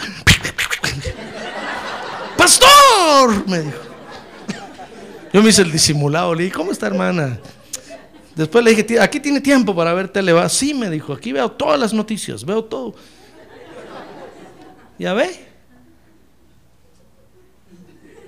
pastor, 2.37 3.49
me 3.49 3.61
dijo. 3.61 3.79
Yo 5.33 5.43
me 5.43 5.49
hice 5.49 5.63
el 5.63 5.73
disimulado, 5.73 6.35
le 6.35 6.43
dije, 6.43 6.55
¿cómo 6.55 6.73
está, 6.73 6.89
hermana? 6.89 7.39
Después 8.35 8.65
le 8.65 8.75
dije, 8.75 9.01
aquí 9.01 9.21
tiene 9.21 9.41
tiempo 9.41 9.75
para 9.75 9.95
ver 9.95 10.09
tele. 10.09 10.33
Va, 10.33 10.49
sí, 10.49 10.75
me 10.75 10.91
dijo, 10.91 11.13
aquí 11.13 11.33
veo 11.33 11.51
todas 11.53 11.79
las 11.79 11.93
noticias, 11.93 12.45
veo 12.45 12.65
todo. 12.65 12.95
¿Ya 14.99 15.15
ve? 15.15 15.31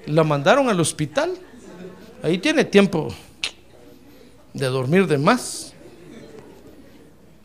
La 0.07 0.23
mandaron 0.23 0.69
al 0.69 0.79
hospital. 0.79 1.33
Ahí 2.23 2.39
tiene 2.39 2.65
tiempo 2.65 3.13
de 4.53 4.67
dormir 4.67 5.07
de 5.07 5.19
más. 5.19 5.73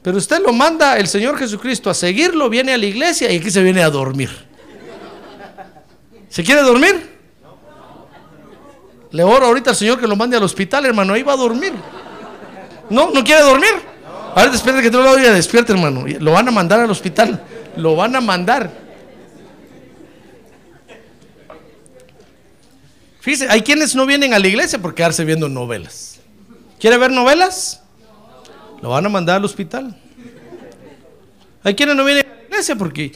Pero 0.02 0.18
usted 0.18 0.42
lo 0.42 0.54
manda 0.54 0.98
el 0.98 1.08
Señor 1.08 1.38
Jesucristo 1.38 1.90
a 1.90 1.94
seguirlo, 1.94 2.50
viene 2.50 2.74
a 2.74 2.78
la 2.78 2.86
iglesia 2.86 3.32
y 3.32 3.38
aquí 3.38 3.52
se 3.52 3.62
viene 3.62 3.84
a 3.84 3.90
dormir. 3.90 4.30
¿Se 6.30 6.44
quiere 6.44 6.62
dormir? 6.62 7.10
Le 9.12 9.24
oro 9.24 9.48
ahorita 9.48 9.72
al 9.72 9.76
Señor 9.76 10.00
que 10.00 10.08
lo 10.08 10.16
mande 10.16 10.38
al 10.38 10.44
hospital, 10.44 10.86
hermano, 10.86 11.14
ahí 11.14 11.22
va 11.22 11.34
a 11.34 11.38
dormir. 11.38 11.74
¿No? 12.92 13.10
¿No 13.10 13.24
quiere 13.24 13.42
dormir? 13.42 13.70
A 14.36 14.42
ver, 14.44 14.52
despierte 14.52 14.82
que 14.82 14.92
te 14.92 14.98
lo 14.98 15.16
diga, 15.16 15.32
despierte, 15.32 15.72
hermano. 15.72 16.06
Lo 16.20 16.34
van 16.34 16.48
a 16.48 16.52
mandar 16.52 16.82
al 16.82 16.92
hospital. 16.92 17.42
Lo 17.78 17.96
van 17.96 18.16
a 18.18 18.22
mandar. 18.22 18.70
Fíjese, 23.22 23.48
hay 23.50 23.62
quienes 23.62 23.96
no 23.96 24.06
vienen 24.06 24.34
a 24.34 24.40
la 24.40 24.48
iglesia 24.48 24.78
por 24.80 24.94
quedarse 24.94 25.24
viendo 25.24 25.48
novelas. 25.48 26.20
¿Quiere 26.80 26.98
ver 26.98 27.12
novelas? 27.12 27.82
Lo 28.82 28.90
van 28.90 29.06
a 29.06 29.10
mandar 29.10 29.38
al 29.38 29.46
hospital. 29.46 29.98
Hay 31.64 31.76
quienes 31.76 31.96
no 31.96 32.04
vienen 32.04 32.26
a 32.26 32.36
la 32.36 32.44
iglesia 32.44 32.76
porque, 32.76 33.14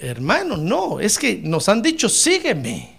hermano, 0.00 0.56
no, 0.56 1.00
es 1.00 1.18
que 1.18 1.40
nos 1.42 1.68
han 1.68 1.82
dicho, 1.82 2.08
sígueme. 2.08 2.96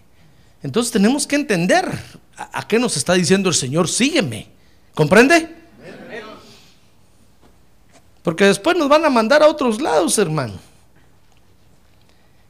Entonces 0.62 0.92
tenemos 0.92 1.26
que 1.26 1.38
entender 1.38 1.90
a, 2.38 2.60
a 2.60 2.68
qué 2.68 2.78
nos 2.78 2.98
está 2.98 3.14
diciendo 3.14 3.50
el 3.50 3.56
Señor, 3.56 3.88
sígueme. 3.88 4.50
¿Comprende? 4.94 5.61
Porque 8.24 8.46
después 8.46 8.78
nos 8.78 8.88
van 8.88 9.04
a 9.06 9.10
mandar 9.10 9.42
a 9.42 9.48
otros 9.48 9.82
lados, 9.82 10.18
hermano. 10.18 10.54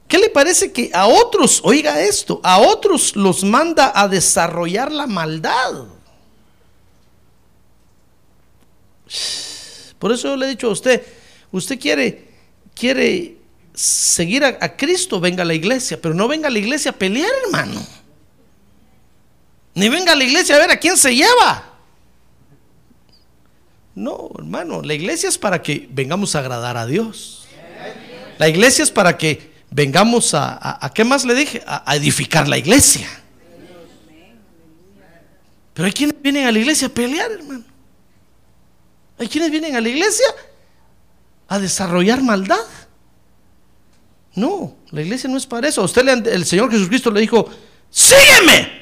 ¿Qué 0.07 0.17
le 0.17 0.29
parece 0.29 0.73
que 0.73 0.91
a 0.93 1.07
otros, 1.07 1.61
oiga 1.63 2.01
esto, 2.01 2.41
a 2.43 2.59
otros 2.59 3.15
los 3.15 3.45
manda 3.45 3.93
a 3.95 4.09
desarrollar 4.09 4.91
la 4.91 5.07
maldad? 5.07 5.85
Por 9.97 10.11
eso 10.11 10.27
yo 10.27 10.35
le 10.35 10.47
he 10.47 10.49
dicho 10.49 10.67
a 10.67 10.71
usted, 10.71 11.05
usted 11.51 11.79
quiere, 11.79 12.27
quiere 12.75 13.37
seguir 13.73 14.43
a, 14.43 14.57
a 14.59 14.75
Cristo, 14.75 15.21
venga 15.21 15.43
a 15.43 15.45
la 15.45 15.53
iglesia, 15.53 16.01
pero 16.01 16.13
no 16.13 16.27
venga 16.27 16.49
a 16.49 16.51
la 16.51 16.59
iglesia 16.59 16.91
a 16.91 16.95
pelear, 16.95 17.31
hermano. 17.45 17.81
Ni 19.73 19.87
venga 19.87 20.11
a 20.11 20.15
la 20.15 20.25
iglesia 20.25 20.55
a 20.55 20.59
ver 20.59 20.71
a 20.71 20.77
quién 20.77 20.97
se 20.97 21.15
lleva. 21.15 21.70
No, 23.93 24.29
hermano, 24.37 24.81
la 24.81 24.93
iglesia 24.93 25.27
es 25.27 25.37
para 25.37 25.61
que 25.61 25.87
vengamos 25.91 26.35
a 26.35 26.39
agradar 26.39 26.77
a 26.77 26.85
Dios. 26.85 27.47
La 28.37 28.47
iglesia 28.47 28.83
es 28.83 28.91
para 28.91 29.17
que 29.17 29.51
vengamos 29.69 30.33
a, 30.33 30.85
a, 30.85 30.93
¿qué 30.93 31.03
más 31.03 31.25
le 31.25 31.35
dije? 31.35 31.61
A, 31.65 31.95
edificar 31.95 32.47
la 32.47 32.57
iglesia. 32.57 33.07
Pero 35.73 35.85
hay 35.85 35.91
quienes 35.91 36.21
vienen 36.21 36.47
a 36.47 36.51
la 36.51 36.59
iglesia 36.59 36.87
a 36.87 36.89
pelear, 36.89 37.31
hermano. 37.31 37.63
Hay 39.17 39.27
quienes 39.27 39.51
vienen 39.51 39.75
a 39.75 39.81
la 39.81 39.89
iglesia 39.89 40.25
a 41.47 41.59
desarrollar 41.59 42.21
maldad. 42.23 42.65
No, 44.35 44.75
la 44.91 45.01
iglesia 45.01 45.29
no 45.29 45.37
es 45.37 45.45
para 45.45 45.67
eso. 45.67 45.83
Usted 45.83 46.03
le, 46.03 46.33
el 46.33 46.45
Señor 46.45 46.71
Jesucristo 46.71 47.11
le 47.11 47.21
dijo, 47.21 47.49
sígueme. 47.89 48.81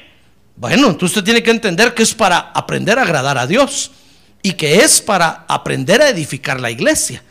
Bueno, 0.56 0.88
entonces 0.88 1.16
usted 1.16 1.24
tiene 1.24 1.42
que 1.42 1.50
entender 1.50 1.94
que 1.94 2.04
es 2.04 2.14
para 2.14 2.38
aprender 2.38 2.98
a 2.98 3.02
agradar 3.02 3.38
a 3.38 3.46
Dios 3.46 3.90
y 4.42 4.52
que 4.52 4.82
es 4.82 5.00
para 5.00 5.44
aprender 5.48 6.00
a 6.00 6.08
edificar 6.08 6.60
la 6.60 6.70
iglesia. 6.70 7.22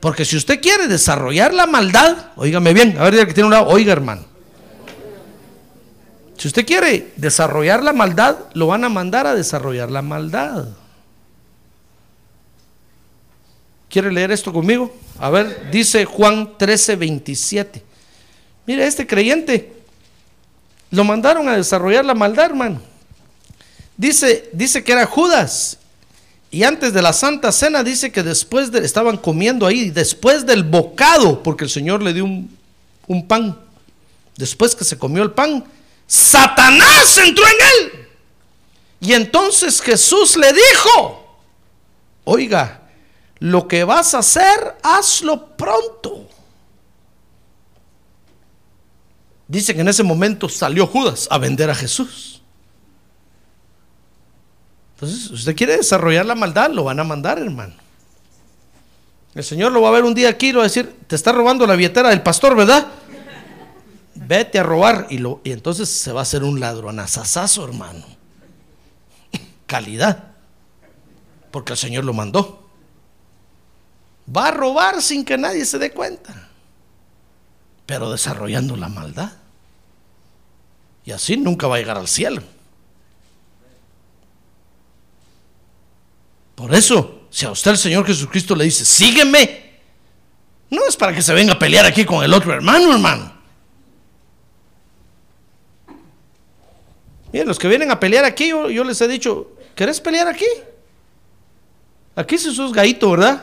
Porque 0.00 0.24
si 0.24 0.36
usted 0.36 0.60
quiere 0.60 0.88
desarrollar 0.88 1.52
la 1.52 1.66
maldad, 1.66 2.28
oígame 2.36 2.72
bien, 2.72 2.96
a 2.98 3.04
ver, 3.04 3.26
que 3.26 3.34
tiene 3.34 3.46
un 3.46 3.52
lado, 3.52 3.68
oiga 3.68 3.92
hermano. 3.92 4.24
Si 6.38 6.48
usted 6.48 6.64
quiere 6.64 7.12
desarrollar 7.16 7.82
la 7.82 7.92
maldad, 7.92 8.36
lo 8.54 8.66
van 8.68 8.82
a 8.84 8.88
mandar 8.88 9.26
a 9.26 9.34
desarrollar 9.34 9.90
la 9.90 10.00
maldad. 10.00 10.68
¿Quiere 13.90 14.10
leer 14.10 14.30
esto 14.30 14.50
conmigo? 14.50 14.96
A 15.18 15.28
ver, 15.28 15.70
dice 15.70 16.06
Juan 16.06 16.56
13, 16.56 16.96
27. 16.96 17.84
Mire, 18.66 18.86
este 18.86 19.06
creyente 19.06 19.70
lo 20.90 21.04
mandaron 21.04 21.46
a 21.48 21.56
desarrollar 21.56 22.06
la 22.06 22.14
maldad, 22.14 22.46
hermano. 22.46 22.80
Dice, 23.98 24.48
dice 24.54 24.82
que 24.82 24.92
era 24.92 25.04
Judas 25.04 25.79
y 26.50 26.64
antes 26.64 26.92
de 26.92 27.02
la 27.02 27.12
Santa 27.12 27.52
Cena 27.52 27.84
dice 27.84 28.10
que 28.10 28.22
después 28.22 28.72
de, 28.72 28.84
estaban 28.84 29.16
comiendo 29.16 29.66
ahí, 29.66 29.90
después 29.90 30.44
del 30.44 30.64
bocado, 30.64 31.42
porque 31.42 31.64
el 31.64 31.70
Señor 31.70 32.02
le 32.02 32.12
dio 32.12 32.24
un, 32.24 32.56
un 33.06 33.28
pan, 33.28 33.56
después 34.36 34.74
que 34.74 34.84
se 34.84 34.98
comió 34.98 35.22
el 35.22 35.30
pan, 35.30 35.64
Satanás 36.06 37.18
entró 37.18 37.44
en 37.44 37.52
él. 37.52 38.08
Y 39.00 39.12
entonces 39.12 39.80
Jesús 39.80 40.36
le 40.36 40.52
dijo, 40.52 41.38
oiga, 42.24 42.82
lo 43.38 43.68
que 43.68 43.84
vas 43.84 44.14
a 44.14 44.18
hacer, 44.18 44.76
hazlo 44.82 45.56
pronto. 45.56 46.28
Dice 49.46 49.74
que 49.74 49.80
en 49.80 49.88
ese 49.88 50.02
momento 50.02 50.48
salió 50.48 50.86
Judas 50.86 51.26
a 51.30 51.38
vender 51.38 51.70
a 51.70 51.74
Jesús. 51.74 52.39
Entonces, 55.00 55.30
usted 55.30 55.56
quiere 55.56 55.78
desarrollar 55.78 56.26
la 56.26 56.34
maldad, 56.34 56.70
lo 56.72 56.84
van 56.84 57.00
a 57.00 57.04
mandar, 57.04 57.38
hermano. 57.38 57.72
El 59.34 59.42
Señor 59.42 59.72
lo 59.72 59.80
va 59.80 59.88
a 59.88 59.92
ver 59.92 60.04
un 60.04 60.12
día 60.12 60.28
aquí 60.28 60.48
y 60.48 60.52
lo 60.52 60.58
va 60.58 60.64
a 60.64 60.68
decir, 60.68 60.94
te 61.06 61.16
está 61.16 61.32
robando 61.32 61.66
la 61.66 61.74
billetera 61.74 62.10
del 62.10 62.20
pastor, 62.20 62.54
¿verdad? 62.54 62.86
Vete 64.14 64.58
a 64.58 64.62
robar. 64.62 65.06
Y, 65.08 65.16
lo, 65.16 65.40
y 65.42 65.52
entonces 65.52 65.88
se 65.88 66.12
va 66.12 66.20
a 66.20 66.22
hacer 66.24 66.44
un 66.44 66.60
ladronazazazo, 66.60 67.64
hermano. 67.64 68.04
Calidad. 69.66 70.32
Porque 71.50 71.72
el 71.72 71.78
Señor 71.78 72.04
lo 72.04 72.12
mandó. 72.12 72.68
Va 74.36 74.48
a 74.48 74.50
robar 74.50 75.00
sin 75.00 75.24
que 75.24 75.38
nadie 75.38 75.64
se 75.64 75.78
dé 75.78 75.92
cuenta. 75.92 76.50
Pero 77.86 78.10
desarrollando 78.10 78.76
la 78.76 78.90
maldad. 78.90 79.32
Y 81.06 81.12
así 81.12 81.38
nunca 81.38 81.68
va 81.68 81.76
a 81.76 81.78
llegar 81.78 81.96
al 81.96 82.06
cielo. 82.06 82.42
Por 86.60 86.74
eso, 86.74 87.22
si 87.30 87.46
a 87.46 87.50
usted 87.52 87.70
el 87.70 87.78
Señor 87.78 88.06
Jesucristo 88.06 88.54
le 88.54 88.64
dice, 88.64 88.84
sígueme, 88.84 89.78
no 90.68 90.86
es 90.86 90.94
para 90.94 91.14
que 91.14 91.22
se 91.22 91.32
venga 91.32 91.54
a 91.54 91.58
pelear 91.58 91.86
aquí 91.86 92.04
con 92.04 92.22
el 92.22 92.34
otro 92.34 92.52
hermano, 92.52 92.92
hermano. 92.92 93.32
Miren, 97.32 97.48
los 97.48 97.58
que 97.58 97.66
vienen 97.66 97.90
a 97.90 97.98
pelear 97.98 98.26
aquí, 98.26 98.48
yo, 98.48 98.84
les 98.84 99.00
he 99.00 99.08
dicho, 99.08 99.52
¿querés 99.74 100.02
pelear 100.02 100.28
aquí? 100.28 100.44
Aquí 102.14 102.36
si 102.36 102.54
sos 102.54 102.74
gaito, 102.74 103.12
¿verdad? 103.12 103.42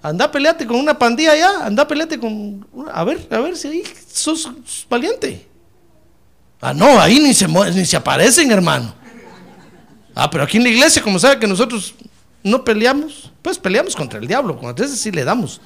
Anda, 0.00 0.32
peleate 0.32 0.66
con 0.66 0.76
una 0.78 0.98
pandilla 0.98 1.32
allá, 1.32 1.66
anda, 1.66 1.86
peleate 1.86 2.18
con... 2.18 2.66
A 2.90 3.04
ver, 3.04 3.28
a 3.30 3.40
ver 3.40 3.54
si 3.58 3.68
ahí 3.68 3.84
sos, 4.10 4.40
sos 4.40 4.86
valiente. 4.88 5.46
Ah, 6.62 6.72
no, 6.72 6.98
ahí 6.98 7.20
ni 7.20 7.34
se, 7.34 7.46
ni 7.46 7.84
se 7.84 7.98
aparecen, 7.98 8.50
hermano. 8.50 9.03
Ah, 10.14 10.30
pero 10.30 10.44
aquí 10.44 10.58
en 10.58 10.62
la 10.62 10.68
iglesia, 10.68 11.02
como 11.02 11.18
sabe 11.18 11.38
que 11.40 11.46
nosotros 11.46 11.94
no 12.42 12.62
peleamos, 12.62 13.32
pues 13.42 13.58
peleamos 13.58 13.96
contra 13.96 14.20
el 14.20 14.26
diablo, 14.26 14.56
contra 14.56 14.86
ese 14.86 14.96
sí 14.96 15.10
le 15.10 15.24
damos. 15.24 15.60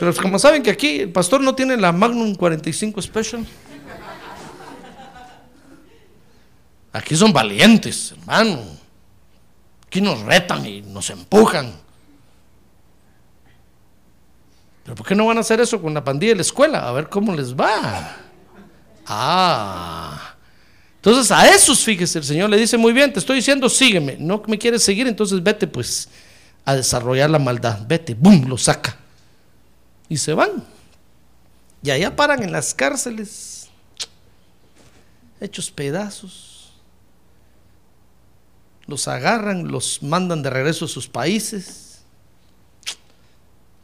Pero 0.00 0.14
como 0.14 0.38
saben 0.38 0.62
que 0.62 0.70
aquí 0.70 1.00
el 1.00 1.12
pastor 1.12 1.42
no 1.42 1.54
tiene 1.54 1.76
la 1.76 1.92
Magnum 1.92 2.34
45 2.34 3.02
Special. 3.02 3.46
Aquí 6.92 7.14
son 7.14 7.32
valientes, 7.32 8.12
hermano. 8.12 8.62
Aquí 9.86 10.00
nos 10.00 10.20
retan 10.22 10.64
y 10.66 10.80
nos 10.80 11.10
empujan. 11.10 11.72
Pero 14.82 14.94
¿por 14.94 15.06
qué 15.06 15.14
no 15.14 15.26
van 15.26 15.36
a 15.36 15.40
hacer 15.40 15.60
eso 15.60 15.80
con 15.80 15.92
la 15.92 16.02
pandilla 16.02 16.32
de 16.32 16.36
la 16.36 16.42
escuela? 16.42 16.88
A 16.88 16.92
ver 16.92 17.08
cómo 17.08 17.34
les 17.34 17.54
va. 17.54 18.16
Ah. 19.06 20.34
Entonces 21.00 21.32
a 21.32 21.48
esos, 21.48 21.82
fíjese, 21.82 22.18
el 22.18 22.24
Señor 22.24 22.50
le 22.50 22.58
dice, 22.58 22.76
muy 22.76 22.92
bien, 22.92 23.10
te 23.10 23.20
estoy 23.20 23.36
diciendo, 23.36 23.70
sígueme. 23.70 24.18
No 24.20 24.42
me 24.46 24.58
quieres 24.58 24.82
seguir, 24.82 25.06
entonces 25.06 25.42
vete 25.42 25.66
pues 25.66 26.10
a 26.66 26.74
desarrollar 26.74 27.30
la 27.30 27.38
maldad. 27.38 27.86
Vete, 27.86 28.12
boom, 28.12 28.46
lo 28.46 28.58
saca. 28.58 28.98
Y 30.10 30.18
se 30.18 30.34
van. 30.34 30.62
Y 31.82 31.90
allá 31.90 32.14
paran 32.14 32.42
en 32.42 32.52
las 32.52 32.74
cárceles, 32.74 33.68
hechos 35.40 35.70
pedazos. 35.70 36.74
Los 38.86 39.08
agarran, 39.08 39.68
los 39.68 40.02
mandan 40.02 40.42
de 40.42 40.50
regreso 40.50 40.84
a 40.84 40.88
sus 40.88 41.08
países. 41.08 42.02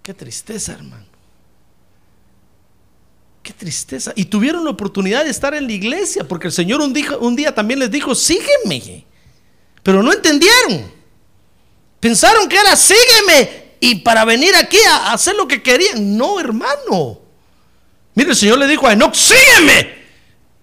Qué 0.03 0.13
tristeza, 0.13 0.73
hermano. 0.73 1.16
Qué 3.47 3.53
tristeza. 3.53 4.13
Y 4.17 4.25
tuvieron 4.25 4.65
la 4.65 4.73
oportunidad 4.73 5.23
de 5.23 5.31
estar 5.31 5.55
en 5.55 5.69
la 5.69 5.73
iglesia, 5.73 6.27
porque 6.27 6.49
el 6.49 6.53
Señor 6.53 6.81
un 6.81 6.93
día, 6.93 7.17
un 7.21 7.37
día 7.37 7.55
también 7.55 7.79
les 7.79 7.89
dijo, 7.89 8.13
sígueme. 8.13 9.07
Pero 9.85 10.03
no 10.03 10.13
entendieron. 10.13 10.91
Pensaron 12.01 12.49
que 12.49 12.57
era 12.57 12.75
sígueme 12.75 13.77
y 13.79 13.95
para 14.01 14.25
venir 14.25 14.53
aquí 14.57 14.79
a 14.91 15.13
hacer 15.13 15.37
lo 15.37 15.47
que 15.47 15.63
querían. 15.63 16.17
No, 16.17 16.41
hermano. 16.41 17.21
Mire, 18.17 18.31
el 18.31 18.37
Señor 18.37 18.59
le 18.59 18.67
dijo 18.67 18.89
a 18.89 18.95
Enoch, 18.95 19.15
sígueme. 19.15 19.95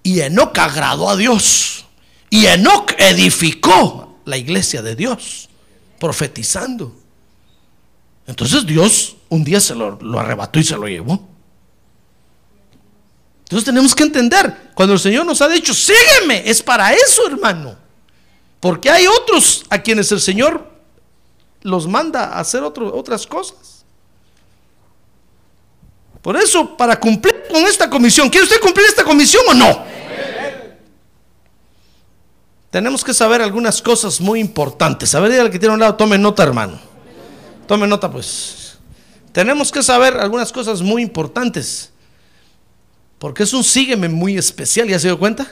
Y 0.04 0.20
Enoch 0.20 0.58
agradó 0.58 1.10
a 1.10 1.16
Dios. 1.16 1.86
Y 2.30 2.48
Enoch 2.48 2.92
edificó 2.98 4.20
la 4.26 4.36
iglesia 4.36 4.82
de 4.82 4.98
Dios, 4.98 5.48
profetizando. 6.02 6.94
Entonces 8.28 8.66
Dios 8.66 9.16
un 9.30 9.46
día 9.46 9.62
se 9.62 9.74
lo, 9.74 9.98
lo 10.02 10.20
arrebató 10.20 10.60
y 10.60 10.66
se 10.66 10.76
lo 10.76 10.86
llevó. 10.86 11.33
Entonces 13.54 13.66
tenemos 13.66 13.94
que 13.94 14.02
entender, 14.02 14.72
cuando 14.74 14.96
el 14.96 15.00
Señor 15.00 15.28
nos 15.28 15.40
ha 15.40 15.48
dicho, 15.48 15.76
sígueme, 15.76 16.42
es 16.44 16.64
para 16.64 16.92
eso, 16.92 17.28
hermano. 17.28 17.76
Porque 18.60 18.90
hay 18.90 19.06
otros 19.06 19.64
a 19.70 19.78
quienes 19.78 20.12
el 20.12 20.20
Señor 20.20 20.72
los 21.62 21.88
manda 21.88 22.24
a 22.24 22.40
hacer 22.40 22.64
otras 22.64 23.28
cosas. 23.28 23.86
Por 26.24 26.36
eso, 26.36 26.76
para 26.76 27.00
cumplir 27.00 27.44
con 27.48 27.64
esta 27.68 27.88
comisión, 27.88 28.28
¿quiere 28.28 28.46
usted 28.46 28.60
cumplir 28.60 28.88
esta 28.88 29.04
comisión 29.04 29.44
o 29.48 29.54
no? 29.54 29.86
Tenemos 32.72 33.04
que 33.04 33.14
saber 33.14 33.44
algunas 33.44 33.84
cosas 33.84 34.20
muy 34.20 34.40
importantes. 34.40 35.14
A 35.14 35.20
ver, 35.20 35.40
al 35.40 35.52
que 35.52 35.60
tiene 35.60 35.76
un 35.76 35.80
lado, 35.80 35.94
tome 35.94 36.18
nota, 36.18 36.42
hermano. 36.42 36.80
Tome 37.68 37.86
nota, 37.86 38.10
pues. 38.10 38.80
Tenemos 39.32 39.72
que 39.72 39.84
saber 39.84 40.18
algunas 40.18 40.52
cosas 40.52 40.82
muy 40.82 41.04
importantes. 41.04 41.93
Porque 43.24 43.44
es 43.44 43.54
un 43.54 43.64
sígueme 43.64 44.10
muy 44.10 44.38
especial, 44.38 44.86
¿ya 44.86 45.00
se 45.00 45.08
dio 45.08 45.18
cuenta? 45.18 45.50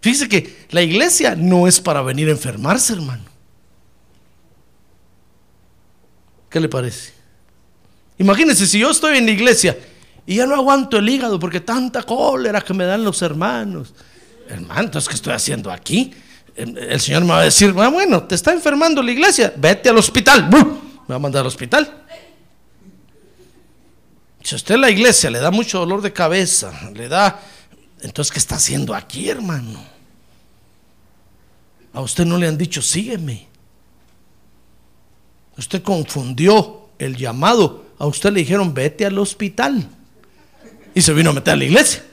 Fíjese 0.00 0.26
que 0.26 0.64
la 0.70 0.80
iglesia 0.80 1.34
no 1.36 1.68
es 1.68 1.82
para 1.82 2.00
venir 2.00 2.28
a 2.28 2.30
enfermarse, 2.30 2.94
hermano. 2.94 3.24
¿Qué 6.48 6.58
le 6.58 6.66
parece? 6.70 7.12
Imagínense 8.16 8.66
si 8.66 8.78
yo 8.78 8.90
estoy 8.90 9.18
en 9.18 9.26
la 9.26 9.32
iglesia 9.32 9.76
y 10.24 10.36
ya 10.36 10.46
no 10.46 10.54
aguanto 10.54 10.96
el 10.96 11.06
hígado 11.06 11.38
porque 11.38 11.60
tanta 11.60 12.04
cólera 12.04 12.62
que 12.62 12.72
me 12.72 12.86
dan 12.86 13.04
los 13.04 13.20
hermanos. 13.20 13.92
Hermano, 14.48 14.80
entonces, 14.80 15.10
¿qué 15.10 15.16
estoy 15.16 15.34
haciendo 15.34 15.70
aquí? 15.70 16.10
El, 16.56 16.98
Señor 17.02 17.24
me 17.24 17.32
va 17.32 17.40
a 17.40 17.44
decir, 17.44 17.74
"Ah, 17.76 17.88
bueno, 17.88 18.22
te 18.22 18.34
está 18.34 18.54
enfermando 18.54 19.02
la 19.02 19.12
iglesia, 19.12 19.52
vete 19.58 19.90
al 19.90 19.98
hospital. 19.98 20.48
Me 20.50 21.10
va 21.10 21.16
a 21.16 21.18
mandar 21.18 21.42
al 21.42 21.48
hospital. 21.48 22.03
Si 24.44 24.54
usted 24.54 24.76
la 24.76 24.90
iglesia 24.90 25.30
le 25.30 25.38
da 25.40 25.50
mucho 25.50 25.78
dolor 25.78 26.02
de 26.02 26.12
cabeza, 26.12 26.90
le 26.94 27.08
da... 27.08 27.40
Entonces, 28.02 28.30
¿qué 28.30 28.38
está 28.38 28.56
haciendo 28.56 28.94
aquí, 28.94 29.30
hermano? 29.30 29.82
A 31.94 32.02
usted 32.02 32.26
no 32.26 32.36
le 32.36 32.46
han 32.46 32.58
dicho, 32.58 32.82
sígueme. 32.82 33.48
Usted 35.56 35.82
confundió 35.82 36.88
el 36.98 37.16
llamado. 37.16 37.86
A 37.98 38.04
usted 38.04 38.32
le 38.32 38.40
dijeron, 38.40 38.74
vete 38.74 39.06
al 39.06 39.18
hospital. 39.18 39.88
Y 40.94 41.00
se 41.00 41.14
vino 41.14 41.30
a 41.30 41.32
meter 41.32 41.54
a 41.54 41.56
la 41.56 41.64
iglesia. 41.64 42.04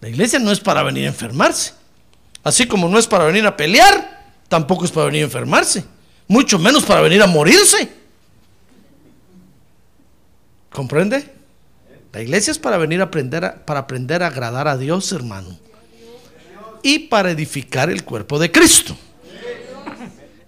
La 0.00 0.08
iglesia 0.08 0.40
no 0.40 0.50
es 0.50 0.58
para 0.58 0.82
venir 0.82 1.04
a 1.04 1.08
enfermarse. 1.10 1.74
Así 2.42 2.66
como 2.66 2.88
no 2.88 2.98
es 2.98 3.06
para 3.06 3.24
venir 3.26 3.46
a 3.46 3.56
pelear, 3.56 4.34
tampoco 4.48 4.84
es 4.84 4.90
para 4.90 5.06
venir 5.06 5.22
a 5.22 5.26
enfermarse. 5.26 5.84
Mucho 6.26 6.58
menos 6.58 6.82
para 6.82 7.02
venir 7.02 7.22
a 7.22 7.28
morirse. 7.28 8.01
¿Comprende? 10.72 11.32
La 12.12 12.20
iglesia 12.20 12.50
es 12.50 12.58
para 12.58 12.76
venir 12.76 13.00
a 13.00 13.04
aprender 13.04 13.44
a, 13.44 13.54
para 13.54 13.80
aprender 13.80 14.22
a 14.22 14.28
agradar 14.28 14.68
a 14.68 14.76
Dios, 14.76 15.12
hermano. 15.12 15.58
Y 16.82 17.00
para 17.00 17.30
edificar 17.30 17.90
el 17.90 18.04
cuerpo 18.04 18.38
de 18.38 18.50
Cristo. 18.50 18.96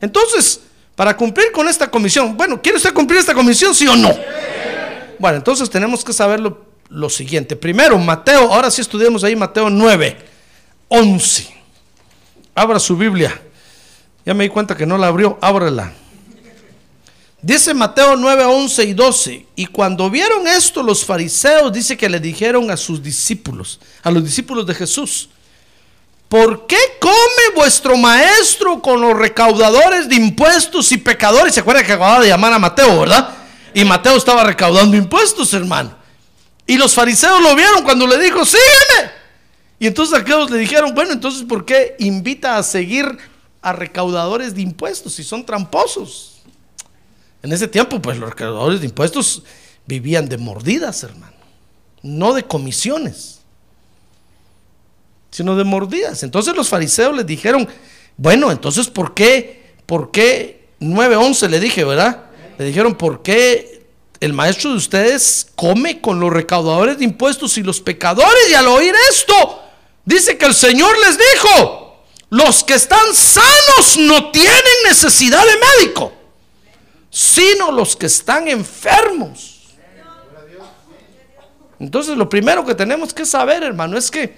Entonces, 0.01 0.61
para 0.95 1.17
cumplir 1.17 1.51
con 1.53 1.69
esta 1.69 1.91
comisión, 1.91 2.37
bueno, 2.37 2.61
¿quiere 2.61 2.77
usted 2.77 2.93
cumplir 2.93 3.21
esta 3.21 3.35
comisión, 3.35 3.75
sí 3.75 3.87
o 3.87 3.97
no? 3.97 4.15
Bueno, 5.19 5.39
entonces 5.39 5.71
tenemos 5.71 6.05
que 6.05 6.13
saber 6.13 6.41
lo, 6.41 7.09
siguiente. 7.09 7.57
Primero, 7.57 7.99
Mateo, 7.99 8.53
ahora 8.53 8.71
sí 8.71 8.81
estudiamos 8.81 9.25
ahí 9.25 9.35
Mateo 9.35 9.71
9, 9.71 10.17
11. 10.89 11.55
Abra 12.55 12.79
su 12.79 12.97
Biblia. 12.97 13.41
Ya 14.27 14.35
me 14.35 14.45
di 14.45 14.51
cuenta 14.51 14.77
que 14.77 14.87
no 14.87 14.99
la 14.99 15.07
abrió, 15.07 15.39
ábrela. 15.41 15.93
Dice 17.45 17.75
Mateo 17.75 18.17
9, 18.17 18.43
11 18.43 18.85
y 18.85 18.95
12. 18.95 19.47
Y 19.55 19.67
cuando 19.67 20.09
vieron 20.09 20.47
esto, 20.47 20.83
los 20.83 21.05
fariseos, 21.05 21.71
dice 21.71 21.95
que 21.95 22.09
le 22.09 22.19
dijeron 22.19 22.71
a 22.71 22.77
sus 22.79 23.03
discípulos, 23.03 23.81
a 24.03 24.11
los 24.11 24.25
discípulos 24.25 24.67
de 24.67 24.75
Jesús, 24.75 25.29
¿por 26.31 26.67
qué 26.67 26.79
come 26.99 27.55
vuestro 27.55 27.99
maestro 27.99 28.81
con 28.81 28.99
los 29.03 29.15
recaudadores 29.15 30.09
de 30.09 30.15
impuestos 30.15 30.91
y 30.93 30.97
pecadores? 30.97 31.53
¿Se 31.53 31.61
acuerdan 31.61 31.85
que 31.85 31.93
acababa 31.93 32.21
de 32.21 32.29
llamar 32.29 32.55
a 32.55 32.59
Mateo, 32.59 33.01
verdad? 33.01 33.35
Y 33.75 33.85
Mateo 33.85 34.17
estaba 34.17 34.43
recaudando 34.43 34.97
impuestos, 34.97 35.53
hermano. 35.53 35.95
Y 36.67 36.79
los 36.79 36.95
fariseos 36.95 37.43
lo 37.43 37.55
vieron 37.55 37.85
cuando 37.85 38.07
le 38.07 38.19
dijo, 38.21 38.43
sígueme. 38.47 39.13
Y 39.79 39.87
entonces 39.87 40.19
aquellos 40.19 40.51
le 40.51 40.57
dijeron, 40.57 40.95
bueno, 40.95 41.13
entonces 41.13 41.43
¿por 41.47 41.67
qué 41.67 41.95
invita 41.99 42.57
a 42.57 42.63
seguir 42.63 43.19
a 43.61 43.75
recaudadores 43.75 44.55
de 44.55 44.63
impuestos 44.63 45.13
si 45.13 45.23
son 45.23 45.45
tramposos? 45.45 46.34
En 47.45 47.53
ese 47.53 47.69
tiempo, 47.69 48.01
pues 48.01 48.17
los 48.17 48.31
recaudadores 48.31 48.81
de 48.81 48.87
impuestos 48.87 49.43
vivían 49.85 50.31
de 50.31 50.39
mordidas, 50.39 51.03
hermano. 51.03 51.37
No 52.01 52.33
de 52.33 52.45
comisiones, 52.45 53.41
sino 55.31 55.55
de 55.55 55.65
mordidas. 55.65 56.23
Entonces 56.23 56.57
los 56.57 56.71
fariseos 56.71 57.15
les 57.15 57.27
dijeron, 57.27 57.69
bueno, 58.17 58.51
entonces 58.51 58.89
¿por 58.89 59.13
qué? 59.13 59.75
¿Por 59.85 60.11
qué? 60.11 60.69
9.11 60.81 61.51
le 61.51 61.61
dije, 61.61 61.85
¿verdad? 61.85 62.25
Le 62.57 62.65
dijeron, 62.65 62.95
¿por 62.95 63.21
qué 63.21 63.89
el 64.21 64.33
maestro 64.33 64.71
de 64.71 64.79
ustedes 64.79 65.49
come 65.55 66.01
con 66.01 66.21
los 66.21 66.33
recaudadores 66.33 66.97
de 66.97 67.05
impuestos 67.05 67.59
y 67.59 67.63
los 67.63 67.79
pecadores? 67.79 68.49
Y 68.51 68.55
al 68.55 68.69
oír 68.69 68.95
esto, 69.11 69.61
dice 70.07 70.39
que 70.39 70.47
el 70.47 70.55
Señor 70.55 70.97
les 71.07 71.19
dijo, 71.19 72.07
los 72.31 72.65
que 72.65 72.73
están 72.73 73.13
sanos 73.13 73.99
no 73.99 74.31
tienen 74.31 74.75
necesidad 74.89 75.43
de 75.45 75.85
médico 75.85 76.24
sino 77.15 77.71
los 77.71 77.95
que 77.95 78.07
están 78.07 78.49
enfermos. 78.49 79.61
Entonces 81.79 82.17
lo 82.17 82.29
primero 82.29 82.65
que 82.65 82.75
tenemos 82.75 83.15
que 83.15 83.25
saber, 83.25 83.63
hermano, 83.63 83.97
es 83.97 84.11
que 84.11 84.37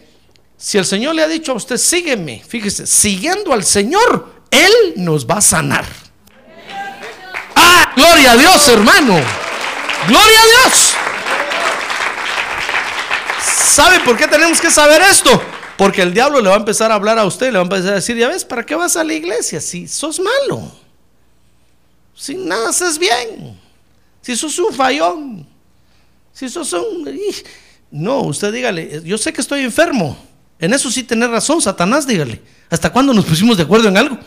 si 0.58 0.76
el 0.76 0.84
Señor 0.84 1.14
le 1.14 1.22
ha 1.22 1.26
dicho 1.26 1.52
a 1.52 1.54
usted, 1.54 1.78
sígueme, 1.78 2.44
fíjese, 2.46 2.86
siguiendo 2.86 3.54
al 3.54 3.64
Señor, 3.64 4.42
Él 4.50 4.72
nos 4.96 5.26
va 5.26 5.36
a 5.36 5.40
sanar. 5.40 5.86
Ah, 7.54 7.92
gloria 7.96 8.32
a 8.32 8.36
Dios, 8.36 8.68
hermano. 8.68 9.14
Gloria 10.06 10.40
a 10.42 10.68
Dios. 10.68 10.94
¿Sabe 13.40 14.00
por 14.00 14.18
qué 14.18 14.28
tenemos 14.28 14.60
que 14.60 14.70
saber 14.70 15.00
esto? 15.00 15.42
Porque 15.78 16.02
el 16.02 16.12
diablo 16.12 16.42
le 16.42 16.50
va 16.50 16.56
a 16.56 16.58
empezar 16.58 16.92
a 16.92 16.96
hablar 16.96 17.18
a 17.18 17.24
usted, 17.24 17.46
le 17.46 17.54
va 17.54 17.60
a 17.60 17.62
empezar 17.62 17.92
a 17.92 17.94
decir, 17.96 18.18
ya 18.18 18.28
ves, 18.28 18.44
¿para 18.44 18.66
qué 18.66 18.74
vas 18.74 18.98
a 18.98 19.04
la 19.04 19.14
iglesia 19.14 19.62
si 19.62 19.88
sos 19.88 20.20
malo? 20.20 20.85
Si 22.16 22.34
nada 22.34 22.70
haces 22.70 22.98
bien, 22.98 23.60
si 24.22 24.34
sos 24.34 24.58
un 24.58 24.72
fallón, 24.72 25.46
si 26.32 26.48
sos 26.48 26.72
un... 26.72 27.06
No, 27.90 28.22
usted 28.22 28.52
dígale, 28.52 29.02
yo 29.04 29.18
sé 29.18 29.32
que 29.32 29.42
estoy 29.42 29.60
enfermo. 29.60 30.16
En 30.58 30.72
eso 30.72 30.90
sí 30.90 31.02
tener 31.02 31.28
razón, 31.28 31.60
Satanás, 31.60 32.06
dígale. 32.06 32.40
¿Hasta 32.70 32.90
cuándo 32.90 33.12
nos 33.12 33.26
pusimos 33.26 33.58
de 33.58 33.64
acuerdo 33.64 33.88
en 33.88 33.98
algo? 33.98 34.18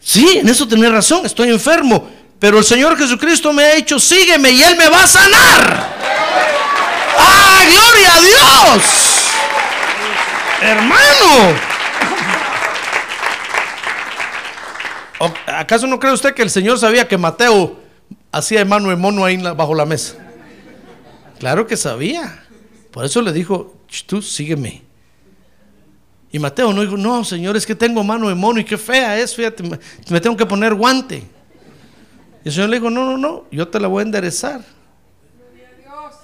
Sí, 0.00 0.38
en 0.38 0.48
eso 0.48 0.66
tener 0.68 0.92
razón, 0.92 1.26
estoy 1.26 1.50
enfermo. 1.50 2.08
Pero 2.38 2.58
el 2.58 2.64
Señor 2.64 2.96
Jesucristo 2.96 3.52
me 3.52 3.64
ha 3.64 3.74
dicho, 3.74 3.98
sígueme 3.98 4.50
y 4.50 4.62
Él 4.62 4.76
me 4.76 4.88
va 4.88 5.02
a 5.02 5.06
sanar. 5.06 5.96
¡Ah, 7.18 7.60
gloria 7.70 8.14
a 8.14 8.20
Dios! 8.20 8.82
Hermano. 10.62 11.71
¿Acaso 15.46 15.86
no 15.86 16.00
cree 16.00 16.12
usted 16.12 16.34
que 16.34 16.42
el 16.42 16.50
Señor 16.50 16.78
sabía 16.78 17.06
que 17.06 17.16
Mateo 17.16 17.80
hacía 18.32 18.58
de 18.58 18.64
mano 18.64 18.88
de 18.88 18.96
mono 18.96 19.24
ahí 19.24 19.36
bajo 19.36 19.74
la 19.74 19.84
mesa? 19.84 20.16
Claro 21.38 21.66
que 21.66 21.76
sabía. 21.76 22.44
Por 22.90 23.04
eso 23.04 23.22
le 23.22 23.32
dijo, 23.32 23.76
tú 24.06 24.20
sígueme. 24.20 24.82
Y 26.30 26.38
Mateo 26.38 26.72
no 26.72 26.80
dijo, 26.80 26.96
no, 26.96 27.24
Señor, 27.24 27.56
es 27.56 27.66
que 27.66 27.74
tengo 27.74 28.02
mano 28.02 28.28
de 28.28 28.34
mono 28.34 28.58
y 28.58 28.64
qué 28.64 28.78
fea 28.78 29.18
es, 29.18 29.34
fíjate, 29.34 29.62
me 30.08 30.20
tengo 30.20 30.36
que 30.36 30.46
poner 30.46 30.74
guante. 30.74 31.22
Y 32.44 32.48
el 32.48 32.54
Señor 32.54 32.70
le 32.70 32.78
dijo, 32.78 32.90
no, 32.90 33.04
no, 33.04 33.18
no, 33.18 33.44
yo 33.50 33.68
te 33.68 33.78
la 33.78 33.88
voy 33.88 34.00
a 34.00 34.06
enderezar. 34.06 34.62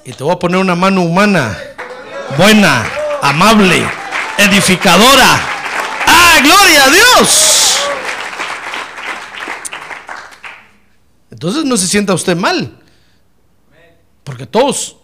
Y 0.05 0.13
te 0.13 0.25
voy 0.25 0.33
a 0.33 0.39
poner 0.39 0.59
una 0.59 0.75
mano 0.75 1.03
humana, 1.03 1.57
buena, 2.37 2.87
amable, 3.21 3.85
edificadora. 4.39 5.41
¡Ah, 6.07 6.39
gloria 6.43 6.85
a 6.85 6.91
Dios! 6.91 7.48
Entonces 11.39 11.65
no 11.65 11.77
se 11.77 11.87
sienta 11.87 12.15
usted 12.15 12.37
mal. 12.37 12.69
Porque 14.25 14.45
todos, 14.45 14.97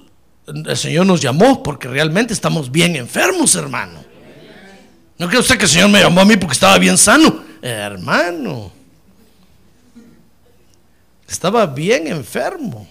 el 0.49 0.77
Señor 0.77 1.07
nos 1.07 1.21
llamó 1.21 1.63
porque 1.63 1.87
realmente 1.87 2.35
estamos 2.35 2.73
bien 2.73 2.97
enfermos, 2.97 3.55
hermano. 3.55 4.05
No 5.17 5.29
cree 5.29 5.39
usted 5.39 5.57
que 5.57 5.67
el 5.67 5.71
Señor 5.71 5.91
me 5.91 6.01
llamó 6.01 6.23
a 6.23 6.25
mí 6.25 6.37
porque 6.37 6.55
estaba 6.55 6.77
bien 6.79 6.99
sano. 6.99 7.45
Hermano, 7.63 8.73
estaba 11.29 11.67
bien 11.67 12.09
enfermo. 12.09 12.89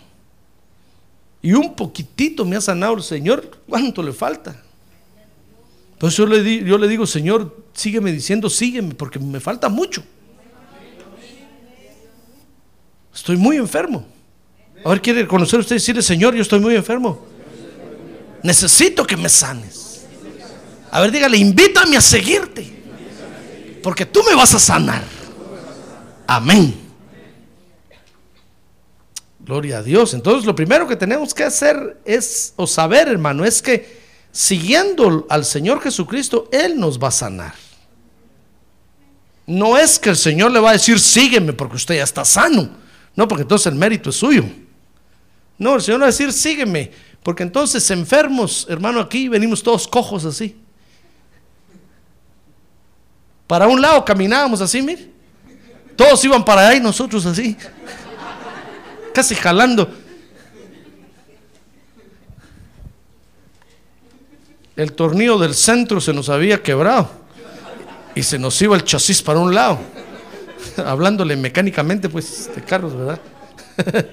Y 1.42 1.52
un 1.52 1.76
poquitito 1.76 2.46
me 2.46 2.56
ha 2.56 2.62
sanado 2.62 2.94
el 2.94 3.04
Señor. 3.04 3.60
¿Cuánto 3.68 4.02
le 4.02 4.14
falta? 4.14 4.56
Entonces 5.92 6.18
yo 6.18 6.26
le, 6.26 6.64
yo 6.64 6.78
le 6.78 6.88
digo, 6.88 7.06
Señor, 7.06 7.62
sígueme 7.74 8.14
diciendo, 8.14 8.50
sígueme, 8.50 8.96
porque 8.96 9.20
me 9.20 9.42
falta 9.42 9.68
mucho. 9.68 10.02
Estoy 13.14 13.38
muy 13.38 13.58
enfermo. 13.58 14.06
A 14.84 14.90
ver, 14.90 15.02
quiere 15.02 15.28
conocer 15.28 15.60
usted 15.60 15.76
y 15.76 15.80
decirle, 15.80 16.02
Señor, 16.02 16.34
yo 16.36 16.42
estoy 16.42 16.60
muy 16.60 16.76
enfermo. 16.76 17.26
Necesito 18.42 19.06
que 19.06 19.16
me 19.16 19.30
sanes. 19.30 20.06
A 20.92 21.00
ver, 21.02 21.12
dígale, 21.12 21.38
invítame 21.38 21.98
a 21.98 22.02
seguirte. 22.02 22.72
Porque 23.82 24.06
tú 24.06 24.22
me 24.28 24.36
vas 24.36 24.54
a 24.54 24.60
sanar. 24.60 25.04
Amén. 26.28 26.76
Gloria 29.40 29.80
a 29.80 29.84
Dios. 29.84 30.14
Entonces 30.14 30.46
lo 30.46 30.56
primero 30.56 30.88
que 30.88 30.96
tenemos 30.96 31.34
que 31.34 31.44
hacer 31.44 31.98
es, 32.06 32.54
o 32.56 32.66
saber, 32.66 33.08
hermano, 33.08 33.46
es 33.46 33.62
que 33.62 34.02
siguiendo 34.32 35.26
al 35.30 35.46
Señor 35.46 35.82
Jesucristo, 35.82 36.50
Él 36.52 36.80
nos 36.80 37.02
va 37.02 37.10
a 37.10 37.12
sanar. 37.12 37.54
No 39.46 39.78
es 39.78 40.00
que 40.00 40.10
el 40.10 40.18
Señor 40.18 40.52
le 40.52 40.60
va 40.60 40.72
a 40.72 40.74
decir, 40.74 41.00
sígueme 41.00 41.54
porque 41.54 41.76
usted 41.76 41.96
ya 41.96 42.04
está 42.04 42.24
sano. 42.24 42.83
No, 43.16 43.28
porque 43.28 43.44
entonces 43.44 43.68
el 43.68 43.76
mérito 43.76 44.10
es 44.10 44.16
suyo. 44.16 44.44
No, 45.58 45.76
el 45.76 45.82
Señor 45.82 46.02
va 46.02 46.06
a 46.06 46.08
decir, 46.08 46.34
sígueme. 46.34 46.92
Porque 47.22 47.44
entonces 47.44 47.90
enfermos, 47.92 48.66
hermano, 48.70 49.00
aquí 49.00 49.30
venimos 49.30 49.64
todos 49.64 49.88
cojos 49.88 50.26
así. 50.26 50.58
Para 53.48 53.68
un 53.68 53.82
lado 53.82 54.04
caminábamos 54.04 54.62
así, 54.62 54.82
mire. 54.82 55.12
Todos 55.96 56.24
iban 56.26 56.44
para 56.44 56.68
allá 56.68 56.76
y 56.76 56.80
nosotros 56.80 57.26
así 57.26 57.56
casi 59.14 59.36
jalando. 59.36 59.90
El 64.76 64.92
tornillo 64.94 65.38
del 65.38 65.54
centro 65.54 66.02
se 66.02 66.14
nos 66.14 66.30
había 66.30 66.62
quebrado 66.62 67.10
y 68.16 68.24
se 68.24 68.40
nos 68.40 68.60
iba 68.62 68.76
el 68.76 68.84
chasis 68.84 69.22
para 69.22 69.40
un 69.40 69.54
lado. 69.54 69.80
Hablándole 70.86 71.36
mecánicamente, 71.36 72.10
pues, 72.10 72.50
de 72.54 72.62
carros, 72.62 72.96
¿verdad? 72.96 73.20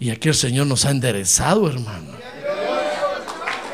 y 0.00 0.10
aquí 0.10 0.28
el 0.28 0.34
Señor 0.34 0.66
nos 0.66 0.84
ha 0.84 0.90
enderezado, 0.90 1.68
hermano. 1.68 2.12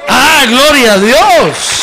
¡Ah, 0.08 0.44
gloria 0.48 0.94
a 0.94 0.98
Dios! 0.98 1.80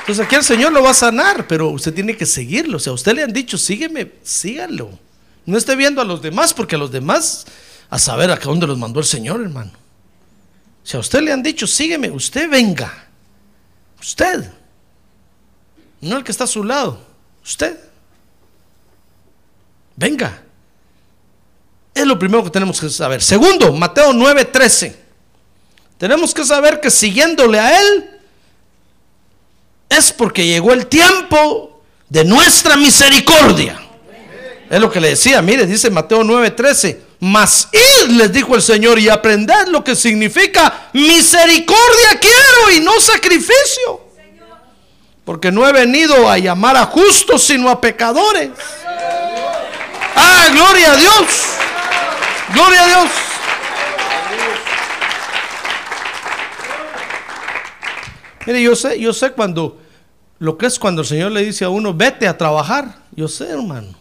Entonces 0.00 0.26
aquí 0.26 0.34
el 0.34 0.42
Señor 0.42 0.72
lo 0.72 0.82
va 0.82 0.90
a 0.90 0.94
sanar, 0.94 1.46
pero 1.46 1.68
usted 1.68 1.94
tiene 1.94 2.16
que 2.16 2.26
seguirlo. 2.26 2.78
O 2.78 2.80
sea, 2.80 2.90
a 2.90 2.94
usted 2.94 3.14
le 3.14 3.22
han 3.22 3.32
dicho, 3.32 3.56
sígueme, 3.56 4.10
sígalo. 4.24 4.90
No 5.46 5.56
esté 5.56 5.76
viendo 5.76 6.00
a 6.00 6.04
los 6.04 6.20
demás, 6.20 6.52
porque 6.52 6.74
a 6.74 6.78
los 6.78 6.90
demás, 6.90 7.46
a 7.88 7.98
saber 7.98 8.30
a 8.32 8.36
dónde 8.36 8.66
los 8.66 8.76
mandó 8.76 8.98
el 8.98 9.06
Señor, 9.06 9.40
hermano. 9.40 9.70
Si 10.90 10.96
a 10.96 11.00
usted 11.00 11.20
le 11.20 11.30
han 11.30 11.40
dicho, 11.40 11.68
sígueme, 11.68 12.10
usted 12.10 12.50
venga. 12.50 12.92
Usted. 14.00 14.50
No 16.00 16.16
el 16.16 16.24
que 16.24 16.32
está 16.32 16.42
a 16.42 16.48
su 16.48 16.64
lado. 16.64 17.00
Usted. 17.44 17.78
Venga. 19.94 20.42
Es 21.94 22.04
lo 22.04 22.18
primero 22.18 22.42
que 22.42 22.50
tenemos 22.50 22.80
que 22.80 22.90
saber. 22.90 23.22
Segundo, 23.22 23.72
Mateo 23.72 24.12
9:13. 24.12 24.96
Tenemos 25.96 26.34
que 26.34 26.44
saber 26.44 26.80
que 26.80 26.90
siguiéndole 26.90 27.60
a 27.60 27.80
Él, 27.80 28.10
es 29.88 30.12
porque 30.12 30.44
llegó 30.44 30.72
el 30.72 30.88
tiempo 30.88 31.84
de 32.08 32.24
nuestra 32.24 32.76
misericordia. 32.76 33.80
Es 34.68 34.80
lo 34.80 34.90
que 34.90 35.00
le 35.00 35.10
decía, 35.10 35.40
mire, 35.40 35.66
dice 35.66 35.88
Mateo 35.88 36.24
9:13, 36.24 37.09
mas 37.20 37.68
id, 37.72 38.12
les 38.12 38.32
dijo 38.32 38.56
el 38.56 38.62
Señor, 38.62 38.98
y 38.98 39.10
aprended 39.10 39.68
lo 39.68 39.84
que 39.84 39.94
significa 39.94 40.88
misericordia 40.94 42.18
quiero 42.18 42.76
y 42.76 42.80
no 42.80 42.98
sacrificio. 42.98 44.08
Porque 45.24 45.52
no 45.52 45.68
he 45.68 45.72
venido 45.72 46.28
a 46.28 46.38
llamar 46.38 46.76
a 46.76 46.86
justos, 46.86 47.42
sino 47.42 47.68
a 47.68 47.80
pecadores. 47.80 48.50
Ah, 50.16 50.48
gloria 50.50 50.92
a 50.92 50.96
Dios. 50.96 51.26
Gloria 52.54 52.82
a 52.82 52.86
Dios. 52.86 53.10
Mire, 58.46 58.62
yo 58.62 58.74
sé, 58.74 58.98
yo 58.98 59.12
sé 59.12 59.32
cuando 59.32 59.78
lo 60.38 60.56
que 60.56 60.66
es 60.66 60.78
cuando 60.78 61.02
el 61.02 61.06
Señor 61.06 61.32
le 61.32 61.44
dice 61.44 61.66
a 61.66 61.68
uno, 61.68 61.92
vete 61.92 62.26
a 62.26 62.38
trabajar. 62.38 62.96
Yo 63.14 63.28
sé, 63.28 63.50
hermano. 63.50 63.94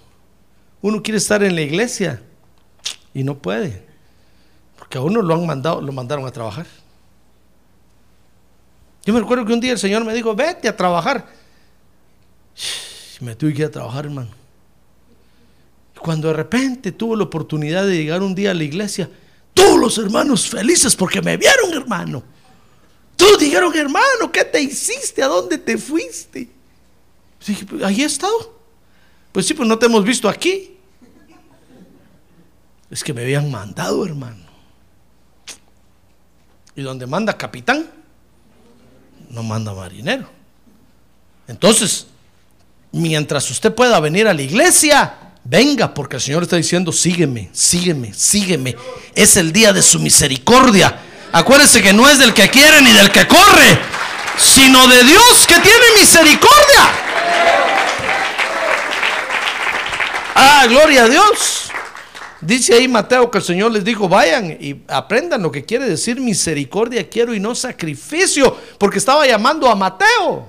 Uno 0.82 1.04
quiere 1.04 1.18
estar 1.18 1.44
en 1.44 1.54
la 1.54 1.62
iglesia 1.62 2.22
y 3.14 3.24
no 3.24 3.38
puede. 3.38 3.84
Porque 4.78 4.98
a 4.98 5.02
uno 5.02 5.22
lo 5.22 5.34
han 5.34 5.46
mandado, 5.46 5.82
lo 5.82 5.92
mandaron 5.92 6.26
a 6.26 6.32
trabajar. 6.32 6.66
Yo 9.06 9.14
me 9.14 9.20
recuerdo 9.20 9.46
que 9.46 9.54
un 9.54 9.60
día 9.60 9.72
el 9.72 9.80
Señor 9.80 10.04
me 10.06 10.14
dijo, 10.14 10.36
vete 10.36 10.68
a 10.68 10.76
trabajar. 10.76 11.28
Me 13.20 13.36
tuve 13.36 13.54
que 13.54 13.64
ir 13.64 13.68
a 13.68 13.72
trabajar, 13.72 14.06
hermano. 14.06 14.30
Cuando 16.00 16.30
de 16.30 16.34
repente 16.36 16.94
tuve 16.94 17.18
la 17.18 17.24
oportunidad 17.24 17.86
de 17.86 17.98
llegar 17.98 18.22
un 18.22 18.34
día 18.34 18.52
a 18.52 18.54
la 18.54 18.64
iglesia, 18.64 19.10
todos 19.54 19.78
los 19.78 19.98
hermanos 19.98 20.48
felices 20.50 20.96
porque 20.96 21.22
me 21.22 21.36
vieron, 21.36 21.74
hermano. 21.74 22.24
Todos 23.18 23.40
dijeron, 23.40 23.76
hermano, 23.76 24.32
¿qué 24.32 24.46
te 24.46 24.62
hiciste? 24.62 25.22
¿A 25.22 25.28
dónde 25.28 25.58
te 25.58 25.78
fuiste? 25.78 26.50
dije, 27.46 27.66
ahí 27.84 28.02
he 28.02 28.06
estado. 28.06 28.58
Pues 29.34 29.46
sí, 29.46 29.54
pues 29.54 29.68
no 29.68 29.78
te 29.78 29.88
hemos 29.88 30.06
visto 30.06 30.30
aquí. 30.30 30.78
Es 32.90 33.04
que 33.04 33.14
me 33.14 33.22
habían 33.22 33.52
mandado, 33.52 34.06
hermano. 34.06 34.46
¿Y 36.76 36.82
donde 36.82 37.06
manda 37.06 37.38
capitán? 37.38 38.00
no 39.30 39.44
manda 39.44 39.74
marinero. 39.74 40.30
Entonces, 41.48 42.08
mientras 42.92 43.50
usted 43.50 43.74
pueda 43.74 44.00
venir 44.00 44.28
a 44.28 44.34
la 44.34 44.42
iglesia, 44.42 45.14
venga, 45.44 45.94
porque 45.94 46.18
el 46.18 46.22
Señor 46.22 46.44
está 46.44 46.56
diciendo, 46.56 46.92
sígueme, 46.92 47.50
sígueme, 47.54 48.14
sígueme. 48.14 48.76
Es 49.16 49.38
el 49.38 49.52
día 49.52 49.74
de 49.74 49.82
su 49.82 50.00
misericordia. 50.00 51.00
Acuérdese 51.32 51.82
que 51.82 51.94
no 51.94 52.10
es 52.10 52.20
del 52.20 52.34
que 52.34 52.50
quiere 52.50 52.82
ni 52.82 52.92
del 52.92 53.12
que 53.12 53.28
corre, 53.28 53.80
sino 54.38 54.88
de 54.88 55.04
Dios 55.04 55.46
que 55.48 55.60
tiene 55.60 55.86
misericordia. 56.00 56.90
Ah, 60.36 60.66
gloria 60.68 61.04
a 61.04 61.10
Dios. 61.10 61.69
Dice 62.42 62.74
ahí 62.74 62.88
Mateo 62.88 63.30
que 63.30 63.40
el 63.40 63.44
Señor 63.44 63.72
les 63.72 63.84
dijo, 63.84 64.08
vayan 64.08 64.58
y 64.60 64.82
aprendan 64.88 65.42
lo 65.42 65.52
que 65.52 65.66
quiere 65.66 65.86
decir 65.86 66.22
misericordia 66.22 67.10
quiero 67.10 67.34
y 67.34 67.40
no 67.40 67.54
sacrificio, 67.54 68.56
porque 68.78 68.98
estaba 68.98 69.28
llamando 69.28 69.68
a 69.68 69.76
Mateo. 69.76 70.48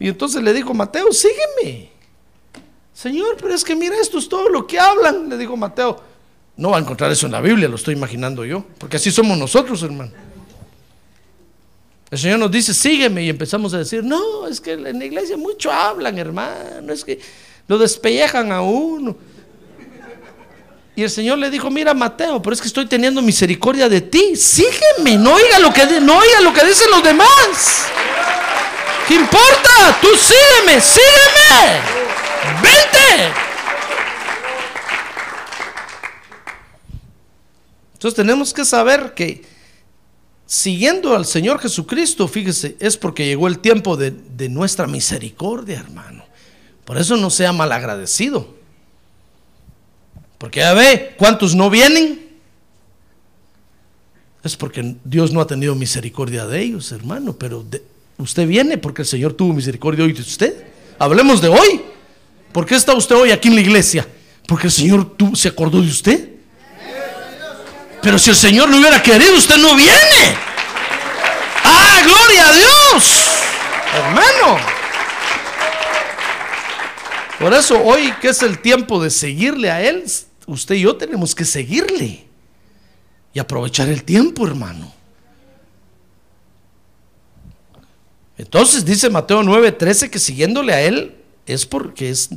Y 0.00 0.08
entonces 0.08 0.42
le 0.42 0.52
dijo, 0.52 0.74
Mateo, 0.74 1.12
sígueme. 1.12 1.90
Señor, 2.92 3.36
pero 3.40 3.54
es 3.54 3.62
que 3.62 3.76
mira, 3.76 3.96
esto 4.00 4.18
es 4.18 4.28
todo 4.28 4.48
lo 4.48 4.66
que 4.66 4.78
hablan, 4.78 5.28
le 5.28 5.36
dijo 5.36 5.56
Mateo. 5.56 6.00
No 6.56 6.70
va 6.70 6.78
a 6.78 6.80
encontrar 6.80 7.12
eso 7.12 7.26
en 7.26 7.32
la 7.32 7.40
Biblia, 7.40 7.68
lo 7.68 7.76
estoy 7.76 7.94
imaginando 7.94 8.44
yo, 8.44 8.64
porque 8.78 8.96
así 8.96 9.12
somos 9.12 9.38
nosotros, 9.38 9.80
hermano. 9.84 10.10
El 12.10 12.18
Señor 12.18 12.40
nos 12.40 12.50
dice, 12.50 12.74
sígueme, 12.74 13.22
y 13.22 13.28
empezamos 13.28 13.74
a 13.74 13.78
decir, 13.78 14.02
no, 14.02 14.48
es 14.48 14.60
que 14.60 14.72
en 14.72 14.98
la 14.98 15.04
iglesia 15.04 15.36
mucho 15.36 15.70
hablan, 15.70 16.18
hermano, 16.18 16.92
es 16.92 17.04
que 17.04 17.20
lo 17.68 17.78
despellejan 17.78 18.50
a 18.50 18.62
uno. 18.62 19.16
Y 20.98 21.04
el 21.04 21.10
Señor 21.10 21.38
le 21.38 21.48
dijo, 21.48 21.70
mira 21.70 21.94
Mateo, 21.94 22.42
pero 22.42 22.52
es 22.54 22.60
que 22.60 22.66
estoy 22.66 22.84
teniendo 22.84 23.22
misericordia 23.22 23.88
de 23.88 24.00
ti, 24.00 24.34
sígueme, 24.34 25.16
no 25.16 25.32
oiga 25.32 25.60
lo 25.60 25.72
que, 25.72 25.86
no 26.00 26.18
oiga 26.18 26.40
lo 26.40 26.52
que 26.52 26.66
dicen 26.66 26.90
los 26.90 27.04
demás. 27.04 27.84
¿Qué 29.06 29.14
importa? 29.14 29.96
Tú 30.02 30.08
sígueme, 30.16 30.80
sígueme. 30.80 31.80
Vente. 32.60 33.32
Entonces 37.92 38.16
tenemos 38.16 38.52
que 38.52 38.64
saber 38.64 39.14
que 39.14 39.44
siguiendo 40.46 41.14
al 41.14 41.26
Señor 41.26 41.60
Jesucristo, 41.60 42.26
fíjese, 42.26 42.76
es 42.80 42.96
porque 42.96 43.24
llegó 43.24 43.46
el 43.46 43.60
tiempo 43.60 43.96
de, 43.96 44.10
de 44.10 44.48
nuestra 44.48 44.88
misericordia, 44.88 45.78
hermano. 45.78 46.24
Por 46.84 46.98
eso 46.98 47.16
no 47.16 47.30
sea 47.30 47.52
malagradecido. 47.52 48.57
Porque 50.38 50.60
ya 50.60 50.72
ve, 50.72 51.14
¿cuántos 51.16 51.54
no 51.54 51.68
vienen? 51.68 52.28
Es 54.44 54.56
porque 54.56 54.94
Dios 55.04 55.32
no 55.32 55.40
ha 55.40 55.46
tenido 55.46 55.74
misericordia 55.74 56.46
de 56.46 56.62
ellos, 56.62 56.92
hermano. 56.92 57.34
Pero 57.34 57.64
usted 58.18 58.46
viene 58.46 58.78
porque 58.78 59.02
el 59.02 59.08
Señor 59.08 59.32
tuvo 59.34 59.52
misericordia 59.52 60.04
hoy 60.04 60.12
de 60.12 60.22
usted. 60.22 60.54
Hablemos 60.98 61.40
de 61.40 61.48
hoy. 61.48 61.82
¿Por 62.52 62.64
qué 62.64 62.76
está 62.76 62.94
usted 62.94 63.16
hoy 63.16 63.32
aquí 63.32 63.48
en 63.48 63.56
la 63.56 63.60
iglesia? 63.60 64.06
Porque 64.46 64.68
el 64.68 64.72
Señor 64.72 65.14
se 65.34 65.48
acordó 65.48 65.82
de 65.82 65.88
usted. 65.88 66.30
Pero 68.00 68.16
si 68.18 68.30
el 68.30 68.36
Señor 68.36 68.70
no 68.70 68.78
hubiera 68.78 69.02
querido, 69.02 69.36
usted 69.36 69.56
no 69.56 69.74
viene. 69.74 70.36
¡Ah, 71.64 72.00
gloria 72.04 72.48
a 72.48 72.52
Dios! 72.52 73.12
Hermano. 73.94 74.58
Por 77.40 77.52
eso 77.54 77.80
hoy 77.82 78.12
que 78.20 78.28
es 78.28 78.42
el 78.42 78.60
tiempo 78.60 79.02
de 79.02 79.10
seguirle 79.10 79.70
a 79.70 79.82
Él, 79.82 80.04
usted 80.48 80.74
y 80.74 80.80
yo 80.80 80.96
tenemos 80.96 81.34
que 81.34 81.44
seguirle 81.44 82.26
y 83.32 83.38
aprovechar 83.38 83.88
el 83.88 84.02
tiempo, 84.02 84.46
hermano. 84.46 84.92
Entonces 88.36 88.84
dice 88.84 89.10
Mateo 89.10 89.42
9:13 89.42 90.10
que 90.10 90.18
siguiéndole 90.18 90.72
a 90.72 90.80
Él 90.80 91.16
es 91.46 91.66
porque 91.66 92.10
es 92.10 92.30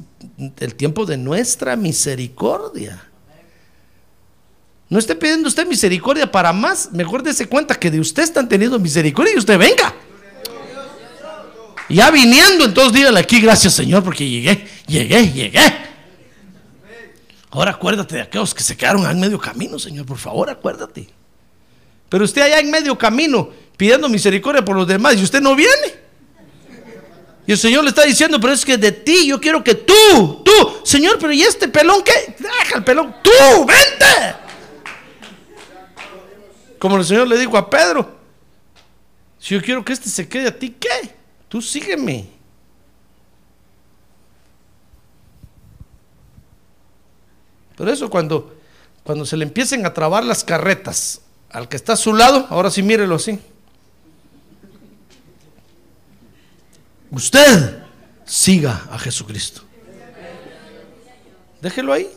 el 0.60 0.76
tiempo 0.76 1.06
de 1.06 1.18
nuestra 1.18 1.76
misericordia. 1.76 3.08
No 4.90 5.00
esté 5.00 5.16
pidiendo 5.16 5.48
usted 5.48 5.66
misericordia 5.66 6.30
para 6.30 6.52
más, 6.52 6.92
mejor 6.92 7.24
dése 7.24 7.48
cuenta 7.48 7.80
que 7.80 7.90
de 7.90 8.00
usted 8.00 8.24
están 8.24 8.50
teniendo 8.50 8.78
misericordia 8.78 9.34
y 9.34 9.38
usted 9.38 9.58
venga. 9.58 9.94
Ya 11.88 12.10
viniendo, 12.10 12.66
entonces 12.66 12.94
dígale 12.94 13.20
aquí, 13.20 13.40
gracias 13.40 13.74
Señor, 13.74 14.04
porque 14.04 14.28
llegué, 14.28 14.66
llegué, 14.88 15.32
llegué. 15.32 15.91
Ahora 17.52 17.72
acuérdate 17.72 18.16
de 18.16 18.22
aquellos 18.22 18.56
que 18.56 18.64
se 18.64 18.78
quedaron 18.78 19.06
en 19.06 19.20
medio 19.20 19.38
camino, 19.38 19.78
Señor, 19.78 20.06
por 20.06 20.18
favor, 20.18 20.50
acuérdate. 20.50 21.10
Pero 22.08 22.24
usted 22.24 22.42
allá 22.42 22.60
en 22.60 22.72
medio 22.72 22.98
camino 22.98 23.50
pidiendo 23.76 24.08
misericordia 24.08 24.64
por 24.64 24.76
los 24.76 24.88
demás 24.88 25.16
y 25.18 25.24
usted 25.24 25.42
no 25.42 25.54
viene. 25.56 26.02
Y 27.46 27.52
el 27.52 27.58
Señor 27.58 27.84
le 27.84 27.90
está 27.90 28.04
diciendo, 28.04 28.40
pero 28.40 28.54
es 28.54 28.64
que 28.64 28.78
de 28.78 28.92
ti 28.94 29.28
yo 29.28 29.42
quiero 29.42 29.64
que 29.64 29.76
tú, 29.76 30.42
tú, 30.46 30.52
Señor, 30.84 31.18
pero 31.20 31.34
¿y 31.34 31.42
este 31.42 31.68
pelón 31.68 32.02
qué? 32.04 32.36
Deja 32.40 32.78
el 32.78 32.84
pelón, 32.84 33.16
tú, 33.22 33.66
vente. 33.66 34.36
Como 36.80 36.98
el 36.98 37.06
Señor 37.06 37.28
le 37.28 37.38
dijo 37.38 37.58
a 37.58 37.70
Pedro, 37.70 38.18
si 39.38 39.56
yo 39.56 39.62
quiero 39.62 39.84
que 39.84 39.92
este 39.92 40.08
se 40.08 40.30
quede 40.30 40.48
a 40.48 40.58
ti, 40.58 40.76
¿qué? 40.80 41.16
Tú 41.50 41.62
sígueme. 41.62 42.41
Por 47.82 47.90
eso 47.90 48.12
cuando, 48.12 48.56
cuando 49.04 49.26
se 49.26 49.36
le 49.36 49.44
empiecen 49.44 49.88
a 49.88 49.94
trabar 49.96 50.24
las 50.24 50.44
carretas 50.44 51.22
al 51.50 51.68
que 51.68 51.76
está 51.76 51.94
a 51.94 51.96
su 51.96 52.14
lado, 52.14 52.46
ahora 52.52 52.70
sí 52.70 52.84
mírelo 52.84 53.16
así. 53.16 53.40
Usted 57.10 57.80
siga 58.24 58.84
a 58.92 59.00
Jesucristo. 59.00 59.64
Déjelo 61.60 61.92
ahí. 61.92 62.08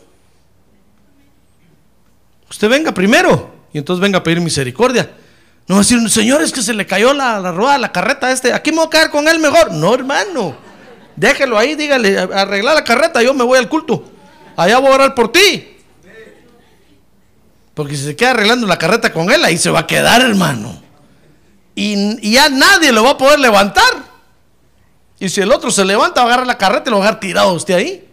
Usted 2.51 2.69
venga 2.69 2.93
primero 2.93 3.51
y 3.73 3.79
entonces 3.79 4.03
venga 4.03 4.19
a 4.19 4.23
pedir 4.23 4.43
misericordia. 4.43 5.17
No 5.67 5.77
va 5.77 5.81
a 5.81 5.83
decir, 5.83 6.11
Señor, 6.11 6.43
es 6.43 6.53
que 6.53 6.61
se 6.61 6.75
le 6.75 6.87
cayó 6.87 7.15
la, 7.15 7.41
la 7.41 7.53
rueda, 7.53 7.79
la 7.79 7.91
carreta 7.91 8.31
este, 8.31 8.53
aquí 8.53 8.71
me 8.71 8.81
voy 8.81 8.89
a 8.89 8.91
caer 8.91 9.09
con 9.09 9.27
él 9.29 9.39
mejor. 9.39 9.73
No, 9.73 9.95
hermano. 9.95 10.59
Déjelo 11.17 11.57
ahí, 11.57 11.75
dígale, 11.75 12.19
arregla 12.19 12.75
la 12.75 12.85
carreta, 12.85 13.23
yo 13.23 13.33
me 13.33 13.45
voy 13.45 13.57
al 13.57 13.71
culto 13.71 14.11
allá 14.57 14.79
voy 14.79 14.91
a 14.91 14.95
orar 14.95 15.15
por 15.15 15.33
ti. 15.33 15.75
Porque 17.75 17.97
si 17.97 18.05
se 18.05 18.17
queda 18.17 18.31
arreglando 18.31 18.67
la 18.67 18.79
carreta 18.79 19.13
con 19.13 19.31
él, 19.31 19.45
ahí 19.45 19.59
se 19.59 19.71
va 19.71 19.81
a 19.81 19.87
quedar, 19.87 20.23
hermano. 20.23 20.81
Y, 21.75 22.31
ya 22.31 22.49
nadie 22.49 22.93
lo 22.93 23.03
va 23.03 23.11
a 23.11 23.19
poder 23.19 23.41
levantar. 23.41 24.15
Y 25.19 25.29
si 25.29 25.41
el 25.41 25.51
otro 25.51 25.71
se 25.71 25.85
levanta, 25.85 26.21
va 26.21 26.27
a 26.27 26.29
agarrar 26.29 26.47
la 26.47 26.59
carreta 26.59 26.85
y 26.87 26.91
lo 26.91 26.99
va 26.99 27.05
a 27.05 27.07
dejar 27.09 27.21
tirado 27.21 27.53
usted 27.53 27.75
ahí. 27.75 28.09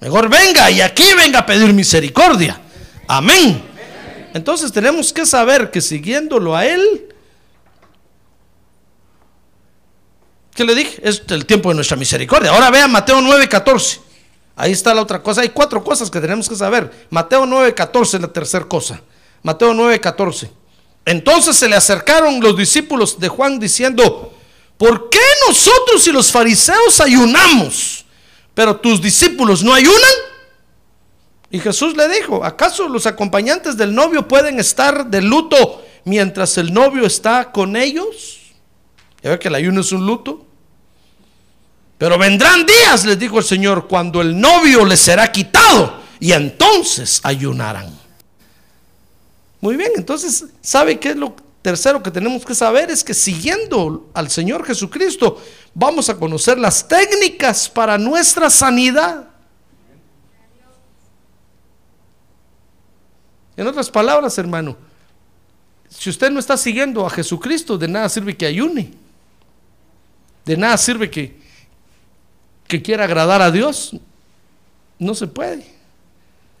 Mejor 0.00 0.28
venga 0.28 0.70
y 0.70 0.80
aquí 0.80 1.04
venga 1.16 1.40
a 1.40 1.46
pedir 1.46 1.72
misericordia. 1.72 2.60
Amén. 3.08 3.62
Entonces 4.32 4.72
tenemos 4.72 5.12
que 5.12 5.26
saber 5.26 5.70
que 5.70 5.80
siguiéndolo 5.80 6.56
a 6.56 6.64
Él, 6.64 7.08
¿qué 10.54 10.64
le 10.64 10.74
dije? 10.76 11.00
Es 11.02 11.22
el 11.28 11.44
tiempo 11.44 11.70
de 11.70 11.74
nuestra 11.74 11.96
misericordia. 11.96 12.50
Ahora 12.50 12.70
vea 12.70 12.86
Mateo 12.86 13.20
9, 13.20 13.48
14. 13.48 14.09
Ahí 14.60 14.72
está 14.72 14.92
la 14.92 15.00
otra 15.00 15.22
cosa. 15.22 15.40
Hay 15.40 15.48
cuatro 15.48 15.82
cosas 15.82 16.10
que 16.10 16.20
tenemos 16.20 16.46
que 16.46 16.54
saber. 16.54 17.06
Mateo 17.08 17.46
9:14 17.46 18.16
es 18.16 18.20
la 18.20 18.30
tercera 18.30 18.66
cosa. 18.66 19.00
Mateo 19.42 19.72
9:14. 19.72 20.50
Entonces 21.06 21.56
se 21.56 21.66
le 21.66 21.76
acercaron 21.76 22.40
los 22.42 22.54
discípulos 22.58 23.18
de 23.18 23.28
Juan 23.28 23.58
diciendo, 23.58 24.34
¿por 24.76 25.08
qué 25.08 25.18
nosotros 25.48 26.06
y 26.06 26.12
los 26.12 26.30
fariseos 26.30 27.00
ayunamos, 27.00 28.04
pero 28.52 28.76
tus 28.76 29.00
discípulos 29.00 29.64
no 29.64 29.72
ayunan? 29.72 30.12
Y 31.50 31.58
Jesús 31.58 31.96
le 31.96 32.06
dijo, 32.10 32.44
¿acaso 32.44 32.86
los 32.86 33.06
acompañantes 33.06 33.78
del 33.78 33.94
novio 33.94 34.28
pueden 34.28 34.60
estar 34.60 35.06
de 35.06 35.22
luto 35.22 35.82
mientras 36.04 36.58
el 36.58 36.74
novio 36.74 37.06
está 37.06 37.50
con 37.50 37.76
ellos? 37.76 38.40
Ya 39.22 39.30
ve 39.30 39.38
que 39.38 39.48
el 39.48 39.54
ayuno 39.54 39.80
es 39.80 39.90
un 39.92 40.06
luto. 40.06 40.46
Pero 42.00 42.16
vendrán 42.16 42.64
días, 42.64 43.04
les 43.04 43.18
dijo 43.18 43.36
el 43.36 43.44
Señor, 43.44 43.86
cuando 43.86 44.22
el 44.22 44.40
novio 44.40 44.86
les 44.86 45.00
será 45.00 45.30
quitado 45.30 46.00
y 46.18 46.32
entonces 46.32 47.20
ayunarán. 47.22 47.94
Muy 49.60 49.76
bien, 49.76 49.92
entonces, 49.94 50.46
¿sabe 50.62 50.98
qué 50.98 51.10
es 51.10 51.16
lo 51.16 51.36
tercero 51.60 52.02
que 52.02 52.10
tenemos 52.10 52.42
que 52.42 52.54
saber? 52.54 52.90
Es 52.90 53.04
que 53.04 53.12
siguiendo 53.12 54.08
al 54.14 54.30
Señor 54.30 54.64
Jesucristo 54.64 55.42
vamos 55.74 56.08
a 56.08 56.16
conocer 56.16 56.58
las 56.58 56.88
técnicas 56.88 57.68
para 57.68 57.98
nuestra 57.98 58.48
sanidad. 58.48 59.28
En 63.58 63.66
otras 63.66 63.90
palabras, 63.90 64.38
hermano, 64.38 64.74
si 65.90 66.08
usted 66.08 66.30
no 66.30 66.40
está 66.40 66.56
siguiendo 66.56 67.04
a 67.04 67.10
Jesucristo, 67.10 67.76
de 67.76 67.88
nada 67.88 68.08
sirve 68.08 68.34
que 68.34 68.46
ayune. 68.46 68.94
De 70.46 70.56
nada 70.56 70.78
sirve 70.78 71.10
que, 71.10 71.39
que 72.70 72.80
quiera 72.80 73.04
agradar 73.04 73.42
a 73.42 73.50
Dios, 73.50 73.90
no 74.98 75.14
se 75.14 75.26
puede. 75.26 75.66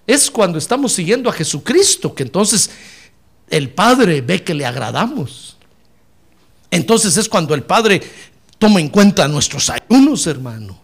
Es 0.06 0.30
cuando 0.30 0.58
estamos 0.58 0.92
siguiendo 0.92 1.30
a 1.30 1.32
Jesucristo 1.32 2.12
que 2.14 2.24
entonces 2.24 2.70
el 3.48 3.70
Padre 3.70 4.20
ve 4.20 4.42
que 4.42 4.52
le 4.52 4.66
agradamos. 4.66 5.56
Entonces 6.70 7.16
es 7.16 7.28
cuando 7.28 7.54
el 7.54 7.62
Padre 7.62 8.02
toma 8.58 8.80
en 8.80 8.88
cuenta 8.88 9.28
nuestros 9.28 9.70
ayunos, 9.70 10.26
hermano. 10.26 10.82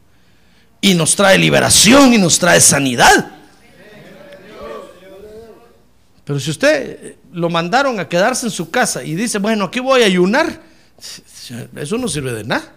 Y 0.80 0.94
nos 0.94 1.16
trae 1.16 1.36
liberación 1.38 2.14
y 2.14 2.18
nos 2.18 2.38
trae 2.38 2.60
sanidad. 2.60 3.32
Pero 6.24 6.38
si 6.38 6.50
usted 6.50 7.16
lo 7.32 7.50
mandaron 7.50 7.98
a 7.98 8.08
quedarse 8.08 8.46
en 8.46 8.52
su 8.52 8.70
casa 8.70 9.02
y 9.02 9.16
dice, 9.16 9.38
bueno, 9.38 9.64
aquí 9.64 9.80
voy 9.80 10.02
a 10.02 10.06
ayunar, 10.06 10.62
eso 11.76 11.98
no 11.98 12.06
sirve 12.06 12.32
de 12.32 12.44
nada. 12.44 12.72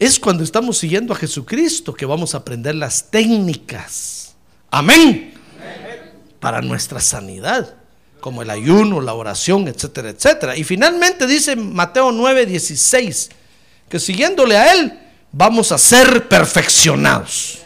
Es 0.00 0.18
cuando 0.18 0.42
estamos 0.42 0.78
siguiendo 0.78 1.12
a 1.12 1.16
Jesucristo 1.16 1.92
que 1.92 2.06
vamos 2.06 2.34
a 2.34 2.38
aprender 2.38 2.74
las 2.74 3.10
técnicas. 3.10 4.34
Amén. 4.70 5.34
Para 6.40 6.62
nuestra 6.62 7.00
sanidad, 7.00 7.74
como 8.18 8.40
el 8.40 8.48
ayuno, 8.48 9.02
la 9.02 9.12
oración, 9.12 9.68
etcétera, 9.68 10.08
etcétera. 10.08 10.56
Y 10.56 10.64
finalmente 10.64 11.26
dice 11.26 11.54
Mateo 11.54 12.12
9, 12.12 12.46
16, 12.46 13.28
que 13.90 14.00
siguiéndole 14.00 14.56
a 14.56 14.72
Él 14.72 14.98
vamos 15.32 15.70
a 15.70 15.76
ser 15.76 16.26
perfeccionados. 16.28 17.58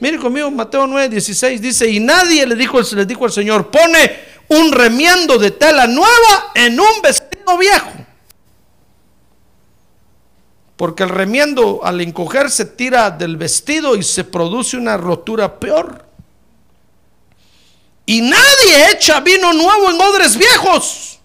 Mire 0.00 0.16
conmigo, 0.16 0.50
Mateo 0.50 0.86
9, 0.86 1.10
16 1.10 1.60
dice, 1.60 1.86
y 1.90 2.00
nadie 2.00 2.46
le 2.46 2.54
dijo, 2.54 2.80
le 2.80 3.04
dijo 3.04 3.26
al 3.26 3.32
Señor, 3.32 3.70
pone 3.70 4.18
un 4.48 4.72
remiendo 4.72 5.36
de 5.36 5.50
tela 5.50 5.86
nueva 5.86 6.52
en 6.54 6.80
un 6.80 7.02
vestido 7.02 7.58
viejo. 7.58 7.99
Porque 10.80 11.02
el 11.02 11.10
remiendo 11.10 11.80
al 11.84 12.00
encogerse 12.00 12.64
tira 12.64 13.10
del 13.10 13.36
vestido 13.36 13.96
y 13.96 14.02
se 14.02 14.24
produce 14.24 14.78
una 14.78 14.96
rotura 14.96 15.60
peor. 15.60 16.06
Y 18.06 18.22
nadie 18.22 18.90
echa 18.90 19.20
vino 19.20 19.52
nuevo 19.52 19.90
en 19.90 20.00
odres 20.00 20.38
viejos. 20.38 21.18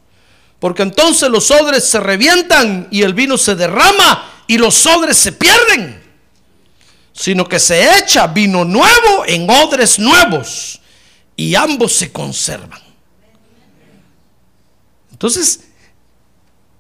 Porque 0.60 0.84
entonces 0.84 1.30
los 1.30 1.52
odres 1.52 1.86
se 1.86 2.02
revientan 2.02 2.90
y 2.92 3.04
el 3.04 3.14
vino 3.14 3.38
se 3.38 3.56
derrama 3.56 4.30
y 4.46 4.58
los 4.58 4.86
odres 4.86 5.16
se 5.16 5.32
pierden. 5.32 6.04
Sino 7.14 7.48
que 7.48 7.62
se 7.62 7.98
echa 7.98 8.28
vino 8.28 8.66
nuevo 8.66 9.24
en 9.26 9.50
odres 9.50 9.98
nuevos 10.00 10.82
y 11.38 11.56
ambos 11.56 11.94
se 11.94 12.12
conservan. 12.12 12.82
Entonces, 15.14 15.62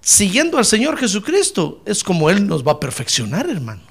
siguiendo 0.05 0.59
al 0.59 0.65
Señor 0.65 0.97
Jesucristo, 0.97 1.81
es 1.83 2.03
como 2.03 2.29
Él 2.29 2.45
nos 2.45 2.65
va 2.65 2.73
a 2.73 2.79
perfeccionar, 2.79 3.49
hermano. 3.49 3.81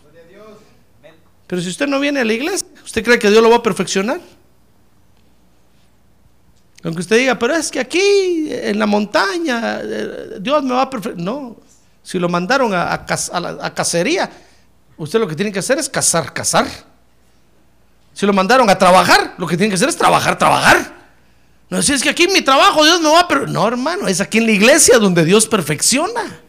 Pero 1.49 1.61
si 1.61 1.69
usted 1.69 1.89
no 1.89 1.99
viene 1.99 2.21
a 2.21 2.25
la 2.25 2.33
iglesia, 2.33 2.69
¿usted 2.85 3.03
cree 3.03 3.19
que 3.19 3.29
Dios 3.31 3.43
lo 3.43 3.51
va 3.51 3.57
a 3.57 3.63
perfeccionar? 3.63 4.21
Aunque 6.85 7.01
usted 7.01 7.19
diga, 7.19 7.37
pero 7.37 7.57
es 7.57 7.69
que 7.69 7.81
aquí, 7.81 8.47
en 8.49 8.79
la 8.79 8.87
montaña, 8.87 9.81
eh, 9.83 10.37
Dios 10.41 10.63
me 10.63 10.75
va 10.75 10.83
a 10.83 10.91
perfeccionar. 10.91 11.25
No, 11.25 11.57
si 12.05 12.21
lo 12.21 12.29
mandaron 12.29 12.73
a, 12.73 13.05
cacería, 13.75 14.31
usted 14.97 15.19
lo 15.19 15.27
que 15.27 15.35
tiene 15.35 15.51
que 15.51 15.59
hacer 15.59 15.79
es 15.79 15.89
cazar, 15.89 16.33
cazar. 16.33 16.67
Si 18.13 18.25
lo 18.25 18.33
mandaron 18.33 18.71
a 18.71 18.79
trabajar, 18.79 19.35
lo 19.37 19.49
que 19.49 19.57
tiene 19.57 19.71
que 19.71 19.75
hacer 19.75 19.89
es 19.89 19.97
trabajar, 19.97 20.39
trabajar. 20.39 20.95
No, 21.71 21.83
si 21.83 21.93
es 21.93 22.03
que 22.03 22.11
aquí 22.11 22.25
en 22.25 22.33
mi 22.33 22.43
trabajo 22.43 22.85
Dios 22.85 23.01
me 23.01 23.09
va 23.09 23.21
a... 23.21 23.39
No, 23.47 23.67
hermano, 23.67 24.07
es 24.07 24.21
aquí 24.21 24.39
en 24.39 24.47
la 24.47 24.53
iglesia 24.53 24.99
donde 24.99 25.25
Dios 25.25 25.47
perfecciona. 25.47 26.41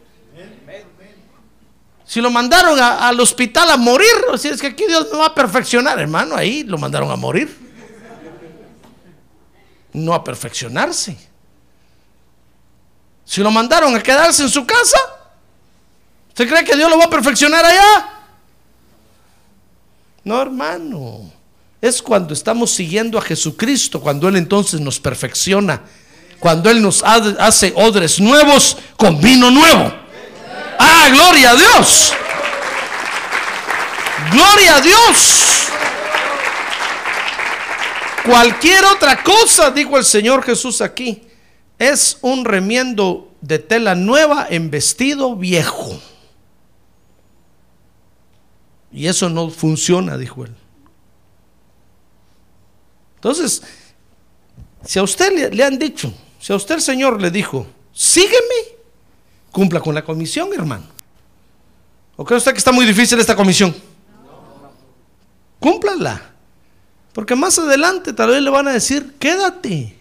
Si 2.04 2.20
lo 2.20 2.30
mandaron 2.30 2.78
al 2.78 3.18
hospital 3.18 3.68
a 3.70 3.76
morir, 3.76 4.14
o 4.30 4.38
si 4.38 4.48
es 4.48 4.60
que 4.60 4.68
aquí 4.68 4.86
Dios 4.86 5.08
me 5.10 5.18
va 5.18 5.26
a 5.26 5.34
perfeccionar, 5.34 5.98
hermano, 5.98 6.36
ahí 6.36 6.62
lo 6.62 6.78
mandaron 6.78 7.10
a 7.10 7.16
morir. 7.16 7.66
No 9.92 10.14
a 10.14 10.22
perfeccionarse. 10.22 11.16
Si 13.24 13.40
lo 13.40 13.50
mandaron 13.50 13.96
a 13.96 14.02
quedarse 14.02 14.44
en 14.44 14.50
su 14.50 14.64
casa, 14.64 14.98
¿usted 16.28 16.48
cree 16.48 16.64
que 16.64 16.76
Dios 16.76 16.88
lo 16.88 16.98
va 16.98 17.06
a 17.06 17.10
perfeccionar 17.10 17.64
allá? 17.64 18.08
No, 20.22 20.40
hermano 20.40 21.35
es 21.86 22.02
cuando 22.02 22.34
estamos 22.34 22.70
siguiendo 22.70 23.18
a 23.18 23.22
Jesucristo, 23.22 24.00
cuando 24.00 24.28
Él 24.28 24.36
entonces 24.36 24.80
nos 24.80 25.00
perfecciona, 25.00 25.82
cuando 26.38 26.70
Él 26.70 26.82
nos 26.82 27.02
hace 27.02 27.72
odres 27.76 28.20
nuevos 28.20 28.76
con 28.96 29.20
vino 29.20 29.50
nuevo. 29.50 29.92
Ah, 30.78 31.08
gloria 31.10 31.50
a 31.50 31.56
Dios. 31.56 32.12
Gloria 34.32 34.76
a 34.76 34.80
Dios. 34.80 35.68
Cualquier 38.24 38.84
otra 38.84 39.22
cosa, 39.22 39.70
dijo 39.70 39.96
el 39.96 40.04
Señor 40.04 40.42
Jesús 40.42 40.80
aquí, 40.80 41.22
es 41.78 42.18
un 42.22 42.44
remiendo 42.44 43.32
de 43.40 43.58
tela 43.58 43.94
nueva 43.94 44.46
en 44.50 44.70
vestido 44.70 45.36
viejo. 45.36 46.00
Y 48.92 49.06
eso 49.06 49.28
no 49.28 49.50
funciona, 49.50 50.16
dijo 50.16 50.44
él. 50.44 50.54
Entonces, 53.16 53.62
si 54.84 54.98
a 54.98 55.02
usted 55.02 55.52
le, 55.52 55.64
han 55.64 55.78
dicho, 55.78 56.12
si 56.40 56.52
a 56.52 56.56
usted 56.56 56.76
el 56.76 56.82
Señor 56.82 57.20
le 57.20 57.30
dijo, 57.30 57.66
sígueme, 57.92 58.76
cumpla 59.50 59.80
con 59.80 59.94
la 59.94 60.04
comisión, 60.04 60.50
hermano. 60.54 60.84
¿O 62.16 62.24
cree 62.24 62.38
usted 62.38 62.52
que 62.52 62.58
está 62.58 62.72
muy 62.72 62.86
difícil 62.86 63.18
esta 63.18 63.34
comisión? 63.34 63.74
Cúmplala. 65.58 66.30
Porque 67.12 67.34
más 67.34 67.58
adelante 67.58 68.12
tal 68.12 68.30
vez 68.30 68.42
le 68.42 68.50
van 68.50 68.68
a 68.68 68.72
decir, 68.72 69.14
quédate, 69.18 69.96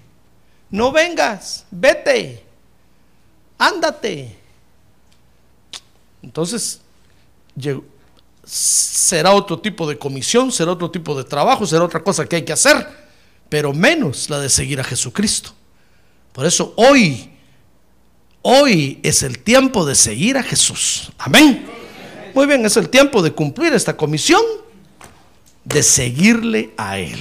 no 0.70 0.92
vengas, 0.92 1.66
vete, 1.72 2.44
ándate. 3.58 4.38
Entonces, 6.22 6.82
será 8.46 9.32
otro 9.32 9.60
tipo 9.60 9.88
de 9.88 9.98
comisión, 9.98 10.52
será 10.52 10.72
otro 10.72 10.92
tipo 10.92 11.16
de 11.18 11.24
trabajo, 11.24 11.66
será 11.66 11.86
otra 11.86 12.04
cosa 12.04 12.26
que 12.26 12.36
hay 12.36 12.46
que 12.46 12.54
hacer 12.54 13.05
pero 13.56 13.72
menos 13.72 14.30
la 14.30 14.42
de 14.42 14.50
seguir 14.50 14.82
a 14.82 14.84
Jesucristo. 14.84 15.54
Por 16.34 16.46
eso 16.46 16.74
hoy, 16.76 17.30
hoy 18.42 19.00
es 19.02 19.24
el 19.24 19.40
tiempo 19.40 19.86
de 19.86 19.96
seguir 19.96 20.38
a 20.38 20.44
Jesús. 20.44 21.10
Amén. 21.18 21.66
Muy 22.34 22.48
bien, 22.48 22.66
es 22.66 22.76
el 22.76 22.90
tiempo 22.90 23.22
de 23.22 23.32
cumplir 23.32 23.72
esta 23.72 23.96
comisión, 23.96 24.42
de 25.64 25.82
seguirle 25.84 26.74
a 26.76 27.00
Él. 27.00 27.18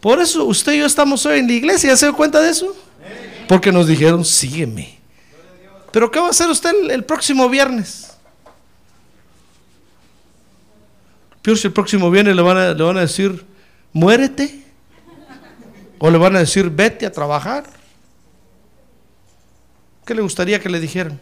Por 0.00 0.18
eso 0.18 0.46
usted 0.46 0.72
y 0.72 0.78
yo 0.78 0.86
estamos 0.86 1.26
hoy 1.26 1.40
en 1.40 1.48
la 1.48 1.52
iglesia, 1.52 1.90
¿ya 1.90 1.96
se 1.98 2.06
dio 2.06 2.16
cuenta 2.16 2.40
de 2.40 2.48
eso? 2.48 2.74
Porque 3.48 3.70
nos 3.70 3.86
dijeron, 3.86 4.24
sígueme. 4.24 4.98
Pero 5.92 6.10
¿qué 6.10 6.20
va 6.20 6.28
a 6.28 6.30
hacer 6.30 6.48
usted 6.48 6.72
el, 6.88 7.04
próximo 7.04 7.50
viernes? 7.50 8.12
Peor 11.42 11.58
si 11.58 11.66
el 11.66 11.74
próximo 11.74 12.10
viernes 12.10 12.34
le 12.34 12.40
van 12.40 12.56
a, 12.56 12.72
le 12.72 12.82
van 12.82 12.96
a 12.96 13.00
decir, 13.00 13.44
muérete. 13.92 14.69
O 16.00 16.10
le 16.10 16.18
van 16.18 16.34
a 16.34 16.40
decir, 16.40 16.68
vete 16.68 17.06
a 17.06 17.12
trabajar. 17.12 17.64
¿Qué 20.04 20.14
le 20.14 20.22
gustaría 20.22 20.58
que 20.58 20.68
le 20.68 20.80
dijeran? 20.80 21.20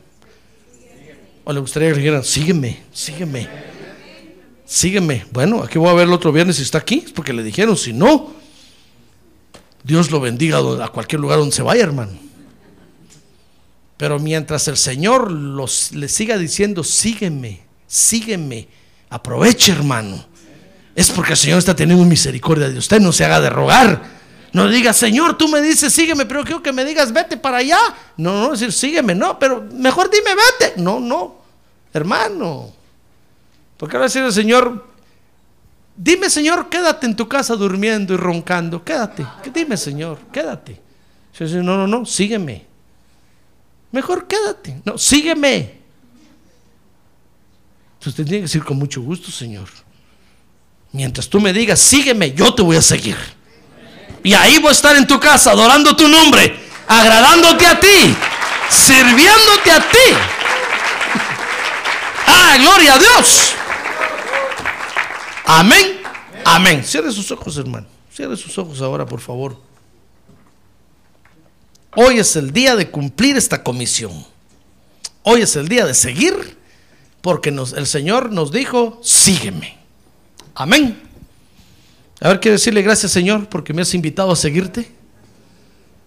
O 1.45 1.53
le 1.53 1.61
gustaría 1.61 1.89
que 1.89 1.97
le 1.97 2.01
dijeran, 2.01 2.25
sígueme, 2.25 2.81
sígueme, 2.93 3.49
sígueme. 4.65 5.27
Bueno, 5.33 5.63
aquí 5.63 5.79
voy 5.79 5.91
a 5.91 5.95
ver 5.95 6.07
el 6.07 6.15
otro 6.15 6.33
viernes 6.33 6.57
si 6.57 6.63
está 6.63 6.79
aquí, 6.79 7.03
es 7.05 7.13
porque 7.13 7.33
le 7.33 7.43
dijeron, 7.43 7.77
si 7.77 7.93
no, 7.93 8.33
Dios 9.83 10.11
lo 10.11 10.21
bendiga 10.21 10.59
a 10.83 10.89
cualquier 10.89 11.21
lugar 11.21 11.39
donde 11.39 11.55
se 11.55 11.63
vaya, 11.63 11.83
hermano. 11.83 12.17
Pero 13.99 14.19
mientras 14.19 14.69
el 14.69 14.77
Señor 14.77 15.31
los, 15.31 15.93
le 15.93 16.09
siga 16.09 16.39
diciendo, 16.39 16.85
sígueme, 16.85 17.61
sígueme, 17.87 18.69
aproveche, 19.11 19.73
hermano 19.73 20.25
es 20.99 21.13
porque 21.13 21.35
el 21.35 21.39
Señor 21.39 21.61
está 21.61 21.77
teniendo 21.77 22.05
misericordia 22.05 22.69
de 22.69 22.77
usted. 22.77 23.01
No 23.01 23.13
se 23.13 23.25
haga 23.25 23.41
de 23.41 23.51
rogar. 23.51 24.18
No 24.53 24.69
diga, 24.69 24.93
Señor, 24.93 25.37
tú 25.37 25.49
me 25.49 25.61
dices, 25.61 25.93
sígueme, 25.93 26.25
pero 26.25 26.43
quiero 26.43 26.63
que 26.63 26.73
me 26.73 26.85
digas, 26.85 27.13
vete 27.13 27.37
para 27.37 27.59
allá. 27.59 27.79
No, 28.17 28.41
no, 28.41 28.51
decir, 28.53 28.73
sígueme, 28.73 29.15
no, 29.15 29.39
pero 29.39 29.63
mejor 29.73 30.11
dime, 30.11 30.31
vete. 30.35 30.81
No, 30.81 30.99
no, 31.01 31.37
hermano. 31.93 32.73
Porque 33.77 33.97
ahora 33.97 34.07
decir 34.07 34.23
el 34.23 34.33
Señor, 34.33 34.87
dime, 35.97 36.31
Señor, 36.31 36.69
quédate 36.69 37.07
en 37.07 37.15
tu 37.15 37.29
casa 37.29 37.55
durmiendo 37.57 38.15
y 38.15 38.17
roncando. 38.17 38.83
Quédate. 38.83 39.27
Dime, 39.53 39.77
Señor, 39.77 40.19
quédate. 40.33 40.81
No, 41.41 41.77
no, 41.77 41.87
no, 41.87 42.05
sígueme. 42.05 42.67
Mejor 43.93 44.27
quédate. 44.27 44.81
No, 44.85 44.99
sígueme. 44.99 45.79
Usted 48.05 48.25
tiene 48.25 48.39
que 48.39 48.43
decir 48.43 48.65
con 48.65 48.79
mucho 48.79 49.03
gusto, 49.03 49.31
Señor. 49.31 49.69
Mientras 50.93 51.29
tú 51.29 51.41
me 51.41 51.53
digas, 51.53 51.79
sígueme, 51.79 52.33
yo 52.33 52.55
te 52.55 52.63
voy 52.63 52.77
a 52.77 52.83
seguir. 52.83 53.17
Y 54.23 54.35
ahí 54.35 54.59
voy 54.59 54.69
a 54.69 54.73
estar 54.73 54.97
en 54.97 55.07
tu 55.07 55.19
casa 55.19 55.53
adorando 55.53 55.95
tu 55.97 56.09
nombre, 56.09 56.59
agradándote 56.87 57.67
a 57.67 57.81
ti, 57.81 58.15
sirviéndote 58.71 59.71
a 59.71 59.89
ti. 59.89 60.15
Ah, 62.27 62.57
gloria 62.59 62.95
a 62.95 62.99
Dios. 62.99 63.55
Amén. 65.47 66.01
Amén. 66.45 66.85
Cierre 66.85 67.11
sus 67.13 67.31
ojos, 67.31 67.57
hermano. 67.57 67.87
Cierre 68.15 68.37
sus 68.37 68.57
ojos 68.59 68.81
ahora, 68.83 69.07
por 69.07 69.21
favor. 69.21 69.57
Hoy 71.95 72.19
es 72.19 72.37
el 72.37 72.53
día 72.53 72.77
de 72.77 72.91
cumplir 72.91 73.37
esta 73.37 73.63
comisión. 73.63 74.27
Hoy 75.23 75.43
es 75.43 75.57
el 75.57 75.69
día 75.69 75.87
de 75.87 75.95
seguir 75.95 76.59
porque 77.23 77.51
el 77.51 77.87
Señor 77.87 78.31
nos 78.31 78.53
dijo, 78.53 79.01
sígueme. 79.03 79.79
Amén. 80.55 81.08
A 82.21 82.29
ver, 82.29 82.41
quiero 82.41 82.55
decirle 82.55 82.83
gracias 82.83 83.13
Señor 83.13 83.49
porque 83.49 83.73
me 83.73 83.83
has 83.83 83.95
invitado 83.95 84.33
a 84.33 84.37
seguirte. 84.37 84.91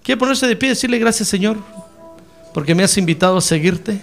¿Quiere 0.04 0.20
ponerse 0.20 0.48
de 0.48 0.56
pie 0.56 0.68
y 0.68 0.72
decirle 0.72 1.00
gracias 1.00 1.30
Señor 1.30 1.58
porque 2.54 2.76
me 2.76 2.84
has 2.84 2.98
invitado 2.98 3.38
a 3.38 3.42
seguirte? 3.42 4.02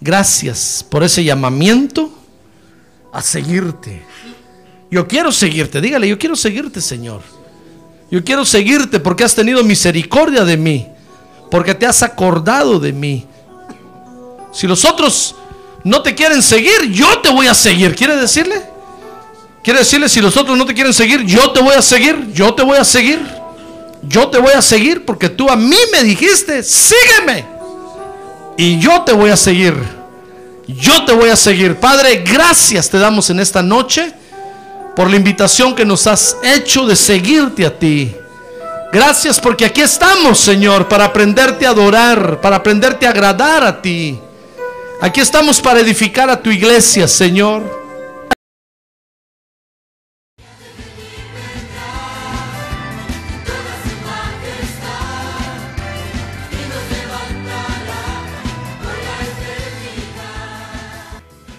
Gracias 0.00 0.84
por 0.88 1.04
ese 1.04 1.22
llamamiento 1.22 2.12
a 3.12 3.22
seguirte. 3.22 4.02
Yo 4.90 5.06
quiero 5.06 5.30
seguirte, 5.30 5.80
dígale, 5.80 6.08
yo 6.08 6.18
quiero 6.18 6.34
seguirte 6.34 6.80
Señor. 6.80 7.22
Yo 8.10 8.22
quiero 8.24 8.44
seguirte 8.44 9.00
porque 9.00 9.24
has 9.24 9.34
tenido 9.34 9.62
misericordia 9.64 10.44
de 10.44 10.56
mí, 10.56 10.86
porque 11.50 11.74
te 11.74 11.86
has 11.86 12.02
acordado 12.02 12.78
de 12.78 12.92
mí. 12.92 13.26
Si 14.52 14.66
los 14.66 14.84
otros 14.84 15.34
no 15.84 16.02
te 16.02 16.14
quieren 16.14 16.42
seguir, 16.42 16.90
yo 16.90 17.20
te 17.20 17.30
voy 17.30 17.46
a 17.46 17.54
seguir. 17.54 17.94
¿Quiere 17.94 18.16
decirle? 18.16 18.73
¿Quiere 19.64 19.78
decirle 19.78 20.10
si 20.10 20.20
los 20.20 20.36
otros 20.36 20.58
no 20.58 20.66
te 20.66 20.74
quieren 20.74 20.92
seguir, 20.92 21.24
yo 21.24 21.50
te 21.50 21.62
voy 21.62 21.74
a 21.74 21.80
seguir? 21.80 22.32
Yo 22.34 22.52
te 22.52 22.62
voy 22.62 22.76
a 22.76 22.84
seguir. 22.84 23.18
Yo 24.02 24.28
te 24.28 24.38
voy 24.38 24.52
a 24.52 24.60
seguir 24.60 25.06
porque 25.06 25.30
tú 25.30 25.48
a 25.48 25.56
mí 25.56 25.78
me 25.90 26.04
dijiste, 26.04 26.62
sígueme. 26.62 27.46
Y 28.58 28.78
yo 28.78 29.00
te 29.04 29.14
voy 29.14 29.30
a 29.30 29.38
seguir. 29.38 29.74
Yo 30.68 31.06
te 31.06 31.14
voy 31.14 31.30
a 31.30 31.36
seguir. 31.36 31.76
Padre, 31.76 32.22
gracias 32.30 32.90
te 32.90 32.98
damos 32.98 33.30
en 33.30 33.40
esta 33.40 33.62
noche 33.62 34.12
por 34.94 35.08
la 35.08 35.16
invitación 35.16 35.74
que 35.74 35.86
nos 35.86 36.06
has 36.06 36.36
hecho 36.42 36.84
de 36.84 36.94
seguirte 36.94 37.64
a 37.64 37.78
ti. 37.78 38.14
Gracias 38.92 39.40
porque 39.40 39.64
aquí 39.64 39.80
estamos, 39.80 40.38
Señor, 40.38 40.88
para 40.88 41.06
aprenderte 41.06 41.66
a 41.66 41.70
adorar, 41.70 42.38
para 42.42 42.56
aprenderte 42.56 43.06
a 43.06 43.10
agradar 43.10 43.64
a 43.64 43.80
ti. 43.80 44.18
Aquí 45.00 45.22
estamos 45.22 45.58
para 45.62 45.80
edificar 45.80 46.28
a 46.28 46.40
tu 46.40 46.50
iglesia, 46.50 47.08
Señor. 47.08 47.83